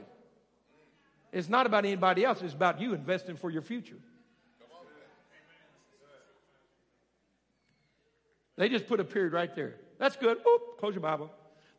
It's 1.33 1.49
not 1.49 1.67
about 1.67 1.85
anybody 1.85 2.25
else, 2.25 2.43
it's 2.43 2.55
about 2.55 2.81
you 2.81 2.95
investing 2.95 3.37
for 3.37 3.51
your 3.51 3.63
future. 3.63 3.99
They 8.57 8.69
just 8.69 8.87
put 8.87 9.01
a 9.01 9.05
period 9.05 9.33
right 9.33 9.53
there. 9.55 9.75
That's 9.99 10.17
good. 10.17 10.39
Oop, 10.39 10.79
close 10.79 10.95
your 10.95 11.03
Bible. 11.03 11.31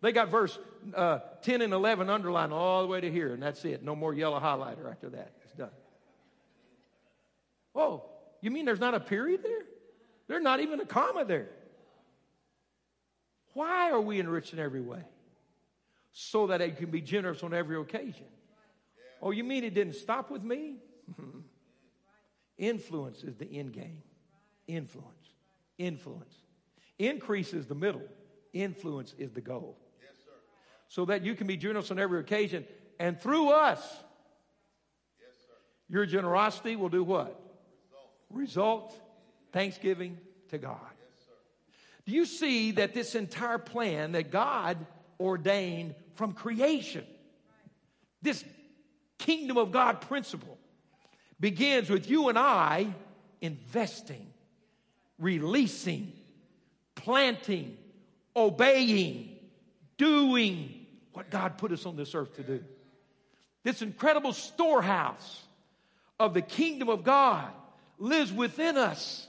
They 0.02 0.12
got 0.12 0.30
verse 0.30 0.60
uh, 0.94 1.20
10 1.42 1.62
and 1.62 1.74
11 1.74 2.10
underlined 2.10 2.52
all 2.52 2.82
the 2.82 2.88
way 2.88 3.00
to 3.00 3.10
here, 3.10 3.34
and 3.34 3.42
that's 3.42 3.64
it. 3.66 3.82
No 3.82 3.96
more 3.96 4.14
yellow 4.14 4.40
highlighter 4.40 4.92
after 4.92 5.10
that. 5.10 5.32
It's 5.44 5.54
done. 5.54 5.70
Oh, 7.74 8.04
you 8.42 8.52
mean 8.52 8.66
there's 8.66 8.80
not 8.80 8.94
a 8.94 9.00
period 9.00 9.42
there? 9.42 9.64
There's 10.28 10.44
not 10.44 10.60
even 10.60 10.80
a 10.80 10.86
comma 10.86 11.24
there. 11.26 11.48
Why 13.54 13.92
are 13.92 14.02
we 14.02 14.20
enriched 14.20 14.54
in 14.54 14.60
every 14.60 14.82
way? 14.82 15.00
So 16.18 16.48
that 16.48 16.62
it 16.62 16.78
can 16.78 16.92
be 16.92 17.02
generous 17.02 17.44
on 17.44 17.54
every 17.54 17.76
occasion. 17.76 18.28
Oh, 19.22 19.32
you 19.32 19.44
mean 19.44 19.66
it 19.66 19.74
didn't 19.74 19.96
stop 19.96 20.32
with 20.32 20.44
me? 20.44 20.78
Influence 22.58 23.22
is 23.22 23.36
the 23.36 23.46
end 23.46 23.74
game. 23.74 24.02
Influence. 24.66 25.28
Influence. 25.78 26.34
Increase 26.98 27.54
is 27.54 27.66
the 27.66 27.76
middle. 27.76 28.02
Influence 28.54 29.14
is 29.18 29.34
the 29.34 29.42
goal. 29.42 29.78
Yes, 30.02 30.14
so 30.88 31.04
that 31.04 31.26
you 31.26 31.36
can 31.36 31.48
be 31.48 31.58
generous 31.58 31.92
on 31.92 32.00
every 32.00 32.22
occasion. 32.22 32.66
And 32.98 33.20
through 33.20 33.50
us, 33.50 33.82
your 35.90 36.06
generosity 36.06 36.78
will 36.78 36.88
do 36.88 37.04
what? 37.04 37.38
Result 38.30 38.98
thanksgiving 39.52 40.18
to 40.48 40.58
God. 40.58 40.80
Do 42.06 42.14
you 42.14 42.26
see 42.26 42.72
that 42.72 42.94
this 42.94 43.16
entire 43.16 43.58
plan 43.58 44.14
that 44.14 44.32
God 44.32 44.78
ordained 45.20 45.96
from 46.16 46.34
creation, 46.34 47.06
this 48.22 48.44
kingdom 49.18 49.58
of 49.58 49.72
God 49.72 50.02
principle, 50.02 50.58
begins 51.40 51.90
with 51.90 52.10
you 52.10 52.30
and 52.30 52.38
I 52.38 52.88
investing, 53.42 54.26
releasing, 55.20 56.14
planting, 56.96 57.78
obeying, 58.36 59.38
doing 59.98 60.86
what 61.14 61.30
God 61.30 61.58
put 61.58 61.72
us 61.72 61.86
on 61.86 61.96
this 61.96 62.16
earth 62.16 62.36
to 62.36 62.44
do. 62.44 62.64
This 63.64 63.82
incredible 63.82 64.34
storehouse 64.34 65.42
of 66.20 66.34
the 66.34 66.42
kingdom 66.42 66.90
of 66.90 67.04
God 67.04 67.50
lives 67.98 68.32
within 68.32 68.78
us 68.78 69.28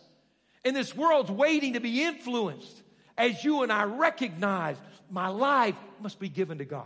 and 0.65 0.75
this 0.75 0.97
world's 0.97 1.31
waiting 1.31 1.75
to 1.75 1.81
be 1.81 2.03
influenced 2.03 2.83
as 3.19 3.45
you 3.45 3.63
and 3.63 3.73
I 3.73 3.85
recognize 3.85 4.77
my 5.11 5.29
life 5.29 5.77
must 6.01 6.19
be 6.19 6.29
given 6.29 6.59
to 6.59 6.65
God. 6.65 6.85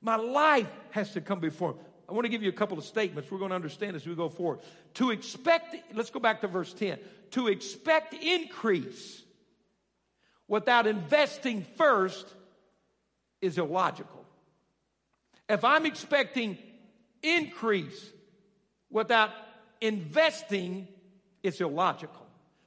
My 0.00 0.16
life 0.16 0.68
has 0.90 1.12
to 1.12 1.20
come 1.20 1.40
before 1.40 1.70
Him. 1.70 1.78
I 2.08 2.12
want 2.12 2.24
to 2.24 2.28
give 2.28 2.42
you 2.42 2.48
a 2.48 2.52
couple 2.52 2.78
of 2.78 2.84
statements 2.84 3.30
we're 3.30 3.38
going 3.38 3.50
to 3.50 3.56
understand 3.56 3.96
as 3.96 4.06
we 4.06 4.14
go 4.14 4.28
forward. 4.28 4.60
To 4.94 5.10
expect, 5.10 5.74
let's 5.94 6.10
go 6.10 6.20
back 6.20 6.40
to 6.42 6.46
verse 6.46 6.72
10. 6.72 6.98
To 7.32 7.48
expect 7.48 8.14
increase 8.14 9.22
without 10.46 10.86
investing 10.86 11.66
first 11.76 12.26
is 13.40 13.58
illogical. 13.58 14.24
If 15.48 15.64
I'm 15.64 15.86
expecting 15.86 16.58
increase 17.22 18.10
without 18.90 19.30
investing, 19.80 20.88
it's 21.42 21.60
illogical. 21.60 22.25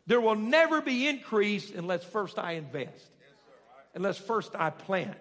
There 0.09 0.19
will 0.19 0.35
never 0.35 0.81
be 0.81 1.07
increase 1.07 1.69
unless 1.69 2.03
first 2.03 2.39
I 2.39 2.53
invest, 2.53 3.11
unless 3.93 4.17
first 4.17 4.55
I 4.55 4.71
plant, 4.71 5.15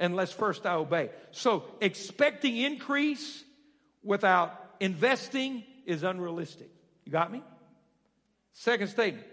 unless 0.00 0.32
first 0.32 0.66
I 0.66 0.74
obey. 0.74 1.10
So 1.30 1.62
expecting 1.80 2.56
increase 2.56 3.44
without 4.02 4.60
investing 4.80 5.62
is 5.86 6.02
unrealistic. 6.02 6.68
You 7.04 7.12
got 7.12 7.30
me? 7.30 7.44
Second 8.54 8.88
statement. 8.88 9.24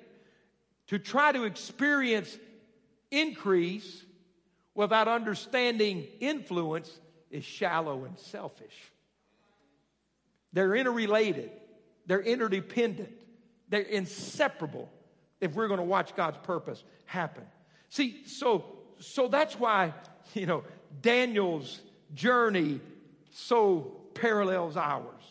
To 0.90 1.00
try 1.00 1.32
to 1.32 1.46
experience 1.46 2.38
increase 3.10 4.06
without 4.76 5.08
understanding 5.08 6.06
influence 6.20 6.92
is 7.32 7.44
shallow 7.44 8.06
and 8.06 8.20
selfish. 8.20 8.76
They're 10.54 10.76
interrelated, 10.76 11.50
they're 12.06 12.22
interdependent. 12.22 13.18
They're 13.72 13.82
inseparable 13.82 14.90
if 15.40 15.56
we're 15.56 15.70
going 15.70 15.80
to 15.80 15.86
watch 15.86 16.16
God's 16.16 16.38
purpose 16.44 16.84
happen. 17.06 17.44
See, 17.90 18.28
so 18.28 18.66
so 19.00 19.28
that's 19.28 19.60
why, 19.60 19.94
you 20.36 20.46
know, 20.46 20.64
Daniel's 21.02 21.82
journey 22.14 22.80
so 23.32 23.94
parallels 24.14 24.78
ours. 24.78 25.24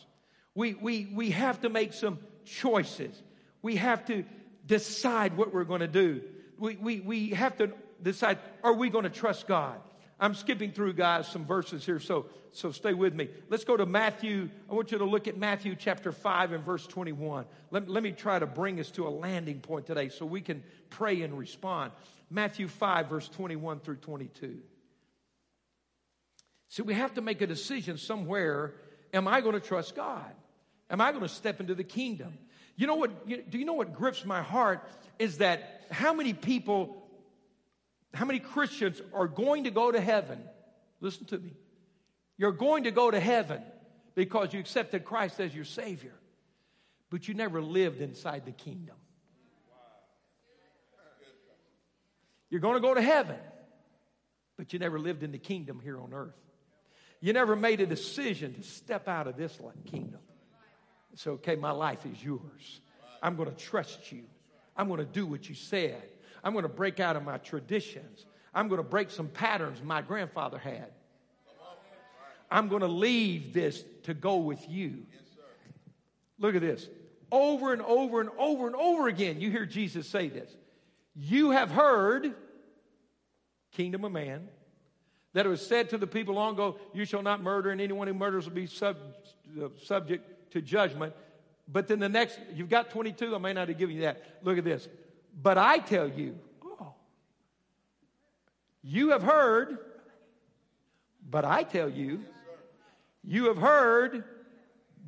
We 0.55 0.73
we 0.73 1.05
we 1.13 1.29
have 1.29 1.61
to 1.61 1.69
make 1.69 1.93
some 1.93 2.19
choices. 2.43 3.21
We 3.61 3.75
have 3.75 4.05
to 4.07 4.25
decide 4.65 5.37
what 5.37 5.53
we're 5.53 5.63
going 5.63 5.81
to 5.81 5.87
do. 5.87 6.21
We 6.57 6.75
we 6.75 6.99
we 6.99 7.29
have 7.29 7.55
to 7.57 7.71
decide 8.01 8.39
are 8.63 8.73
we 8.73 8.89
going 8.89 9.03
to 9.03 9.09
trust 9.09 9.47
God? 9.47 9.79
I'm 10.21 10.35
skipping 10.35 10.71
through, 10.71 10.93
guys, 10.93 11.27
some 11.27 11.45
verses 11.45 11.83
here, 11.83 11.99
so, 11.99 12.27
so 12.51 12.71
stay 12.71 12.93
with 12.93 13.15
me. 13.15 13.27
Let's 13.49 13.63
go 13.63 13.75
to 13.75 13.87
Matthew. 13.87 14.49
I 14.69 14.75
want 14.75 14.91
you 14.91 14.99
to 14.99 15.05
look 15.05 15.27
at 15.27 15.35
Matthew 15.35 15.75
chapter 15.75 16.11
5 16.11 16.51
and 16.51 16.63
verse 16.63 16.85
21. 16.85 17.45
Let, 17.71 17.89
let 17.89 18.03
me 18.03 18.11
try 18.11 18.37
to 18.37 18.45
bring 18.45 18.79
us 18.79 18.91
to 18.91 19.07
a 19.07 19.09
landing 19.09 19.61
point 19.61 19.87
today 19.87 20.09
so 20.09 20.27
we 20.27 20.41
can 20.41 20.63
pray 20.91 21.23
and 21.23 21.35
respond. 21.35 21.91
Matthew 22.29 22.67
5, 22.67 23.09
verse 23.09 23.27
21 23.29 23.79
through 23.79 23.95
22. 23.95 24.59
See, 26.69 26.83
we 26.83 26.93
have 26.93 27.15
to 27.15 27.21
make 27.21 27.41
a 27.41 27.47
decision 27.47 27.97
somewhere. 27.97 28.75
Am 29.15 29.27
I 29.27 29.41
going 29.41 29.55
to 29.55 29.59
trust 29.59 29.95
God? 29.95 30.31
Am 30.91 31.01
I 31.01 31.11
going 31.11 31.23
to 31.23 31.29
step 31.29 31.59
into 31.59 31.73
the 31.73 31.83
kingdom? 31.83 32.37
You 32.75 32.85
know 32.85 32.95
what? 32.95 33.27
Do 33.27 33.57
you 33.57 33.65
know 33.65 33.73
what 33.73 33.93
grips 33.93 34.23
my 34.23 34.43
heart? 34.43 34.87
Is 35.17 35.39
that 35.39 35.87
how 35.89 36.13
many 36.13 36.33
people 36.33 37.00
how 38.13 38.25
many 38.25 38.39
Christians 38.39 39.01
are 39.13 39.27
going 39.27 39.63
to 39.65 39.71
go 39.71 39.91
to 39.91 40.01
heaven? 40.01 40.41
Listen 40.99 41.25
to 41.27 41.37
me. 41.37 41.53
You're 42.37 42.51
going 42.51 42.83
to 42.85 42.91
go 42.91 43.09
to 43.09 43.19
heaven 43.19 43.61
because 44.15 44.53
you 44.53 44.59
accepted 44.59 45.05
Christ 45.05 45.39
as 45.39 45.55
your 45.55 45.65
Savior, 45.65 46.13
but 47.09 47.27
you 47.27 47.33
never 47.33 47.61
lived 47.61 48.01
inside 48.01 48.45
the 48.45 48.51
kingdom. 48.51 48.95
You're 52.49 52.59
going 52.59 52.75
to 52.75 52.81
go 52.81 52.93
to 52.93 53.01
heaven, 53.01 53.37
but 54.57 54.73
you 54.73 54.79
never 54.79 54.99
lived 54.99 55.23
in 55.23 55.31
the 55.31 55.37
kingdom 55.37 55.79
here 55.81 55.99
on 55.99 56.13
earth. 56.13 56.35
You 57.21 57.31
never 57.31 57.55
made 57.55 57.79
a 57.79 57.85
decision 57.85 58.55
to 58.55 58.63
step 58.63 59.07
out 59.07 59.27
of 59.27 59.37
this 59.37 59.57
kingdom. 59.85 60.19
So, 61.15 61.33
okay, 61.33 61.55
my 61.55 61.71
life 61.71 62.05
is 62.05 62.21
yours. 62.23 62.81
I'm 63.21 63.35
going 63.35 63.49
to 63.49 63.55
trust 63.55 64.11
you. 64.11 64.23
I'm 64.75 64.87
going 64.87 64.99
to 64.99 65.05
do 65.05 65.25
what 65.25 65.47
you 65.47 65.55
said. 65.55 66.01
I'm 66.43 66.53
going 66.53 66.63
to 66.63 66.69
break 66.69 66.99
out 66.99 67.15
of 67.15 67.23
my 67.23 67.37
traditions. 67.37 68.25
I'm 68.53 68.67
going 68.67 68.79
to 68.79 68.87
break 68.87 69.11
some 69.11 69.27
patterns 69.27 69.81
my 69.83 70.01
grandfather 70.01 70.57
had. 70.57 70.91
I'm 72.49 72.67
going 72.67 72.81
to 72.81 72.87
leave 72.87 73.53
this 73.53 73.83
to 74.03 74.13
go 74.13 74.37
with 74.37 74.69
you. 74.69 75.05
Look 76.37 76.55
at 76.55 76.61
this. 76.61 76.89
Over 77.31 77.71
and 77.71 77.81
over 77.81 78.19
and 78.19 78.29
over 78.37 78.67
and 78.67 78.75
over 78.75 79.07
again, 79.07 79.39
you 79.39 79.49
hear 79.49 79.65
Jesus 79.65 80.05
say 80.07 80.27
this. 80.27 80.51
You 81.15 81.51
have 81.51 81.71
heard, 81.71 82.33
kingdom 83.71 84.03
of 84.03 84.11
man, 84.11 84.49
that 85.33 85.45
it 85.45 85.49
was 85.49 85.65
said 85.65 85.89
to 85.91 85.97
the 85.97 86.07
people 86.07 86.35
long 86.35 86.55
ago, 86.55 86.77
You 86.93 87.05
shall 87.05 87.21
not 87.21 87.41
murder, 87.41 87.69
and 87.69 87.79
anyone 87.79 88.07
who 88.07 88.13
murders 88.13 88.45
will 88.45 88.55
be 88.55 88.67
sub, 88.67 88.97
uh, 89.61 89.69
subject 89.83 90.51
to 90.51 90.61
judgment. 90.61 91.13
But 91.69 91.87
then 91.87 91.99
the 91.99 92.09
next, 92.09 92.37
you've 92.53 92.69
got 92.69 92.89
22, 92.89 93.33
I 93.33 93.37
may 93.37 93.53
not 93.53 93.69
have 93.69 93.77
given 93.77 93.95
you 93.95 94.01
that. 94.01 94.39
Look 94.43 94.57
at 94.57 94.65
this. 94.65 94.89
But 95.39 95.57
I 95.57 95.79
tell 95.79 96.07
you, 96.07 96.37
oh, 96.63 96.93
you 98.83 99.11
have 99.11 99.23
heard, 99.23 99.77
but 101.29 101.45
I 101.45 101.63
tell 101.63 101.89
you, 101.89 102.23
you 103.23 103.45
have 103.45 103.57
heard, 103.57 104.23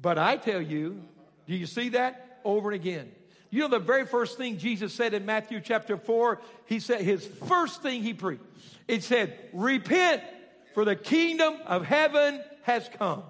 but 0.01 0.17
I 0.17 0.37
tell 0.37 0.61
you. 0.61 1.03
Do 1.47 1.55
you 1.55 1.65
see 1.65 1.89
that? 1.89 2.39
Over 2.45 2.71
and 2.71 2.79
again. 2.79 3.11
You 3.49 3.59
know 3.61 3.67
the 3.67 3.79
very 3.79 4.05
first 4.05 4.37
thing 4.37 4.57
Jesus 4.57 4.93
said 4.93 5.13
in 5.13 5.25
Matthew 5.25 5.61
chapter 5.61 5.97
4? 5.97 6.41
He 6.65 6.79
said 6.79 7.01
his 7.01 7.25
first 7.25 7.81
thing 7.81 8.01
he 8.01 8.13
preached. 8.13 8.43
It 8.87 9.03
said, 9.03 9.37
repent 9.53 10.23
for 10.73 10.85
the 10.85 10.95
kingdom 10.95 11.55
of 11.65 11.85
heaven 11.85 12.41
has 12.63 12.89
come. 12.97 13.23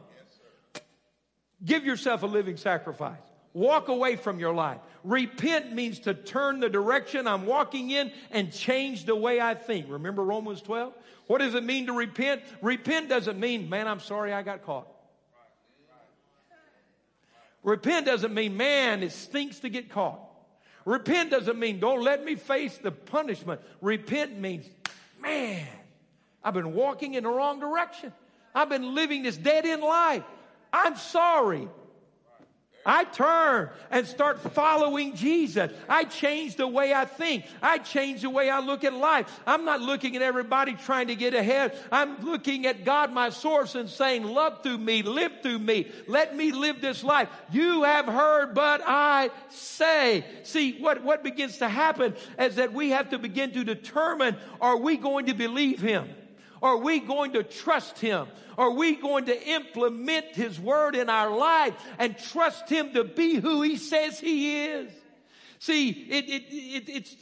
Give 1.63 1.85
yourself 1.85 2.23
a 2.23 2.25
living 2.25 2.57
sacrifice. 2.57 3.17
Walk 3.53 3.87
away 3.87 4.15
from 4.15 4.39
your 4.39 4.53
life. 4.53 4.79
Repent 5.03 5.73
means 5.73 5.99
to 6.01 6.13
turn 6.13 6.59
the 6.59 6.69
direction 6.69 7.27
I'm 7.27 7.45
walking 7.45 7.91
in 7.91 8.11
and 8.31 8.51
change 8.51 9.05
the 9.05 9.15
way 9.15 9.39
I 9.39 9.53
think. 9.53 9.87
Remember 9.89 10.23
Romans 10.23 10.61
12? 10.61 10.93
What 11.27 11.37
does 11.39 11.53
it 11.53 11.63
mean 11.63 11.85
to 11.85 11.93
repent? 11.93 12.41
Repent 12.61 13.09
doesn't 13.09 13.39
mean, 13.39 13.69
man, 13.69 13.87
I'm 13.87 13.99
sorry 13.99 14.33
I 14.33 14.41
got 14.41 14.65
caught. 14.65 14.87
Repent 17.63 18.07
doesn't 18.07 18.33
mean, 18.33 18.57
man, 18.57 19.03
it 19.03 19.11
stinks 19.11 19.59
to 19.59 19.69
get 19.69 19.89
caught. 19.89 20.19
Repent 20.85 21.31
doesn't 21.31 21.57
mean, 21.57 21.79
don't 21.79 22.01
let 22.01 22.25
me 22.25 22.35
face 22.35 22.77
the 22.77 22.91
punishment. 22.91 23.61
Repent 23.81 24.37
means, 24.37 24.65
man, 25.21 25.65
I've 26.43 26.53
been 26.53 26.73
walking 26.73 27.13
in 27.13 27.23
the 27.23 27.29
wrong 27.29 27.59
direction. 27.59 28.11
I've 28.53 28.69
been 28.69 28.93
living 28.93 29.23
this 29.23 29.37
dead 29.37 29.65
end 29.65 29.81
life. 29.81 30.23
I'm 30.73 30.97
sorry. 30.97 31.69
I 32.85 33.05
turn 33.05 33.69
and 33.91 34.05
start 34.05 34.39
following 34.53 35.15
Jesus. 35.15 35.71
I 35.87 36.03
change 36.03 36.55
the 36.57 36.67
way 36.67 36.93
I 36.93 37.05
think. 37.05 37.45
I 37.61 37.77
change 37.77 38.21
the 38.21 38.29
way 38.29 38.49
I 38.49 38.59
look 38.59 38.83
at 38.83 38.93
life. 38.93 39.41
I'm 39.45 39.65
not 39.65 39.81
looking 39.81 40.15
at 40.15 40.21
everybody 40.21 40.73
trying 40.73 41.07
to 41.07 41.15
get 41.15 41.33
ahead. 41.33 41.77
I'm 41.91 42.25
looking 42.25 42.65
at 42.65 42.83
God, 42.83 43.13
my 43.13 43.29
source, 43.29 43.75
and 43.75 43.89
saying, 43.89 44.23
Love 44.23 44.63
through 44.63 44.79
me, 44.79 45.01
live 45.01 45.31
through 45.41 45.59
me. 45.59 45.91
Let 46.07 46.35
me 46.35 46.51
live 46.51 46.81
this 46.81 47.03
life. 47.03 47.29
You 47.51 47.83
have 47.83 48.05
heard, 48.05 48.53
but 48.53 48.81
I 48.85 49.29
say. 49.49 50.25
See, 50.43 50.79
what, 50.79 51.03
what 51.03 51.23
begins 51.23 51.59
to 51.59 51.69
happen 51.69 52.15
is 52.37 52.55
that 52.55 52.73
we 52.73 52.89
have 52.89 53.11
to 53.11 53.19
begin 53.19 53.51
to 53.51 53.63
determine 53.63 54.35
are 54.59 54.77
we 54.77 54.97
going 54.97 55.27
to 55.27 55.33
believe 55.33 55.79
Him? 55.79 56.09
Are 56.63 56.77
we 56.77 57.01
going 57.01 57.33
to 57.33 57.43
trust 57.43 57.99
Him? 57.99 58.25
Are 58.57 58.71
we 58.71 58.95
going 58.95 59.25
to 59.25 59.47
implement 59.49 60.27
His 60.27 60.57
Word 60.57 60.95
in 60.95 61.09
our 61.09 61.35
life 61.35 61.73
and 61.99 62.17
trust 62.17 62.69
Him 62.69 62.93
to 62.93 63.03
be 63.03 63.35
who 63.35 63.61
He 63.61 63.75
says 63.75 64.17
He 64.17 64.63
is? 64.67 64.89
See, 65.59 65.89
it, 65.89 66.29
it, 66.29 66.43
it, 66.49 66.89
it's, 66.89 67.15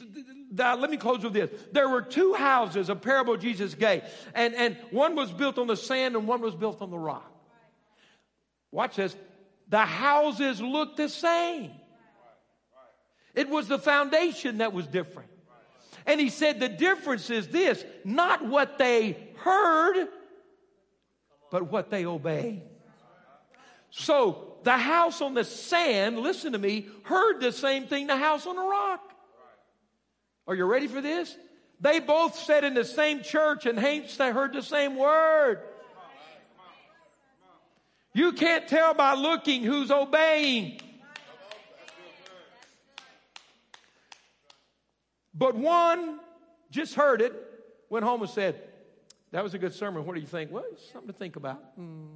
let 0.56 0.88
me 0.90 0.96
close 0.96 1.24
with 1.24 1.32
this. 1.32 1.50
There 1.72 1.88
were 1.88 2.02
two 2.02 2.34
houses, 2.34 2.88
a 2.88 2.94
parable 2.94 3.36
Jesus 3.36 3.74
gave, 3.74 4.02
and, 4.32 4.54
and 4.54 4.76
one 4.92 5.16
was 5.16 5.32
built 5.32 5.58
on 5.58 5.66
the 5.66 5.76
sand 5.76 6.14
and 6.14 6.28
one 6.28 6.40
was 6.40 6.54
built 6.54 6.80
on 6.80 6.90
the 6.90 6.98
rock. 6.98 7.28
Watch 8.70 8.96
this. 8.96 9.16
The 9.68 9.78
houses 9.78 10.60
looked 10.60 10.96
the 10.96 11.08
same. 11.08 11.72
It 13.34 13.48
was 13.48 13.66
the 13.66 13.78
foundation 13.78 14.58
that 14.58 14.72
was 14.72 14.86
different. 14.86 15.31
And 16.06 16.20
he 16.20 16.28
said 16.28 16.60
the 16.60 16.68
difference 16.68 17.30
is 17.30 17.48
this 17.48 17.84
not 18.04 18.44
what 18.44 18.78
they 18.78 19.16
heard, 19.36 20.08
but 21.50 21.70
what 21.70 21.90
they 21.90 22.06
obeyed. 22.06 22.62
So 23.90 24.56
the 24.64 24.76
house 24.76 25.20
on 25.20 25.34
the 25.34 25.44
sand, 25.44 26.18
listen 26.18 26.52
to 26.52 26.58
me, 26.58 26.86
heard 27.04 27.40
the 27.40 27.52
same 27.52 27.86
thing 27.86 28.06
the 28.06 28.16
house 28.16 28.46
on 28.46 28.56
the 28.56 28.62
rock. 28.62 29.12
Are 30.46 30.54
you 30.54 30.64
ready 30.64 30.88
for 30.88 31.00
this? 31.00 31.36
They 31.80 32.00
both 32.00 32.38
sat 32.38 32.64
in 32.64 32.74
the 32.74 32.84
same 32.84 33.22
church 33.22 33.66
and 33.66 33.78
hence 33.78 34.16
they 34.16 34.30
heard 34.30 34.52
the 34.52 34.62
same 34.62 34.96
word. 34.96 35.60
You 38.14 38.32
can't 38.32 38.68
tell 38.68 38.94
by 38.94 39.14
looking 39.14 39.62
who's 39.62 39.90
obeying. 39.90 40.80
But 45.34 45.54
one 45.56 46.20
just 46.70 46.94
heard 46.94 47.22
it, 47.22 47.32
went 47.88 48.04
home 48.04 48.22
and 48.22 48.30
said, 48.30 48.60
That 49.30 49.42
was 49.42 49.54
a 49.54 49.58
good 49.58 49.74
sermon. 49.74 50.04
What 50.04 50.14
do 50.14 50.20
you 50.20 50.26
think? 50.26 50.50
Well, 50.50 50.64
something 50.92 51.12
to 51.12 51.18
think 51.18 51.36
about. 51.36 51.62
Hmm. 51.76 52.06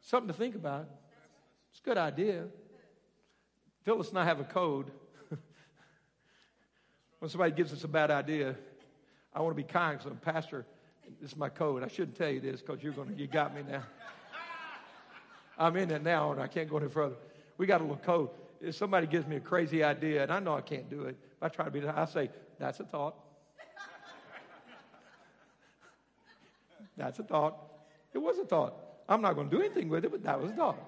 Something 0.00 0.28
to 0.28 0.34
think 0.34 0.54
about. 0.54 0.88
It's 1.70 1.80
a 1.80 1.82
good 1.82 1.98
idea. 1.98 2.44
Phyllis 3.82 4.10
and 4.10 4.18
I 4.18 4.24
have 4.24 4.40
a 4.40 4.44
code. 4.44 4.90
when 7.18 7.28
somebody 7.28 7.52
gives 7.52 7.72
us 7.72 7.82
a 7.82 7.88
bad 7.88 8.12
idea, 8.12 8.54
I 9.34 9.40
want 9.40 9.56
to 9.56 9.62
be 9.62 9.68
kind 9.68 9.98
because 9.98 10.10
I'm 10.10 10.18
pastor. 10.18 10.64
This 11.20 11.32
is 11.32 11.36
my 11.36 11.48
code. 11.48 11.82
I 11.82 11.88
shouldn't 11.88 12.16
tell 12.16 12.30
you 12.30 12.40
this 12.40 12.60
because 12.60 12.82
you're 12.82 12.92
going 12.92 13.08
to, 13.08 13.14
you 13.14 13.26
got 13.26 13.54
me 13.54 13.62
now. 13.68 13.82
I'm 15.58 15.76
in 15.76 15.90
it 15.90 16.02
now 16.02 16.32
and 16.32 16.40
I 16.40 16.46
can't 16.46 16.68
go 16.68 16.78
any 16.78 16.88
further. 16.88 17.16
We 17.58 17.66
got 17.66 17.80
a 17.80 17.84
little 17.84 17.96
code 17.96 18.30
if 18.60 18.74
somebody 18.74 19.06
gives 19.06 19.26
me 19.26 19.36
a 19.36 19.40
crazy 19.40 19.82
idea 19.82 20.22
and 20.22 20.32
I 20.32 20.40
know 20.40 20.54
I 20.54 20.60
can't 20.60 20.88
do 20.88 21.02
it, 21.02 21.16
I 21.40 21.48
try 21.48 21.64
to 21.64 21.70
be, 21.70 21.86
I 21.86 22.04
say, 22.06 22.30
that's 22.58 22.80
a 22.80 22.84
thought. 22.84 23.14
that's 26.96 27.18
a 27.18 27.22
thought. 27.22 27.56
It 28.14 28.18
was 28.18 28.38
a 28.38 28.44
thought. 28.44 28.74
I'm 29.08 29.20
not 29.20 29.34
going 29.34 29.50
to 29.50 29.56
do 29.56 29.62
anything 29.62 29.88
with 29.88 30.04
it, 30.04 30.10
but 30.10 30.22
that 30.24 30.40
was 30.40 30.50
a 30.50 30.54
thought. 30.54 30.78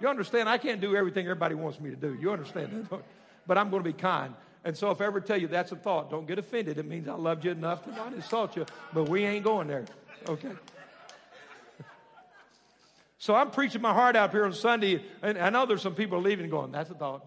You 0.00 0.08
understand? 0.08 0.48
I 0.48 0.58
can't 0.58 0.80
do 0.80 0.96
everything 0.96 1.26
everybody 1.26 1.54
wants 1.54 1.80
me 1.80 1.90
to 1.90 1.96
do. 1.96 2.16
You 2.20 2.32
understand 2.32 2.88
that? 2.90 3.02
But 3.46 3.58
I'm 3.58 3.70
going 3.70 3.82
to 3.82 3.88
be 3.88 3.92
kind. 3.92 4.34
And 4.64 4.76
so 4.76 4.90
if 4.90 5.00
I 5.00 5.04
ever 5.04 5.20
tell 5.20 5.38
you 5.38 5.46
that's 5.46 5.72
a 5.72 5.76
thought, 5.76 6.10
don't 6.10 6.26
get 6.26 6.38
offended. 6.38 6.78
It 6.78 6.86
means 6.86 7.06
I 7.06 7.14
loved 7.14 7.44
you 7.44 7.50
enough 7.50 7.84
to 7.84 7.92
not 7.92 8.14
insult 8.14 8.56
you, 8.56 8.64
but 8.92 9.08
we 9.08 9.24
ain't 9.24 9.44
going 9.44 9.68
there. 9.68 9.84
Okay? 10.28 10.52
So 13.24 13.34
I'm 13.34 13.50
preaching 13.50 13.80
my 13.80 13.94
heart 13.94 14.16
out 14.16 14.32
here 14.32 14.44
on 14.44 14.52
Sunday, 14.52 15.02
and 15.22 15.38
I 15.38 15.48
know 15.48 15.64
there's 15.64 15.80
some 15.80 15.94
people 15.94 16.20
leaving 16.20 16.50
going, 16.50 16.72
that's 16.72 16.90
a 16.90 16.94
thought. 16.94 17.24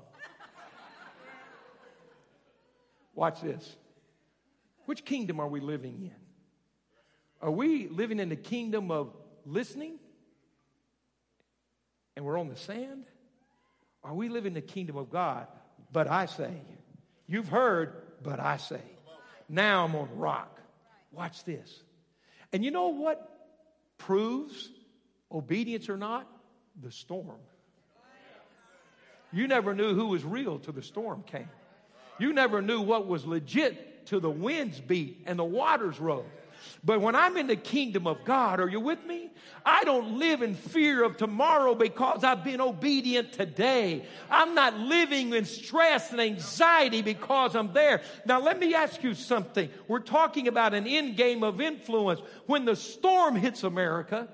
Watch 3.15 3.41
this. 3.41 3.75
Which 4.85 5.03
kingdom 5.03 5.39
are 5.39 5.47
we 5.47 5.59
living 5.59 6.03
in? 6.03 6.15
Are 7.41 7.49
we 7.49 7.87
living 7.87 8.19
in 8.19 8.29
the 8.29 8.35
kingdom 8.35 8.91
of 8.91 9.11
listening 9.43 9.97
and 12.15 12.23
we're 12.23 12.37
on 12.37 12.49
the 12.49 12.57
sand? 12.57 13.05
Are 14.03 14.13
we 14.13 14.29
living 14.29 14.51
in 14.51 14.53
the 14.53 14.61
kingdom 14.61 14.97
of 14.97 15.09
God? 15.09 15.47
But 15.91 16.07
I 16.07 16.27
say, 16.27 16.61
you've 17.25 17.49
heard, 17.49 17.95
but 18.21 18.39
I 18.39 18.57
say, 18.57 18.83
now 19.49 19.85
I'm 19.85 19.95
on 19.95 20.09
rock. 20.15 20.61
Watch 21.11 21.43
this. 21.43 21.81
And 22.53 22.63
you 22.63 22.69
know 22.69 22.89
what 22.89 23.27
proves 23.97 24.69
obedience 25.31 25.89
or 25.89 25.97
not, 25.97 26.27
the 26.81 26.91
storm. 26.91 27.39
You 29.31 29.47
never 29.47 29.73
knew 29.73 29.93
who 29.93 30.07
was 30.07 30.23
real 30.23 30.57
till 30.59 30.73
the 30.73 30.81
storm 30.81 31.23
came. 31.23 31.49
You 32.19 32.33
never 32.33 32.61
knew 32.61 32.81
what 32.81 33.07
was 33.07 33.25
legit 33.25 34.05
till 34.05 34.19
the 34.19 34.29
winds 34.29 34.79
beat 34.79 35.23
and 35.25 35.37
the 35.37 35.43
waters 35.43 35.99
rose. 35.99 36.25
But 36.83 37.01
when 37.01 37.15
I'm 37.15 37.37
in 37.37 37.47
the 37.47 37.55
kingdom 37.55 38.07
of 38.07 38.23
God, 38.23 38.59
are 38.59 38.69
you 38.69 38.79
with 38.79 39.05
me? 39.05 39.29
I 39.65 39.83
don't 39.83 40.17
live 40.17 40.41
in 40.41 40.55
fear 40.55 41.03
of 41.03 41.17
tomorrow 41.17 41.75
because 41.75 42.23
I've 42.23 42.43
been 42.43 42.61
obedient 42.61 43.33
today. 43.33 44.05
I'm 44.29 44.55
not 44.55 44.75
living 44.77 45.33
in 45.33 45.45
stress 45.45 46.11
and 46.11 46.21
anxiety 46.21 47.01
because 47.01 47.55
I'm 47.55 47.73
there. 47.73 48.01
Now, 48.25 48.39
let 48.41 48.59
me 48.59 48.73
ask 48.73 49.03
you 49.03 49.13
something. 49.13 49.69
We're 49.87 49.99
talking 49.99 50.47
about 50.47 50.73
an 50.73 50.87
end 50.87 51.15
game 51.15 51.43
of 51.43 51.61
influence. 51.61 52.21
When 52.45 52.65
the 52.65 52.75
storm 52.75 53.35
hits 53.35 53.63
America, 53.63 54.27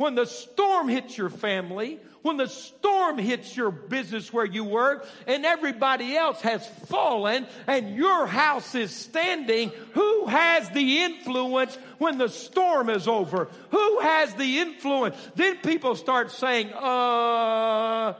when 0.00 0.14
the 0.14 0.24
storm 0.24 0.88
hits 0.88 1.18
your 1.18 1.28
family, 1.28 2.00
when 2.22 2.38
the 2.38 2.46
storm 2.46 3.18
hits 3.18 3.54
your 3.54 3.70
business 3.70 4.32
where 4.32 4.46
you 4.46 4.64
work 4.64 5.06
and 5.26 5.44
everybody 5.44 6.16
else 6.16 6.40
has 6.40 6.66
fallen 6.86 7.46
and 7.66 7.94
your 7.96 8.26
house 8.26 8.74
is 8.74 8.92
standing, 8.92 9.70
who 9.92 10.24
has 10.24 10.70
the 10.70 11.02
influence 11.02 11.76
when 11.98 12.16
the 12.16 12.30
storm 12.30 12.88
is 12.88 13.06
over? 13.08 13.48
Who 13.72 14.00
has 14.00 14.32
the 14.36 14.60
influence? 14.60 15.16
Then 15.34 15.58
people 15.58 15.94
start 15.96 16.30
saying, 16.30 16.72
uh, 16.72 18.14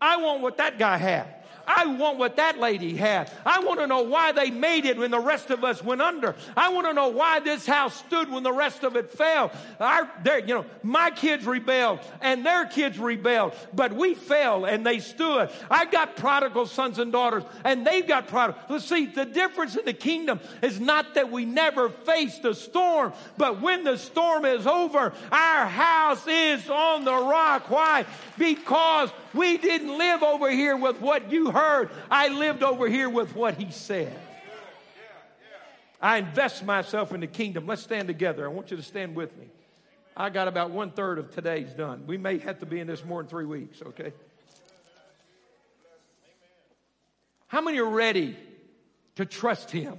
I 0.00 0.16
want 0.16 0.40
what 0.40 0.56
that 0.56 0.78
guy 0.78 0.96
had. 0.96 1.35
I 1.66 1.86
want 1.86 2.18
what 2.18 2.36
that 2.36 2.58
lady 2.58 2.96
had. 2.96 3.30
I 3.44 3.60
want 3.60 3.80
to 3.80 3.86
know 3.86 4.02
why 4.02 4.32
they 4.32 4.50
made 4.50 4.84
it 4.84 4.96
when 4.96 5.10
the 5.10 5.20
rest 5.20 5.50
of 5.50 5.64
us 5.64 5.82
went 5.82 6.00
under. 6.00 6.34
I 6.56 6.68
want 6.70 6.86
to 6.86 6.92
know 6.92 7.08
why 7.08 7.40
this 7.40 7.66
house 7.66 7.96
stood 7.96 8.30
when 8.30 8.42
the 8.42 8.52
rest 8.52 8.84
of 8.84 8.96
it 8.96 9.10
fell. 9.10 9.50
Our, 9.80 10.08
you 10.24 10.54
know, 10.54 10.66
my 10.82 11.10
kids 11.10 11.44
rebelled 11.44 12.00
and 12.20 12.46
their 12.46 12.66
kids 12.66 12.98
rebelled, 12.98 13.54
but 13.74 13.92
we 13.92 14.14
fell 14.14 14.64
and 14.64 14.86
they 14.86 15.00
stood. 15.00 15.50
I've 15.70 15.90
got 15.90 16.16
prodigal 16.16 16.66
sons 16.66 16.98
and 16.98 17.10
daughters 17.10 17.42
and 17.64 17.86
they've 17.86 18.06
got 18.06 18.28
prodigal. 18.28 18.60
Let's 18.68 18.84
see, 18.84 19.06
the 19.06 19.24
difference 19.24 19.76
in 19.76 19.84
the 19.84 19.92
kingdom 19.92 20.40
is 20.62 20.78
not 20.80 21.14
that 21.14 21.30
we 21.30 21.44
never 21.44 21.88
faced 21.88 22.44
a 22.44 22.54
storm, 22.54 23.12
but 23.36 23.60
when 23.60 23.84
the 23.84 23.96
storm 23.96 24.44
is 24.44 24.66
over, 24.66 25.12
our 25.32 25.66
house 25.66 26.26
is 26.26 26.68
on 26.70 27.04
the 27.04 27.12
rock. 27.12 27.70
Why? 27.70 28.06
Because 28.38 29.10
we 29.36 29.58
didn't 29.58 29.96
live 29.96 30.22
over 30.22 30.50
here 30.50 30.76
with 30.76 31.00
what 31.00 31.30
you 31.30 31.50
heard. 31.50 31.90
I 32.10 32.28
lived 32.28 32.62
over 32.62 32.88
here 32.88 33.08
with 33.08 33.34
what 33.34 33.56
he 33.56 33.70
said. 33.70 34.18
I 36.00 36.18
invest 36.18 36.64
myself 36.64 37.12
in 37.12 37.20
the 37.20 37.26
kingdom. 37.26 37.66
Let's 37.66 37.82
stand 37.82 38.08
together. 38.08 38.44
I 38.44 38.48
want 38.48 38.70
you 38.70 38.76
to 38.76 38.82
stand 38.82 39.14
with 39.14 39.36
me. 39.36 39.46
I 40.16 40.30
got 40.30 40.48
about 40.48 40.70
one 40.70 40.90
third 40.90 41.18
of 41.18 41.34
today's 41.34 41.72
done. 41.72 42.06
We 42.06 42.16
may 42.16 42.38
have 42.38 42.60
to 42.60 42.66
be 42.66 42.80
in 42.80 42.86
this 42.86 43.04
more 43.04 43.22
than 43.22 43.28
three 43.28 43.44
weeks, 43.44 43.82
okay? 43.82 44.12
How 47.48 47.60
many 47.60 47.78
are 47.78 47.88
ready 47.88 48.36
to 49.16 49.24
trust 49.24 49.70
Him? 49.70 49.98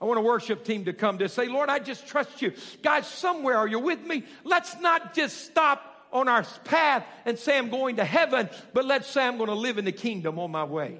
I 0.00 0.04
want 0.04 0.18
a 0.18 0.22
worship 0.22 0.64
team 0.64 0.84
to 0.84 0.92
come 0.92 1.18
to 1.18 1.28
say, 1.28 1.48
Lord, 1.48 1.70
I 1.70 1.78
just 1.78 2.06
trust 2.06 2.42
you. 2.42 2.52
God, 2.82 3.04
somewhere 3.04 3.56
are 3.56 3.66
you 3.66 3.78
with 3.78 4.04
me? 4.04 4.24
Let's 4.44 4.78
not 4.80 5.14
just 5.14 5.46
stop 5.46 5.95
on 6.12 6.28
our 6.28 6.44
path 6.64 7.04
and 7.24 7.38
say 7.38 7.58
I'm 7.58 7.70
going 7.70 7.96
to 7.96 8.04
heaven, 8.04 8.48
but 8.72 8.84
let's 8.84 9.08
say 9.08 9.26
I'm 9.26 9.36
going 9.36 9.50
to 9.50 9.54
live 9.54 9.78
in 9.78 9.84
the 9.84 9.92
kingdom 9.92 10.38
on 10.38 10.50
my 10.50 10.64
way. 10.64 10.98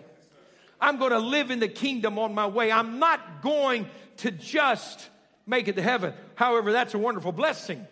I'm 0.80 0.98
going 0.98 1.12
to 1.12 1.18
live 1.18 1.50
in 1.50 1.60
the 1.60 1.68
kingdom 1.68 2.18
on 2.18 2.34
my 2.34 2.46
way. 2.46 2.70
I'm 2.70 2.98
not 2.98 3.42
going 3.42 3.88
to 4.18 4.30
just 4.30 5.08
make 5.46 5.68
it 5.68 5.76
to 5.76 5.82
heaven. 5.82 6.12
However, 6.34 6.72
that's 6.72 6.94
a 6.94 6.98
wonderful 6.98 7.32
blessing. 7.32 7.86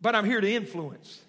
But 0.00 0.14
I'm 0.14 0.24
here 0.24 0.40
to 0.40 0.50
influence. 0.50 1.20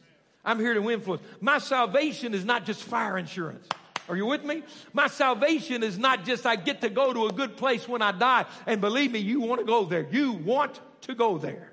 I'm 0.46 0.60
here 0.60 0.74
to 0.74 0.90
influence. 0.90 1.22
My 1.42 1.58
salvation 1.58 2.34
is 2.34 2.46
not 2.46 2.66
just 2.66 2.82
fire 2.84 3.18
insurance. 3.18 3.68
Are 4.10 4.16
you 4.16 4.26
with 4.26 4.44
me? 4.44 4.64
My 4.94 5.08
salvation 5.08 5.84
is 5.84 5.98
not 5.98 6.26
just 6.26 6.46
I 6.46 6.56
get 6.56 6.82
to 6.82 6.90
go 6.90 7.14
to 7.14 7.28
a 7.28 7.32
good 7.32 7.58
place 7.58 7.88
when 7.88 8.02
I 8.02 8.12
die. 8.12 8.46
And 8.66 8.82
believe 8.82 9.12
me, 9.12 9.20
you 9.20 9.42
want 9.42 9.62
to 9.62 9.66
go 9.66 9.86
there. 9.86 10.08
You 10.12 10.34
want 10.34 10.80
to 11.02 11.16
go 11.16 11.38
there. 11.38 11.72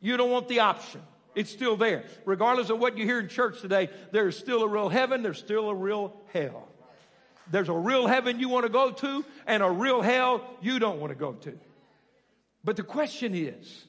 You 0.00 0.16
don't 0.16 0.30
want 0.30 0.48
the 0.48 0.60
option. 0.60 1.02
It's 1.38 1.52
still 1.52 1.76
there. 1.76 2.02
Regardless 2.24 2.68
of 2.68 2.80
what 2.80 2.98
you 2.98 3.04
hear 3.04 3.20
in 3.20 3.28
church 3.28 3.60
today, 3.60 3.90
there's 4.10 4.36
still 4.36 4.64
a 4.64 4.68
real 4.68 4.88
heaven, 4.88 5.22
there's 5.22 5.38
still 5.38 5.68
a 5.68 5.74
real 5.74 6.16
hell. 6.32 6.66
There's 7.48 7.68
a 7.68 7.74
real 7.74 8.08
heaven 8.08 8.40
you 8.40 8.48
want 8.48 8.66
to 8.66 8.72
go 8.72 8.90
to, 8.90 9.24
and 9.46 9.62
a 9.62 9.70
real 9.70 10.02
hell 10.02 10.42
you 10.60 10.80
don't 10.80 10.98
want 10.98 11.12
to 11.12 11.18
go 11.18 11.34
to. 11.34 11.56
But 12.64 12.74
the 12.74 12.82
question 12.82 13.36
is 13.36 13.84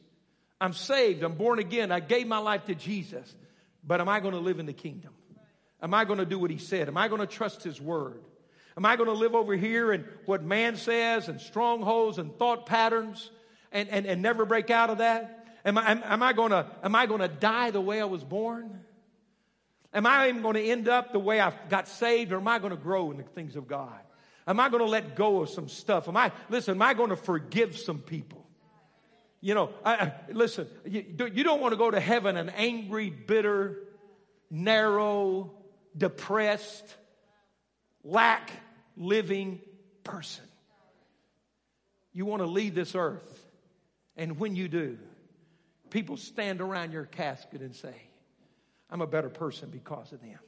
I'm 0.62 0.74
saved, 0.74 1.24
I'm 1.24 1.34
born 1.34 1.58
again, 1.58 1.92
I 1.92 2.02
gave 2.02 2.28
my 2.28 2.38
life 2.38 2.66
to 2.66 2.76
Jesus, 2.76 3.36
but 3.84 4.00
am 4.00 4.08
I 4.08 4.20
going 4.20 4.36
to 4.36 4.40
live 4.40 4.60
in 4.60 4.68
the 4.68 4.74
kingdom? 4.74 5.14
Am 5.82 5.92
I 5.96 6.06
going 6.06 6.20
to 6.20 6.28
do 6.28 6.38
what 6.38 6.52
he 6.52 6.60
said? 6.60 6.88
Am 6.88 6.98
I 6.98 7.08
going 7.08 7.22
to 7.22 7.28
trust 7.28 7.64
his 7.64 7.82
word? 7.82 8.22
Am 8.78 8.86
I 8.86 8.96
going 8.96 9.10
to 9.10 9.16
live 9.16 9.34
over 9.34 9.56
here 9.56 9.92
in 9.92 10.06
what 10.28 10.44
man 10.44 10.76
says 10.76 11.30
and 11.30 11.42
strongholds 11.42 12.20
and 12.20 12.38
thought 12.38 12.68
patterns 12.68 13.32
and, 13.72 13.90
and, 13.90 14.06
and 14.06 14.22
never 14.22 14.46
break 14.46 14.70
out 14.70 14.92
of 14.92 15.00
that? 15.00 15.39
Am 15.66 15.78
I, 15.78 15.92
am, 15.92 16.04
am 16.04 16.24
I 16.96 17.06
going 17.06 17.22
to 17.22 17.28
die 17.28 17.72
the 17.72 17.82
way 17.82 18.02
I 18.02 18.06
was 18.06 18.24
born? 18.24 18.82
Am 19.94 20.06
I 20.06 20.30
even 20.30 20.42
going 20.42 20.56
to 20.56 20.64
end 20.64 20.88
up 20.88 21.12
the 21.12 21.20
way 21.20 21.40
I 21.42 21.52
got 21.70 21.88
saved, 21.88 22.32
or 22.32 22.38
am 22.38 22.48
I 22.48 22.60
going 22.60 22.72
to 22.72 22.78
grow 22.78 23.12
in 23.12 23.18
the 23.18 23.24
things 23.24 23.56
of 23.56 23.68
God? 23.68 24.00
Am 24.48 24.60
I 24.60 24.70
going 24.70 24.84
to 24.84 24.90
let 24.90 25.16
go 25.16 25.42
of 25.42 25.50
some 25.50 25.68
stuff? 25.68 26.08
Am 26.08 26.16
I 26.16 26.32
listen? 26.50 26.76
Am 26.76 26.82
I 26.82 26.94
going 26.94 27.10
to 27.10 27.16
forgive 27.16 27.78
some 27.78 28.00
people? 28.00 28.46
You 29.42 29.56
know, 29.56 29.72
I, 29.86 29.94
I, 29.94 30.14
listen. 30.32 30.68
You, 30.86 31.06
you 31.34 31.44
don't 31.44 31.62
want 31.62 31.74
to 31.74 31.78
go 31.78 31.90
to 31.90 32.00
heaven 32.00 32.38
an 32.38 32.50
angry, 32.50 33.10
bitter, 33.10 33.78
narrow, 34.52 35.52
depressed, 35.98 36.86
lack 38.04 38.52
living 38.96 39.62
person. 40.04 40.44
You 42.14 42.26
want 42.26 42.42
to 42.42 42.48
leave 42.48 42.76
this 42.76 42.96
earth, 42.96 43.48
and 44.18 44.40
when 44.40 44.56
you 44.56 44.68
do, 44.68 44.98
people 45.90 46.18
stand 46.18 46.62
around 46.62 46.92
your 46.92 47.06
casket 47.06 47.62
and 47.62 47.76
say, 47.76 47.96
I'm 48.90 49.02
a 49.02 49.08
better 49.08 49.30
person 49.30 49.70
because 49.70 50.12
of 50.12 50.22
them. 50.22 50.40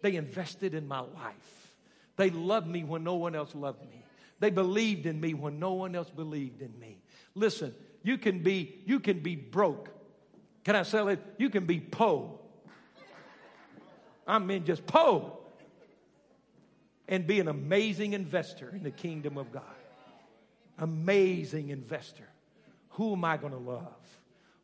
They 0.00 0.16
invested 0.16 0.74
in 0.74 0.88
my 0.88 1.00
life. 1.00 1.76
They 2.16 2.30
loved 2.30 2.66
me 2.66 2.84
when 2.84 3.04
no 3.04 3.14
one 3.14 3.34
else 3.34 3.54
loved 3.54 3.82
me. 3.82 4.04
They 4.40 4.50
believed 4.50 5.06
in 5.06 5.20
me 5.20 5.34
when 5.34 5.58
no 5.58 5.74
one 5.74 5.94
else 5.94 6.10
believed 6.10 6.62
in 6.62 6.76
me. 6.78 6.98
Listen, 7.34 7.74
you 8.02 8.18
can 8.18 8.42
be 8.42 8.82
you 8.84 8.98
can 9.00 9.20
be 9.20 9.36
broke. 9.36 9.88
Can 10.64 10.76
I 10.76 10.82
sell 10.82 11.08
it? 11.08 11.20
You 11.38 11.48
can 11.48 11.64
be 11.64 11.80
po. 11.80 12.40
I 14.26 14.38
mean 14.38 14.64
just 14.64 14.86
po. 14.86 15.38
And 17.08 17.26
be 17.26 17.40
an 17.40 17.48
amazing 17.48 18.14
investor 18.14 18.70
in 18.74 18.82
the 18.82 18.90
kingdom 18.90 19.36
of 19.36 19.52
God. 19.52 19.62
Amazing 20.78 21.68
investor. 21.68 22.28
Who 22.90 23.12
am 23.12 23.24
I 23.24 23.36
going 23.36 23.52
to 23.52 23.58
love? 23.58 23.94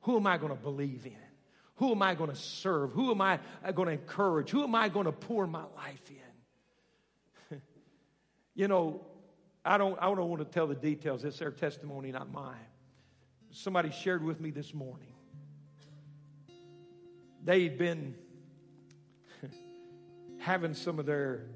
Who 0.03 0.17
am 0.17 0.27
I 0.27 0.39
going 0.39 0.55
to 0.55 0.61
believe 0.61 1.07
in? 1.07 1.13
Who 1.77 1.93
am 1.93 2.03
I 2.03 2.15
going 2.15 2.31
to 2.31 2.37
serve? 2.37 2.93
Who 2.93 3.11
am 3.11 3.21
I 3.21 3.39
uh, 3.65 3.73
going 3.73 3.87
to 3.87 3.93
encourage? 3.93 4.51
Who 4.51 4.65
am 4.65 4.75
I 4.75 4.89
going 4.89 5.07
to 5.07 5.13
pour 5.13 5.47
my 5.47 5.65
life 5.77 6.11
in? 7.51 7.61
you 8.55 8.67
know, 8.67 9.07
I 9.65 9.79
don't, 9.79 9.97
I 10.01 10.07
don't 10.07 10.29
want 10.29 10.41
to 10.41 10.45
tell 10.45 10.67
the 10.67 10.75
details. 10.75 11.25
It's 11.25 11.39
their 11.39 11.51
testimony, 11.51 12.11
not 12.11 12.33
mine. 12.33 12.57
Somebody 13.51 13.91
shared 13.93 14.25
with 14.25 14.41
me 14.41 14.51
this 14.51 14.75
morning. 14.75 15.13
They'd 17.45 17.79
been 17.79 18.15
having 20.39 20.75
some 20.75 20.99
of 20.99 21.07
their 21.07 21.47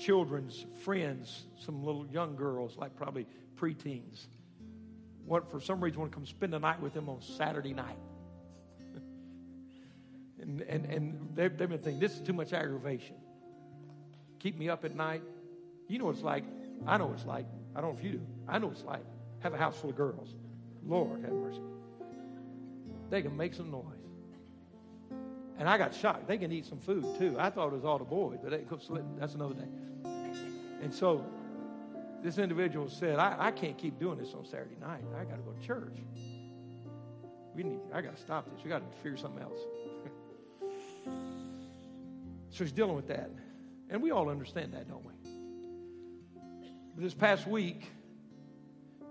children's 0.00 0.64
friends, 0.84 1.44
some 1.64 1.82
little 1.84 2.06
young 2.06 2.36
girls, 2.36 2.76
like 2.76 2.96
probably 2.96 3.26
preteens, 3.56 4.26
what 5.26 5.50
for 5.50 5.60
some 5.60 5.82
reason 5.82 6.00
want 6.00 6.12
to 6.12 6.16
come 6.16 6.26
spend 6.26 6.52
the 6.52 6.58
night 6.58 6.80
with 6.80 6.94
them 6.94 7.08
on 7.08 7.20
Saturday 7.22 7.72
night. 7.72 7.98
and 10.40 10.60
and, 10.62 10.86
and 10.86 11.30
they've, 11.34 11.56
they've 11.56 11.68
been 11.68 11.78
thinking, 11.78 12.00
this 12.00 12.14
is 12.14 12.20
too 12.20 12.32
much 12.32 12.52
aggravation. 12.52 13.16
Keep 14.38 14.58
me 14.58 14.68
up 14.68 14.84
at 14.84 14.94
night. 14.94 15.22
You 15.88 15.98
know 15.98 16.06
what 16.06 16.16
it's 16.16 16.24
like. 16.24 16.44
I 16.86 16.98
know 16.98 17.06
what 17.06 17.16
it's 17.16 17.26
like. 17.26 17.46
I 17.74 17.80
don't 17.80 17.94
know 17.94 17.98
if 17.98 18.04
you 18.04 18.18
do. 18.18 18.20
I 18.46 18.58
know 18.58 18.66
what 18.68 18.76
it's 18.76 18.84
like. 18.84 19.04
Have 19.40 19.54
a 19.54 19.58
house 19.58 19.76
full 19.76 19.90
of 19.90 19.96
girls. 19.96 20.34
Lord 20.86 21.22
have 21.22 21.32
mercy. 21.32 21.60
They 23.10 23.22
can 23.22 23.36
make 23.36 23.54
some 23.54 23.70
noise. 23.70 23.84
And 25.58 25.68
I 25.68 25.78
got 25.78 25.94
shocked. 25.94 26.26
They 26.26 26.36
can 26.36 26.52
eat 26.52 26.66
some 26.66 26.78
food 26.78 27.06
too. 27.18 27.36
I 27.38 27.50
thought 27.50 27.68
it 27.68 27.74
was 27.74 27.84
all 27.84 27.98
the 27.98 28.04
boys, 28.04 28.38
but 28.42 28.50
they, 28.50 28.64
that's 29.18 29.34
another 29.34 29.54
day. 29.54 29.68
And 30.82 30.92
so 30.92 31.24
this 32.24 32.38
individual 32.38 32.88
said, 32.88 33.18
I, 33.18 33.36
I 33.38 33.50
can't 33.50 33.76
keep 33.76 33.98
doing 33.98 34.16
this 34.16 34.32
on 34.32 34.46
Saturday 34.46 34.76
night. 34.80 35.02
I 35.14 35.24
got 35.24 35.36
to 35.36 35.42
go 35.42 35.52
to 35.52 35.64
church. 35.64 35.98
We 37.54 37.62
need, 37.62 37.80
I 37.92 38.00
got 38.00 38.16
to 38.16 38.20
stop 38.20 38.50
this. 38.50 38.64
We 38.64 38.70
got 38.70 38.78
to 38.78 38.98
figure 39.02 39.18
something 39.18 39.42
else. 39.42 39.58
so 42.48 42.64
he's 42.64 42.72
dealing 42.72 42.96
with 42.96 43.08
that. 43.08 43.30
And 43.90 44.02
we 44.02 44.10
all 44.10 44.30
understand 44.30 44.72
that, 44.72 44.88
don't 44.88 45.04
we? 45.04 45.12
But 46.94 47.04
this 47.04 47.12
past 47.12 47.46
week, 47.46 47.90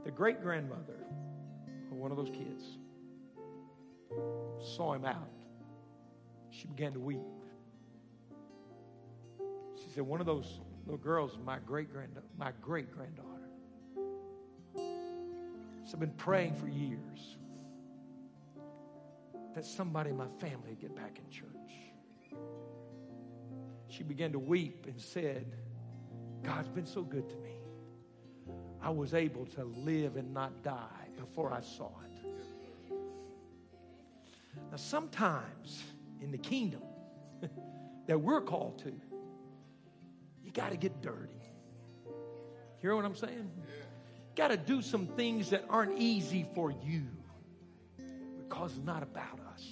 the 0.05 0.11
great 0.11 0.41
grandmother 0.41 0.97
of 1.91 1.97
one 1.97 2.09
of 2.09 2.17
those 2.17 2.31
kids 2.31 2.63
saw 4.75 4.93
him 4.93 5.05
out. 5.05 5.29
She 6.49 6.65
began 6.65 6.93
to 6.93 6.99
weep. 6.99 7.19
She 9.77 9.91
said, 9.93 10.03
One 10.03 10.19
of 10.19 10.25
those 10.25 10.59
little 10.85 10.97
girl's 10.97 11.37
my 11.45 11.59
great 11.65 11.91
granddaughter, 11.91 12.27
my 12.37 12.51
great 12.61 12.91
granddaughter. 12.91 13.29
So 15.85 15.93
I've 15.93 15.99
been 15.99 16.11
praying 16.11 16.55
for 16.55 16.67
years 16.67 17.37
that 19.55 19.65
somebody 19.65 20.09
in 20.09 20.17
my 20.17 20.27
family 20.39 20.69
would 20.69 20.79
get 20.79 20.95
back 20.95 21.19
in 21.23 21.29
church. 21.29 21.49
She 23.89 24.03
began 24.03 24.31
to 24.31 24.39
weep 24.39 24.85
and 24.87 24.99
said, 24.99 25.45
God's 26.41 26.69
been 26.69 26.85
so 26.85 27.03
good 27.03 27.29
to 27.29 27.35
me. 27.37 27.51
I 28.81 28.89
was 28.89 29.13
able 29.13 29.45
to 29.47 29.63
live 29.63 30.17
and 30.17 30.33
not 30.33 30.63
die 30.63 31.07
before 31.17 31.53
I 31.53 31.61
saw 31.61 31.91
it. 32.03 32.13
Now, 34.71 34.77
sometimes 34.77 35.83
in 36.21 36.31
the 36.31 36.37
kingdom 36.37 36.81
that 38.07 38.19
we're 38.19 38.41
called 38.41 38.79
to, 38.79 38.91
got 40.51 40.71
to 40.71 40.77
get 40.77 41.01
dirty. 41.01 41.33
Hear 42.81 42.95
what 42.95 43.05
I'm 43.05 43.15
saying? 43.15 43.49
Got 44.35 44.49
to 44.49 44.57
do 44.57 44.81
some 44.81 45.07
things 45.07 45.51
that 45.51 45.65
aren't 45.69 45.99
easy 45.99 46.45
for 46.53 46.71
you 46.71 47.03
because 48.37 48.71
it's 48.75 48.85
not 48.85 49.03
about 49.03 49.39
us. 49.53 49.65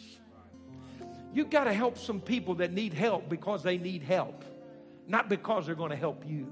You 1.34 1.45
got 1.45 1.65
to 1.65 1.74
help 1.74 1.97
some 1.97 2.22
people 2.22 2.55
that 2.55 2.72
need 2.72 2.93
help 2.93 3.30
because 3.30 3.63
they 3.63 3.78
need 3.78 4.03
help, 4.03 4.43
not 5.07 5.30
because 5.30 5.65
they're 5.65 5.76
going 5.76 5.91
to 5.91 5.95
help 5.95 6.24
you. 6.28 6.51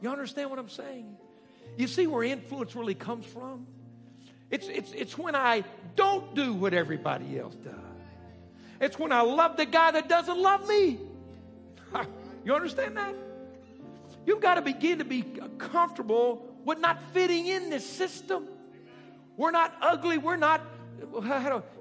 You 0.00 0.10
understand 0.10 0.50
what 0.50 0.58
I'm 0.58 0.68
saying? 0.68 1.16
You 1.76 1.86
see 1.86 2.06
where 2.06 2.22
influence 2.22 2.74
really 2.74 2.94
comes 2.94 3.26
from? 3.26 3.66
It's, 4.50 4.68
it's, 4.68 4.92
it's 4.92 5.18
when 5.18 5.34
I 5.34 5.64
don't 5.96 6.34
do 6.34 6.54
what 6.54 6.72
everybody 6.72 7.38
else 7.38 7.54
does. 7.56 7.74
It's 8.80 8.98
when 8.98 9.12
I 9.12 9.22
love 9.22 9.56
the 9.56 9.66
guy 9.66 9.90
that 9.90 10.08
doesn't 10.08 10.38
love 10.38 10.66
me. 10.68 10.98
You 12.48 12.54
understand 12.54 12.96
that? 12.96 13.14
You've 14.24 14.40
got 14.40 14.54
to 14.54 14.62
begin 14.62 15.00
to 15.00 15.04
be 15.04 15.22
comfortable 15.58 16.50
with 16.64 16.78
not 16.78 16.98
fitting 17.12 17.46
in 17.46 17.68
this 17.68 17.84
system. 17.86 18.48
We're 19.36 19.50
not 19.50 19.74
ugly. 19.82 20.16
We're 20.16 20.36
not, 20.36 20.62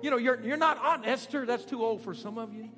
you 0.02 0.12
know, 0.12 0.18
you're, 0.18 0.42
you're 0.42 0.58
not 0.58 0.78
Aunt 0.84 1.08
Esther. 1.08 1.46
That's 1.46 1.64
too 1.64 1.86
old 1.86 2.02
for 2.02 2.14
some 2.14 2.38
of 2.38 2.54
you. 2.54 2.70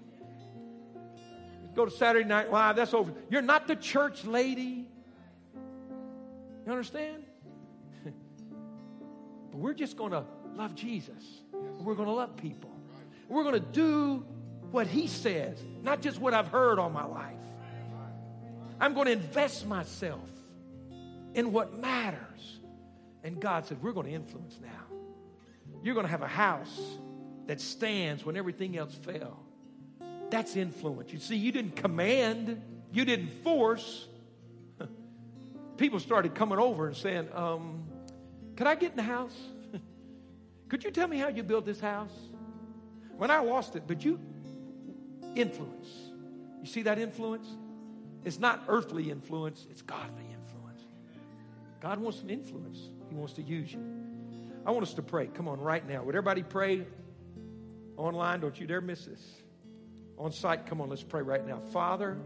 Go 1.74 1.84
to 1.86 1.90
Saturday 1.90 2.30
Night 2.30 2.52
Live. 2.52 2.76
That's 2.76 2.94
over. 2.94 3.12
You're 3.28 3.42
not 3.42 3.66
the 3.66 3.76
church 3.76 4.24
lady. 4.24 4.88
You 6.68 6.72
understand? 6.72 7.24
but 8.06 9.58
we're 9.58 9.74
just 9.74 9.98
going 9.98 10.12
to 10.12 10.26
love 10.54 10.76
Jesus. 10.76 11.42
We're 11.80 11.96
going 11.96 12.08
to 12.08 12.14
love 12.14 12.38
people. 12.38 12.70
We're 13.28 13.42
going 13.42 13.56
to 13.56 13.60
do 13.60 14.24
what 14.70 14.86
He 14.86 15.08
says, 15.08 15.58
not 15.82 16.04
just 16.04 16.20
what 16.20 16.36
I've 16.36 16.50
heard 16.50 16.78
all 16.78 16.92
my 16.92 17.06
life. 17.06 17.34
I'm 18.80 18.94
going 18.94 19.06
to 19.08 19.12
invest 19.12 19.68
myself 19.68 20.30
in 21.34 21.52
what 21.52 21.80
matters. 21.80 22.60
And 23.24 23.40
God 23.40 23.66
said, 23.66 23.82
We're 23.84 23.92
going 23.92 24.08
to 24.08 24.14
influence 24.14 24.58
now. 24.62 24.98
You're 25.84 25.94
going 25.94 26.06
to 26.06 26.12
have 26.12 26.22
a 26.22 26.28
house 26.28 26.80
that 27.48 27.60
stands 27.60 28.26
when 28.26 28.38
everything 28.38 28.78
else 28.78 28.94
fell. 28.94 29.40
That's 30.30 30.56
influence. 30.56 31.12
You 31.12 31.20
see, 31.20 31.36
you 31.36 31.52
didn't 31.52 31.76
command, 31.76 32.62
you 32.92 33.06
didn't 33.06 33.44
force. 33.44 34.08
People 35.78 36.00
started 36.00 36.36
coming 36.36 36.60
over 36.60 36.88
and 36.88 36.96
saying, 36.96 37.28
um, 37.34 37.84
Could 38.56 38.68
I 38.68 38.76
get 38.76 38.92
in 38.92 38.98
the 38.98 39.04
house? 39.04 39.36
Could 40.70 40.84
you 40.84 40.92
tell 40.92 41.08
me 41.08 41.18
how 41.18 41.30
you 41.30 41.44
built 41.44 41.66
this 41.66 41.80
house? 41.80 42.14
When 43.18 43.32
I 43.32 43.40
lost 43.40 43.76
it, 43.76 43.84
but 43.86 44.06
you 44.06 44.20
influence. 45.36 45.88
You 46.62 46.68
see 46.68 46.84
that 46.84 47.00
influence? 47.00 47.48
It's 48.26 48.40
not 48.40 48.64
earthly 48.68 49.10
influence, 49.10 49.66
it's 49.70 49.82
godly 49.82 50.26
influence. 50.26 50.82
God 51.80 52.00
wants 52.00 52.20
some 52.20 52.30
influence, 52.30 52.78
He 53.10 53.16
wants 53.16 53.34
to 53.34 53.42
use 53.42 53.72
you. 53.72 53.84
I 54.66 54.72
want 54.72 54.84
us 54.84 54.94
to 54.96 55.02
pray. 55.02 55.28
Come 55.28 55.48
on, 55.48 55.60
right 55.60 55.88
now. 55.88 56.04
Would 56.04 56.16
everybody 56.16 56.44
pray 56.44 56.86
online? 57.98 58.42
Don't 58.42 58.60
you 58.60 58.68
dare 58.68 58.82
miss 58.82 59.06
this. 59.06 59.26
On 60.18 60.32
site, 60.32 60.66
come 60.66 60.82
on, 60.82 60.90
let's 60.90 61.04
pray 61.04 61.22
right 61.22 61.46
now. 61.48 61.60
Father, 61.72 62.18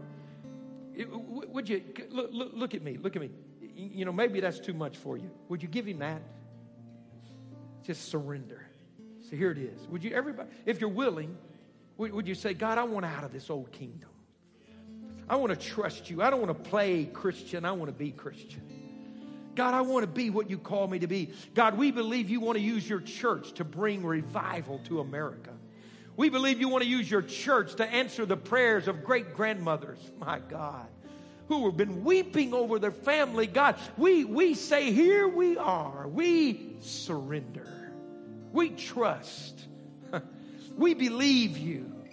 would 0.96 1.68
you 1.68 1.82
look, 2.10 2.30
look, 2.32 2.74
at 2.74 2.82
me? 2.82 2.98
Look 3.00 3.16
at 3.16 3.22
me. 3.22 3.30
You 3.60 4.04
know, 4.04 4.12
maybe 4.12 4.40
that's 4.40 4.58
too 4.58 4.74
much 4.74 4.96
for 4.96 5.16
you. 5.16 5.30
Would 5.48 5.62
you 5.62 5.68
give 5.68 5.86
him 5.86 6.00
that? 6.00 6.22
Just 7.84 8.08
surrender. 8.08 8.66
So 9.30 9.36
here 9.36 9.50
it 9.50 9.58
is. 9.58 9.86
Would 9.88 10.04
you, 10.04 10.10
everybody, 10.14 10.48
if 10.66 10.80
you're 10.80 10.90
willing, 10.90 11.36
would 11.96 12.26
you 12.26 12.34
say, 12.34 12.54
God, 12.54 12.78
I 12.78 12.84
want 12.84 13.06
out 13.06 13.24
of 13.24 13.32
this 13.32 13.48
old 13.48 13.72
kingdom? 13.72 14.10
I 15.28 15.36
want 15.36 15.58
to 15.58 15.68
trust 15.68 16.10
you. 16.10 16.22
I 16.22 16.30
don't 16.30 16.40
want 16.40 16.56
to 16.56 16.70
play 16.70 17.04
Christian. 17.06 17.64
I 17.64 17.72
want 17.72 17.88
to 17.88 17.96
be 17.96 18.10
Christian. 18.10 18.62
God, 19.54 19.74
I 19.74 19.82
want 19.82 20.02
to 20.02 20.08
be 20.08 20.30
what 20.30 20.50
you 20.50 20.58
call 20.58 20.86
me 20.88 20.98
to 20.98 21.06
be. 21.06 21.30
God, 21.54 21.78
we 21.78 21.90
believe 21.90 22.28
you 22.28 22.40
want 22.40 22.58
to 22.58 22.64
use 22.64 22.88
your 22.88 23.00
church 23.00 23.52
to 23.54 23.64
bring 23.64 24.04
revival 24.04 24.80
to 24.86 25.00
America. 25.00 25.50
We 26.16 26.28
believe 26.28 26.60
you 26.60 26.68
want 26.68 26.84
to 26.84 26.90
use 26.90 27.10
your 27.10 27.22
church 27.22 27.76
to 27.76 27.86
answer 27.86 28.26
the 28.26 28.36
prayers 28.36 28.88
of 28.88 29.04
great 29.04 29.34
grandmothers, 29.34 29.98
my 30.18 30.38
God, 30.38 30.86
who 31.48 31.66
have 31.66 31.76
been 31.76 32.04
weeping 32.04 32.54
over 32.54 32.78
their 32.78 32.92
family. 32.92 33.46
God, 33.46 33.76
we, 33.96 34.24
we 34.24 34.54
say, 34.54 34.92
Here 34.92 35.26
we 35.26 35.56
are. 35.56 36.06
We 36.08 36.76
surrender. 36.80 37.68
We 38.52 38.70
trust. 38.70 39.66
we 40.76 40.94
believe 40.94 41.58
you. 41.58 42.03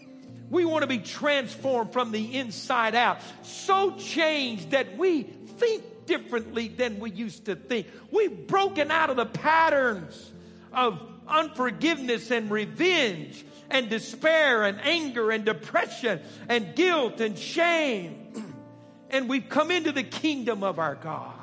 We 0.52 0.66
want 0.66 0.82
to 0.82 0.88
be 0.88 1.00
transformed 1.00 1.94
from 1.94 2.12
the 2.12 2.38
inside 2.38 2.94
out, 2.94 3.20
so 3.42 3.96
changed 3.96 4.72
that 4.72 4.98
we 4.98 5.24
think 5.24 6.06
differently 6.06 6.68
than 6.68 7.00
we 7.00 7.10
used 7.10 7.46
to 7.46 7.56
think. 7.56 7.88
We've 8.12 8.48
broken 8.48 8.92
out 8.92 9.10
of 9.10 9.16
the 9.16 9.26
patterns 9.26 10.30
of 10.74 11.02
unforgiveness 11.26 12.32
and 12.32 12.52
revenge 12.52 13.46
and 13.70 13.90
despair 13.90 14.64
and 14.64 14.82
anger 14.82 15.32
and 15.32 15.46
depression 15.46 16.20
and 16.50 16.76
guilt 16.76 17.22
and 17.22 17.40
shame. 17.40 18.54
and 19.10 19.30
we've 19.30 19.48
come 19.48 19.72
into 19.72 19.94
the 19.94 20.04
kingdom 20.04 20.66
of 20.66 20.80
our 20.80 20.96
God. 20.96 21.34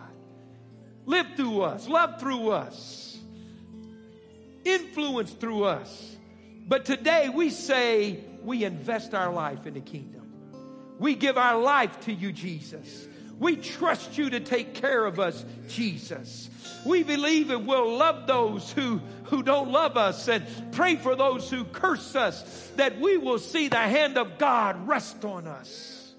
Live 1.06 1.28
through 1.34 1.62
us, 1.62 1.88
love 1.88 2.20
through 2.20 2.50
us, 2.50 3.16
influence 4.66 5.30
through 5.32 5.64
us. 5.64 6.16
But 6.66 6.84
today 6.84 7.30
we 7.30 7.48
say, 7.48 8.22
we 8.48 8.64
invest 8.64 9.12
our 9.14 9.30
life 9.30 9.66
in 9.66 9.74
the 9.74 9.80
kingdom. 9.80 10.22
We 10.98 11.14
give 11.14 11.36
our 11.36 11.60
life 11.60 12.00
to 12.00 12.12
you, 12.14 12.32
Jesus. 12.32 13.06
We 13.38 13.56
trust 13.56 14.16
you 14.16 14.30
to 14.30 14.40
take 14.40 14.72
care 14.72 15.04
of 15.04 15.20
us, 15.20 15.44
Jesus. 15.68 16.48
We 16.86 17.02
believe 17.02 17.50
and 17.50 17.66
we'll 17.66 17.94
love 17.98 18.26
those 18.26 18.72
who, 18.72 19.02
who 19.24 19.42
don't 19.42 19.70
love 19.70 19.98
us 19.98 20.28
and 20.28 20.46
pray 20.72 20.96
for 20.96 21.14
those 21.14 21.50
who 21.50 21.64
curse 21.64 22.16
us, 22.16 22.72
that 22.76 22.98
we 22.98 23.18
will 23.18 23.38
see 23.38 23.68
the 23.68 23.76
hand 23.76 24.16
of 24.16 24.38
God 24.38 24.88
rest 24.88 25.26
on 25.26 25.46
us. 25.46 26.14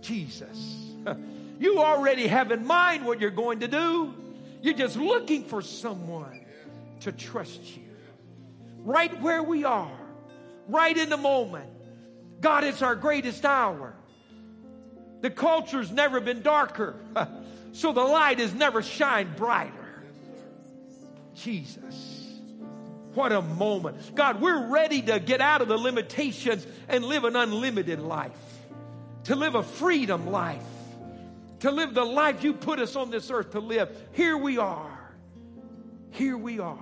Jesus. 0.00 0.80
You 1.56 1.78
already 1.78 2.26
have 2.26 2.50
in 2.50 2.66
mind 2.66 3.06
what 3.06 3.20
you're 3.20 3.30
going 3.30 3.60
to 3.60 3.68
do. 3.68 4.12
You're 4.60 4.74
just 4.74 4.96
looking 4.96 5.44
for 5.44 5.62
someone 5.62 6.44
to 7.02 7.12
trust 7.12 7.76
you. 7.76 7.84
Right 8.78 9.22
where 9.22 9.40
we 9.40 9.62
are 9.62 10.03
right 10.68 10.96
in 10.96 11.08
the 11.08 11.16
moment. 11.16 11.70
God, 12.40 12.64
it's 12.64 12.82
our 12.82 12.94
greatest 12.94 13.44
hour. 13.44 13.94
The 15.20 15.30
culture's 15.30 15.90
never 15.90 16.20
been 16.20 16.42
darker, 16.42 16.96
so 17.72 17.92
the 17.92 18.02
light 18.02 18.38
has 18.38 18.52
never 18.52 18.82
shined 18.82 19.36
brighter. 19.36 19.72
Jesus. 21.34 22.24
What 23.14 23.32
a 23.32 23.40
moment. 23.40 24.14
God, 24.14 24.40
we're 24.40 24.66
ready 24.68 25.00
to 25.02 25.20
get 25.20 25.40
out 25.40 25.62
of 25.62 25.68
the 25.68 25.78
limitations 25.78 26.66
and 26.88 27.04
live 27.04 27.24
an 27.24 27.36
unlimited 27.36 28.00
life, 28.00 28.32
to 29.24 29.36
live 29.36 29.54
a 29.54 29.62
freedom 29.62 30.26
life, 30.26 30.62
to 31.60 31.70
live 31.70 31.94
the 31.94 32.04
life 32.04 32.42
you 32.44 32.52
put 32.52 32.78
us 32.78 32.96
on 32.96 33.10
this 33.10 33.30
earth 33.30 33.52
to 33.52 33.60
live. 33.60 33.96
Here 34.12 34.36
we 34.36 34.58
are. 34.58 35.14
Here 36.10 36.36
we 36.36 36.58
are. 36.58 36.78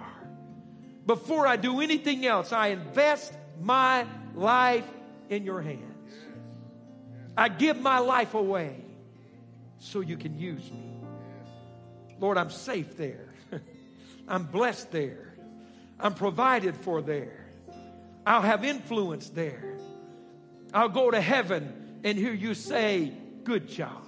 Before 1.07 1.47
I 1.47 1.57
do 1.57 1.81
anything 1.81 2.27
else, 2.27 2.53
I 2.53 2.69
invest 2.69 3.33
my 3.61 4.07
life 4.35 4.87
in 5.29 5.45
your 5.45 5.61
hands. 5.61 6.13
I 7.37 7.49
give 7.49 7.81
my 7.81 7.99
life 7.99 8.35
away 8.35 8.77
so 9.79 10.01
you 10.01 10.17
can 10.17 10.39
use 10.39 10.71
me. 10.71 11.01
Lord, 12.21 12.39
I'm 12.39 12.51
safe 12.51 12.97
there. 12.97 13.33
I'm 14.29 14.45
blessed 14.45 14.91
there. 14.93 15.35
I'm 15.99 16.15
provided 16.15 16.77
for 16.77 17.03
there. 17.03 17.47
I'll 18.27 18.43
have 18.43 18.65
influence 18.65 19.29
there. 19.31 19.77
I'll 20.73 20.89
go 20.89 21.11
to 21.11 21.21
heaven 21.21 22.01
and 22.05 22.17
hear 22.17 22.33
you 22.33 22.55
say, 22.55 23.13
Good 23.45 23.69
job. 23.69 24.05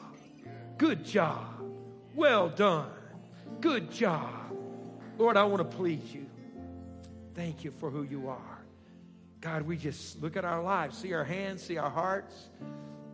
Good 0.79 1.05
job. 1.05 1.45
Well 2.15 2.49
done. 2.49 2.91
Good 3.61 3.91
job. 3.91 4.31
Lord, 5.19 5.37
I 5.37 5.45
want 5.45 5.69
to 5.69 5.77
please 5.77 6.15
you. 6.15 6.27
Thank 7.35 7.65
you 7.65 7.73
for 7.73 7.91
who 7.91 8.05
you 8.05 8.29
are. 8.29 8.54
God, 9.45 9.67
we 9.67 9.77
just 9.77 10.23
look 10.23 10.39
at 10.39 10.47
our 10.47 10.63
lives, 10.63 10.97
see 10.97 11.13
our 11.13 11.23
hands, 11.23 11.63
see 11.63 11.77
our 11.77 11.91
hearts. 11.91 12.35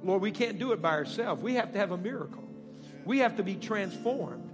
Lord, 0.04 0.22
we 0.22 0.30
can't 0.30 0.60
do 0.60 0.70
it 0.70 0.80
by 0.80 0.90
ourselves. 0.90 1.42
We 1.42 1.54
have 1.54 1.72
to 1.72 1.78
have 1.78 1.90
a 1.90 1.96
miracle. 1.96 2.44
We 3.04 3.18
have 3.18 3.38
to 3.38 3.42
be 3.42 3.56
transformed. 3.56 4.48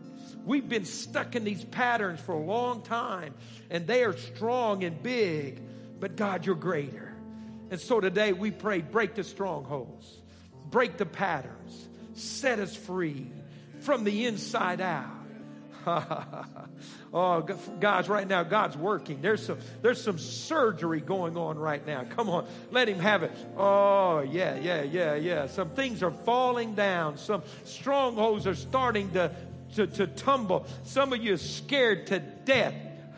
We've 0.47 0.67
been 0.67 0.87
stuck 0.87 1.37
in 1.37 1.45
these 1.45 1.63
patterns 1.63 2.19
for 2.19 2.33
a 2.33 2.43
long 2.43 2.81
time, 2.81 3.35
and 3.69 3.87
they 3.87 4.05
are 4.05 4.17
strong 4.17 4.85
and 4.85 5.03
big, 5.03 5.61
but 6.01 6.17
God, 6.17 6.47
you're 6.47 6.55
greater. 6.55 7.15
And 7.71 7.79
so 7.79 8.01
today 8.01 8.33
we 8.33 8.51
pray 8.53 8.81
break 8.81 9.15
the 9.15 9.25
strongholds, 9.25 10.11
break 10.71 10.97
the 10.97 11.05
patterns, 11.05 11.89
set 12.15 12.59
us 12.59 12.75
free 12.75 13.31
from 13.81 14.05
the 14.05 14.25
inside 14.25 14.81
out. 14.81 15.16
oh, 17.15 17.43
guys, 17.81 18.09
right 18.09 18.27
now, 18.27 18.43
God's 18.43 18.77
working. 18.77 19.23
There's 19.23 19.45
some, 19.45 19.59
there's 19.83 20.03
some 20.03 20.19
surgery 20.19 21.01
going 21.01 21.37
on 21.37 21.59
right 21.59 21.87
now. 21.87 22.05
Come 22.05 22.29
on, 22.29 22.47
let 22.71 22.89
Him 22.89 22.99
have 22.99 23.23
it. 23.23 23.31
Oh, 23.57 24.21
yeah, 24.21 24.59
yeah, 24.59 24.83
yeah, 24.83 25.15
yeah. 25.15 25.47
Some 25.47 25.71
things 25.71 26.03
are 26.03 26.11
falling 26.11 26.75
down. 26.75 27.19
Some 27.19 27.43
strongholds 27.65 28.47
are 28.47 28.55
starting 28.57 29.11
to, 29.13 29.31
to, 29.77 29.87
to 29.87 30.07
tumble. 30.09 30.67
Some 30.83 31.13
of 31.13 31.23
you 31.23 31.35
are 31.35 31.39
scared 31.39 32.09
to 32.09 32.19
death 32.19 32.75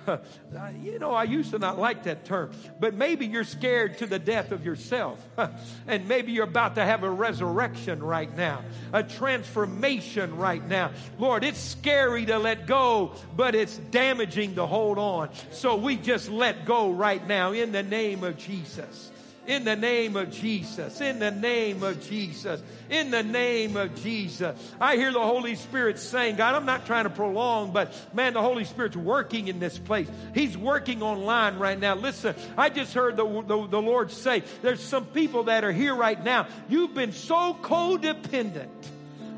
you 0.83 0.99
know, 0.99 1.13
I 1.13 1.25
used 1.25 1.51
to 1.51 1.59
not 1.59 1.79
like 1.79 2.05
that 2.05 2.25
term, 2.25 2.53
but 2.81 2.95
maybe 2.95 3.27
you're 3.27 3.45
scared 3.45 3.99
to 3.99 4.07
the 4.07 4.19
death 4.19 4.53
of 4.53 4.65
yourself. 4.65 5.25
and 5.87 6.09
maybe 6.09 6.33
you're 6.33 6.45
about 6.45 6.75
to 6.77 6.85
have 6.85 7.03
a 7.03 7.11
resurrection 7.11 8.03
right 8.03 8.35
now, 8.37 8.63
a 8.93 9.03
transformation 9.03 10.37
right 10.37 10.67
now. 10.67 10.93
Lord, 11.19 11.45
it's 11.45 11.61
scary 11.61 12.27
to 12.27 12.39
let 12.39 12.67
go, 12.67 13.13
but 13.37 13.55
it's 13.55 13.77
damaging 13.77 14.57
to 14.57 14.67
hold 14.67 14.99
on. 14.99 15.31
So 15.51 15.77
we 15.77 15.97
just 15.97 16.31
let 16.31 16.65
go 16.65 16.91
right 16.91 17.27
now 17.27 17.53
in 17.53 17.73
the 17.73 17.83
name 17.83 18.25
of 18.25 18.37
Jesus. 18.37 19.11
In 19.49 19.65
the 19.65 19.77
name 19.77 20.15
of 20.15 20.31
Jesus. 20.31 21.01
In 21.01 21.19
the 21.19 21.31
name 21.31 21.83
of 21.83 22.07
Jesus. 22.07 22.63
In 22.91 23.11
the 23.11 23.23
name 23.23 23.79
of 23.79 23.95
Jesus. 24.03 24.55
I 24.79 24.97
hear 24.97 25.11
the 25.11 25.23
Holy 25.23 25.55
Spirit 25.55 25.99
saying, 25.99 26.37
God, 26.37 26.55
I'm 26.55 26.67
not 26.67 26.85
trying 26.85 27.05
to 27.05 27.11
prolong, 27.11 27.73
but 27.73 27.95
man, 28.15 28.35
the 28.35 28.43
Holy 28.43 28.67
Spirit's 28.67 28.95
working 28.95 29.49
in 29.49 29.59
this 29.59 29.79
place. 29.79 30.07
He's 30.35 30.57
working 30.57 31.03
online 31.03 31.59
right 31.59 31.81
now. 31.81 31.95
Listen, 31.95 32.35
I 32.59 32.69
just 32.69 32.93
heard 32.93 33.17
the, 33.17 33.25
the, 33.25 33.67
the 33.69 33.81
Lord 33.81 34.13
say, 34.13 34.43
there's 34.61 34.83
some 34.83 35.07
people 35.07 35.45
that 35.45 35.65
are 35.65 35.73
here 35.73 35.95
right 35.95 36.23
now. 36.23 36.47
You've 36.69 36.93
been 36.93 37.13
so 37.13 37.57
codependent 37.63 38.69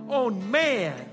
on 0.08 0.50
man 0.50 1.08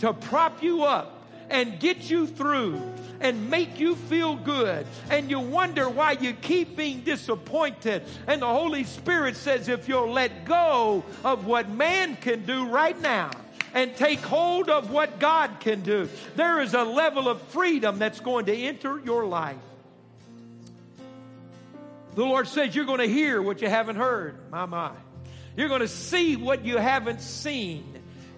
to 0.00 0.12
prop 0.12 0.62
you 0.62 0.82
up 0.82 1.26
and 1.48 1.80
get 1.80 2.10
you 2.10 2.26
through 2.26 2.82
and 3.20 3.50
make 3.50 3.78
you 3.80 3.96
feel 3.96 4.36
good. 4.36 4.86
And 5.10 5.30
you 5.30 5.40
wonder 5.40 5.88
why 5.88 6.12
you 6.12 6.32
keep 6.32 6.76
being 6.76 7.00
disappointed. 7.00 8.02
And 8.26 8.42
the 8.42 8.46
Holy 8.46 8.84
Spirit 8.84 9.36
says, 9.36 9.68
if 9.68 9.88
you'll 9.88 10.12
let 10.12 10.44
go 10.44 11.04
of 11.24 11.46
what 11.46 11.68
man 11.68 12.16
can 12.16 12.44
do 12.44 12.66
right 12.66 13.00
now, 13.00 13.30
and 13.74 13.94
take 13.96 14.20
hold 14.20 14.70
of 14.70 14.90
what 14.90 15.18
God 15.18 15.58
can 15.58 15.82
do. 15.82 16.08
There 16.36 16.60
is 16.60 16.74
a 16.74 16.84
level 16.84 17.28
of 17.28 17.42
freedom 17.48 17.98
that's 17.98 18.20
going 18.20 18.46
to 18.46 18.56
enter 18.56 19.00
your 19.04 19.26
life. 19.26 19.56
The 22.14 22.24
Lord 22.24 22.46
says 22.46 22.74
you're 22.74 22.84
going 22.84 23.00
to 23.00 23.08
hear 23.08 23.42
what 23.42 23.60
you 23.60 23.68
haven't 23.68 23.96
heard. 23.96 24.36
My, 24.52 24.66
my. 24.66 24.92
You're 25.56 25.68
going 25.68 25.80
to 25.80 25.88
see 25.88 26.36
what 26.36 26.64
you 26.64 26.78
haven't 26.78 27.20
seen 27.20 27.93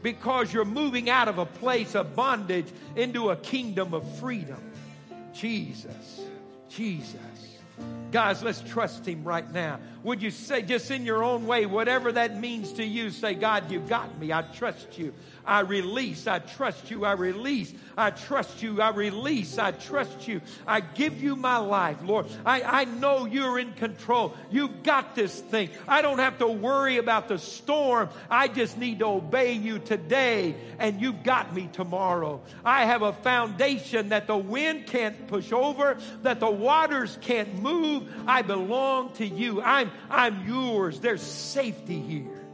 because 0.06 0.52
you're 0.52 0.64
moving 0.64 1.10
out 1.10 1.26
of 1.26 1.38
a 1.38 1.44
place 1.44 1.96
of 1.96 2.14
bondage 2.14 2.68
into 2.94 3.30
a 3.30 3.36
kingdom 3.38 3.92
of 3.92 4.08
freedom. 4.20 4.62
Jesus, 5.32 6.20
Jesus. 6.68 7.18
Guys, 8.16 8.42
let's 8.42 8.62
trust 8.62 9.04
Him 9.04 9.24
right 9.24 9.52
now. 9.52 9.78
Would 10.02 10.22
you 10.22 10.30
say, 10.30 10.62
just 10.62 10.90
in 10.90 11.04
your 11.04 11.22
own 11.22 11.46
way, 11.46 11.66
whatever 11.66 12.12
that 12.12 12.40
means 12.40 12.72
to 12.74 12.84
you, 12.84 13.10
say, 13.10 13.34
God, 13.34 13.70
you 13.70 13.80
got 13.80 14.18
me. 14.18 14.32
I 14.32 14.40
trust 14.40 14.96
you. 14.96 15.12
I 15.44 15.60
release. 15.60 16.26
I 16.26 16.38
trust 16.38 16.90
you. 16.90 17.04
I 17.04 17.12
release. 17.12 17.74
I 17.96 18.10
trust 18.10 18.62
you. 18.62 18.80
I 18.80 18.90
release. 18.90 19.58
I 19.58 19.72
trust 19.72 20.28
you. 20.28 20.40
I 20.66 20.80
give 20.80 21.22
you 21.22 21.36
my 21.36 21.58
life, 21.58 21.98
Lord. 22.04 22.26
I, 22.46 22.62
I 22.62 22.84
know 22.84 23.26
you're 23.26 23.58
in 23.58 23.72
control. 23.74 24.34
You've 24.50 24.82
got 24.82 25.14
this 25.14 25.38
thing. 25.38 25.68
I 25.86 26.02
don't 26.02 26.20
have 26.20 26.38
to 26.38 26.46
worry 26.46 26.96
about 26.96 27.28
the 27.28 27.38
storm. 27.38 28.08
I 28.30 28.48
just 28.48 28.78
need 28.78 29.00
to 29.00 29.06
obey 29.06 29.52
you 29.52 29.78
today, 29.78 30.54
and 30.78 31.02
you've 31.02 31.22
got 31.22 31.54
me 31.54 31.68
tomorrow. 31.72 32.40
I 32.64 32.86
have 32.86 33.02
a 33.02 33.12
foundation 33.12 34.08
that 34.10 34.26
the 34.26 34.38
wind 34.38 34.86
can't 34.86 35.26
push 35.26 35.52
over, 35.52 35.98
that 36.22 36.40
the 36.40 36.50
waters 36.50 37.18
can't 37.20 37.60
move. 37.60 38.05
I 38.26 38.42
belong 38.42 39.12
to 39.14 39.26
you. 39.26 39.62
I'm, 39.62 39.90
I'm 40.10 40.46
yours. 40.46 41.00
There's 41.00 41.22
safety 41.22 42.00
here. 42.00 42.44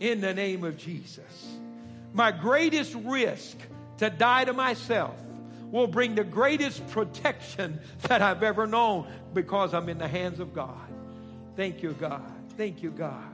In 0.00 0.20
the 0.20 0.34
name 0.34 0.64
of 0.64 0.76
Jesus 0.76 1.52
my 2.12 2.30
greatest 2.30 2.94
risk 2.94 3.56
to 3.98 4.10
die 4.10 4.44
to 4.44 4.52
myself 4.52 5.14
will 5.70 5.86
bring 5.86 6.14
the 6.14 6.24
greatest 6.24 6.86
protection 6.88 7.80
that 8.02 8.20
I've 8.20 8.42
ever 8.42 8.66
known 8.66 9.06
because 9.32 9.72
I'm 9.72 9.88
in 9.88 9.98
the 9.98 10.08
hands 10.08 10.40
of 10.40 10.54
God. 10.54 10.88
Thank 11.56 11.82
you, 11.82 11.92
God. 11.92 12.30
Thank 12.56 12.82
you, 12.82 12.90
God. 12.90 13.24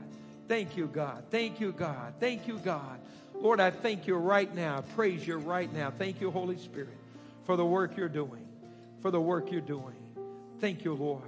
Thank 0.47 0.77
you, 0.77 0.87
God. 0.87 1.23
Thank 1.29 1.59
you, 1.59 1.71
God. 1.73 2.13
Thank 2.19 2.47
you, 2.47 2.57
God. 2.59 2.99
Lord, 3.35 3.59
I 3.59 3.71
thank 3.71 4.07
you 4.07 4.15
right 4.15 4.53
now. 4.53 4.77
I 4.77 4.81
praise 4.81 5.25
you 5.25 5.37
right 5.37 5.71
now. 5.71 5.91
Thank 5.91 6.21
you, 6.21 6.31
Holy 6.31 6.57
Spirit, 6.57 6.97
for 7.45 7.55
the 7.55 7.65
work 7.65 7.95
you're 7.97 8.09
doing. 8.09 8.45
For 9.01 9.11
the 9.11 9.21
work 9.21 9.51
you're 9.51 9.61
doing. 9.61 9.95
Thank 10.59 10.83
you, 10.83 10.93
Lord. 10.93 11.23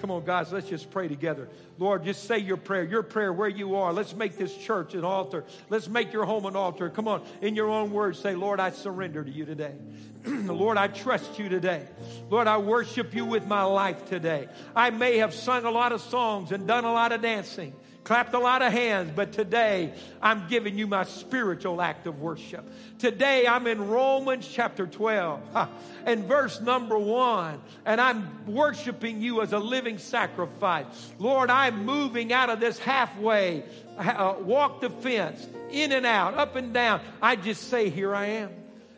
Come 0.00 0.10
on, 0.10 0.24
guys, 0.24 0.52
let's 0.52 0.68
just 0.68 0.90
pray 0.90 1.08
together. 1.08 1.48
Lord, 1.78 2.04
just 2.04 2.24
say 2.24 2.38
your 2.38 2.56
prayer, 2.56 2.84
your 2.84 3.02
prayer 3.02 3.32
where 3.32 3.48
you 3.48 3.76
are. 3.76 3.92
Let's 3.92 4.14
make 4.14 4.36
this 4.36 4.54
church 4.56 4.94
an 4.94 5.04
altar. 5.04 5.44
Let's 5.70 5.88
make 5.88 6.12
your 6.12 6.24
home 6.24 6.46
an 6.46 6.56
altar. 6.56 6.90
Come 6.90 7.08
on, 7.08 7.24
in 7.40 7.54
your 7.54 7.68
own 7.68 7.90
words, 7.90 8.18
say, 8.18 8.34
Lord, 8.34 8.60
I 8.60 8.70
surrender 8.70 9.24
to 9.24 9.30
you 9.30 9.44
today. 9.44 9.74
Lord, 10.26 10.76
I 10.76 10.88
trust 10.88 11.38
you 11.38 11.48
today. 11.48 11.86
Lord, 12.30 12.46
I 12.46 12.58
worship 12.58 13.14
you 13.14 13.24
with 13.24 13.46
my 13.46 13.62
life 13.62 14.08
today. 14.08 14.48
I 14.76 14.90
may 14.90 15.18
have 15.18 15.34
sung 15.34 15.64
a 15.64 15.70
lot 15.70 15.92
of 15.92 16.00
songs 16.00 16.52
and 16.52 16.66
done 16.66 16.84
a 16.84 16.92
lot 16.92 17.12
of 17.12 17.22
dancing 17.22 17.74
clapped 18.08 18.32
a 18.32 18.38
lot 18.38 18.62
of 18.62 18.72
hands, 18.72 19.12
but 19.14 19.32
today 19.32 19.92
I'm 20.22 20.48
giving 20.48 20.78
you 20.78 20.86
my 20.86 21.04
spiritual 21.04 21.82
act 21.82 22.06
of 22.06 22.22
worship. 22.22 22.64
Today 22.98 23.46
I'm 23.46 23.66
in 23.66 23.86
Romans 23.86 24.48
chapter 24.50 24.86
12 24.86 25.68
and 26.06 26.24
verse 26.24 26.58
number 26.62 26.98
one, 26.98 27.60
and 27.84 28.00
I'm 28.00 28.46
worshiping 28.46 29.20
you 29.20 29.42
as 29.42 29.52
a 29.52 29.58
living 29.58 29.98
sacrifice. 29.98 30.86
Lord, 31.18 31.50
I'm 31.50 31.84
moving 31.84 32.32
out 32.32 32.48
of 32.48 32.60
this 32.60 32.78
halfway, 32.78 33.62
uh, 33.98 34.36
walk 34.40 34.80
the 34.80 34.88
fence, 34.88 35.46
in 35.70 35.92
and 35.92 36.06
out, 36.06 36.32
up 36.32 36.56
and 36.56 36.72
down. 36.72 37.02
I 37.20 37.36
just 37.36 37.68
say, 37.68 37.90
Here 37.90 38.14
I 38.14 38.24
am. 38.24 38.50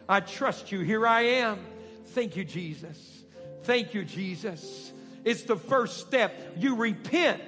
I 0.08 0.20
trust 0.20 0.70
you. 0.70 0.82
Here 0.82 1.04
I 1.04 1.22
am. 1.22 1.58
Thank 2.10 2.36
you, 2.36 2.44
Jesus. 2.44 3.24
Thank 3.64 3.92
you, 3.92 4.04
Jesus. 4.04 4.92
It's 5.24 5.42
the 5.42 5.56
first 5.56 5.98
step. 5.98 6.32
You 6.56 6.76
repent 6.76 7.42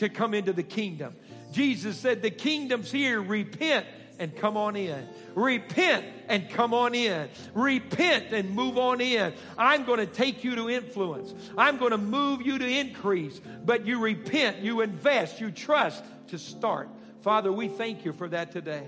to 0.00 0.08
come 0.08 0.34
into 0.34 0.52
the 0.52 0.62
kingdom. 0.62 1.14
Jesus 1.52 1.96
said, 1.96 2.22
The 2.22 2.30
kingdom's 2.30 2.90
here. 2.90 3.20
Repent 3.20 3.86
and 4.18 4.34
come 4.36 4.56
on 4.56 4.76
in. 4.76 5.08
Repent 5.34 6.04
and 6.28 6.48
come 6.50 6.74
on 6.74 6.94
in. 6.94 7.28
Repent 7.54 8.32
and 8.32 8.50
move 8.50 8.76
on 8.76 9.00
in. 9.00 9.32
I'm 9.56 9.84
going 9.84 9.98
to 9.98 10.06
take 10.06 10.44
you 10.44 10.54
to 10.56 10.68
influence. 10.68 11.34
I'm 11.56 11.78
going 11.78 11.92
to 11.92 11.98
move 11.98 12.42
you 12.42 12.58
to 12.58 12.66
increase. 12.66 13.40
But 13.64 13.86
you 13.86 13.98
repent, 13.98 14.58
you 14.58 14.80
invest, 14.82 15.40
you 15.40 15.50
trust 15.50 16.04
to 16.28 16.38
start. 16.38 16.88
Father, 17.22 17.52
we 17.52 17.68
thank 17.68 18.04
you 18.04 18.12
for 18.12 18.28
that 18.28 18.52
today. 18.52 18.86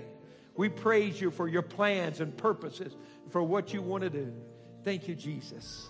We 0.55 0.69
praise 0.69 1.19
you 1.19 1.31
for 1.31 1.47
your 1.47 1.63
plans 1.63 2.21
and 2.21 2.35
purposes, 2.35 2.95
for 3.31 3.41
what 3.41 3.73
you 3.73 3.81
want 3.81 4.03
to 4.03 4.09
do. 4.09 4.33
Thank 4.83 5.07
you, 5.07 5.15
Jesus. 5.15 5.89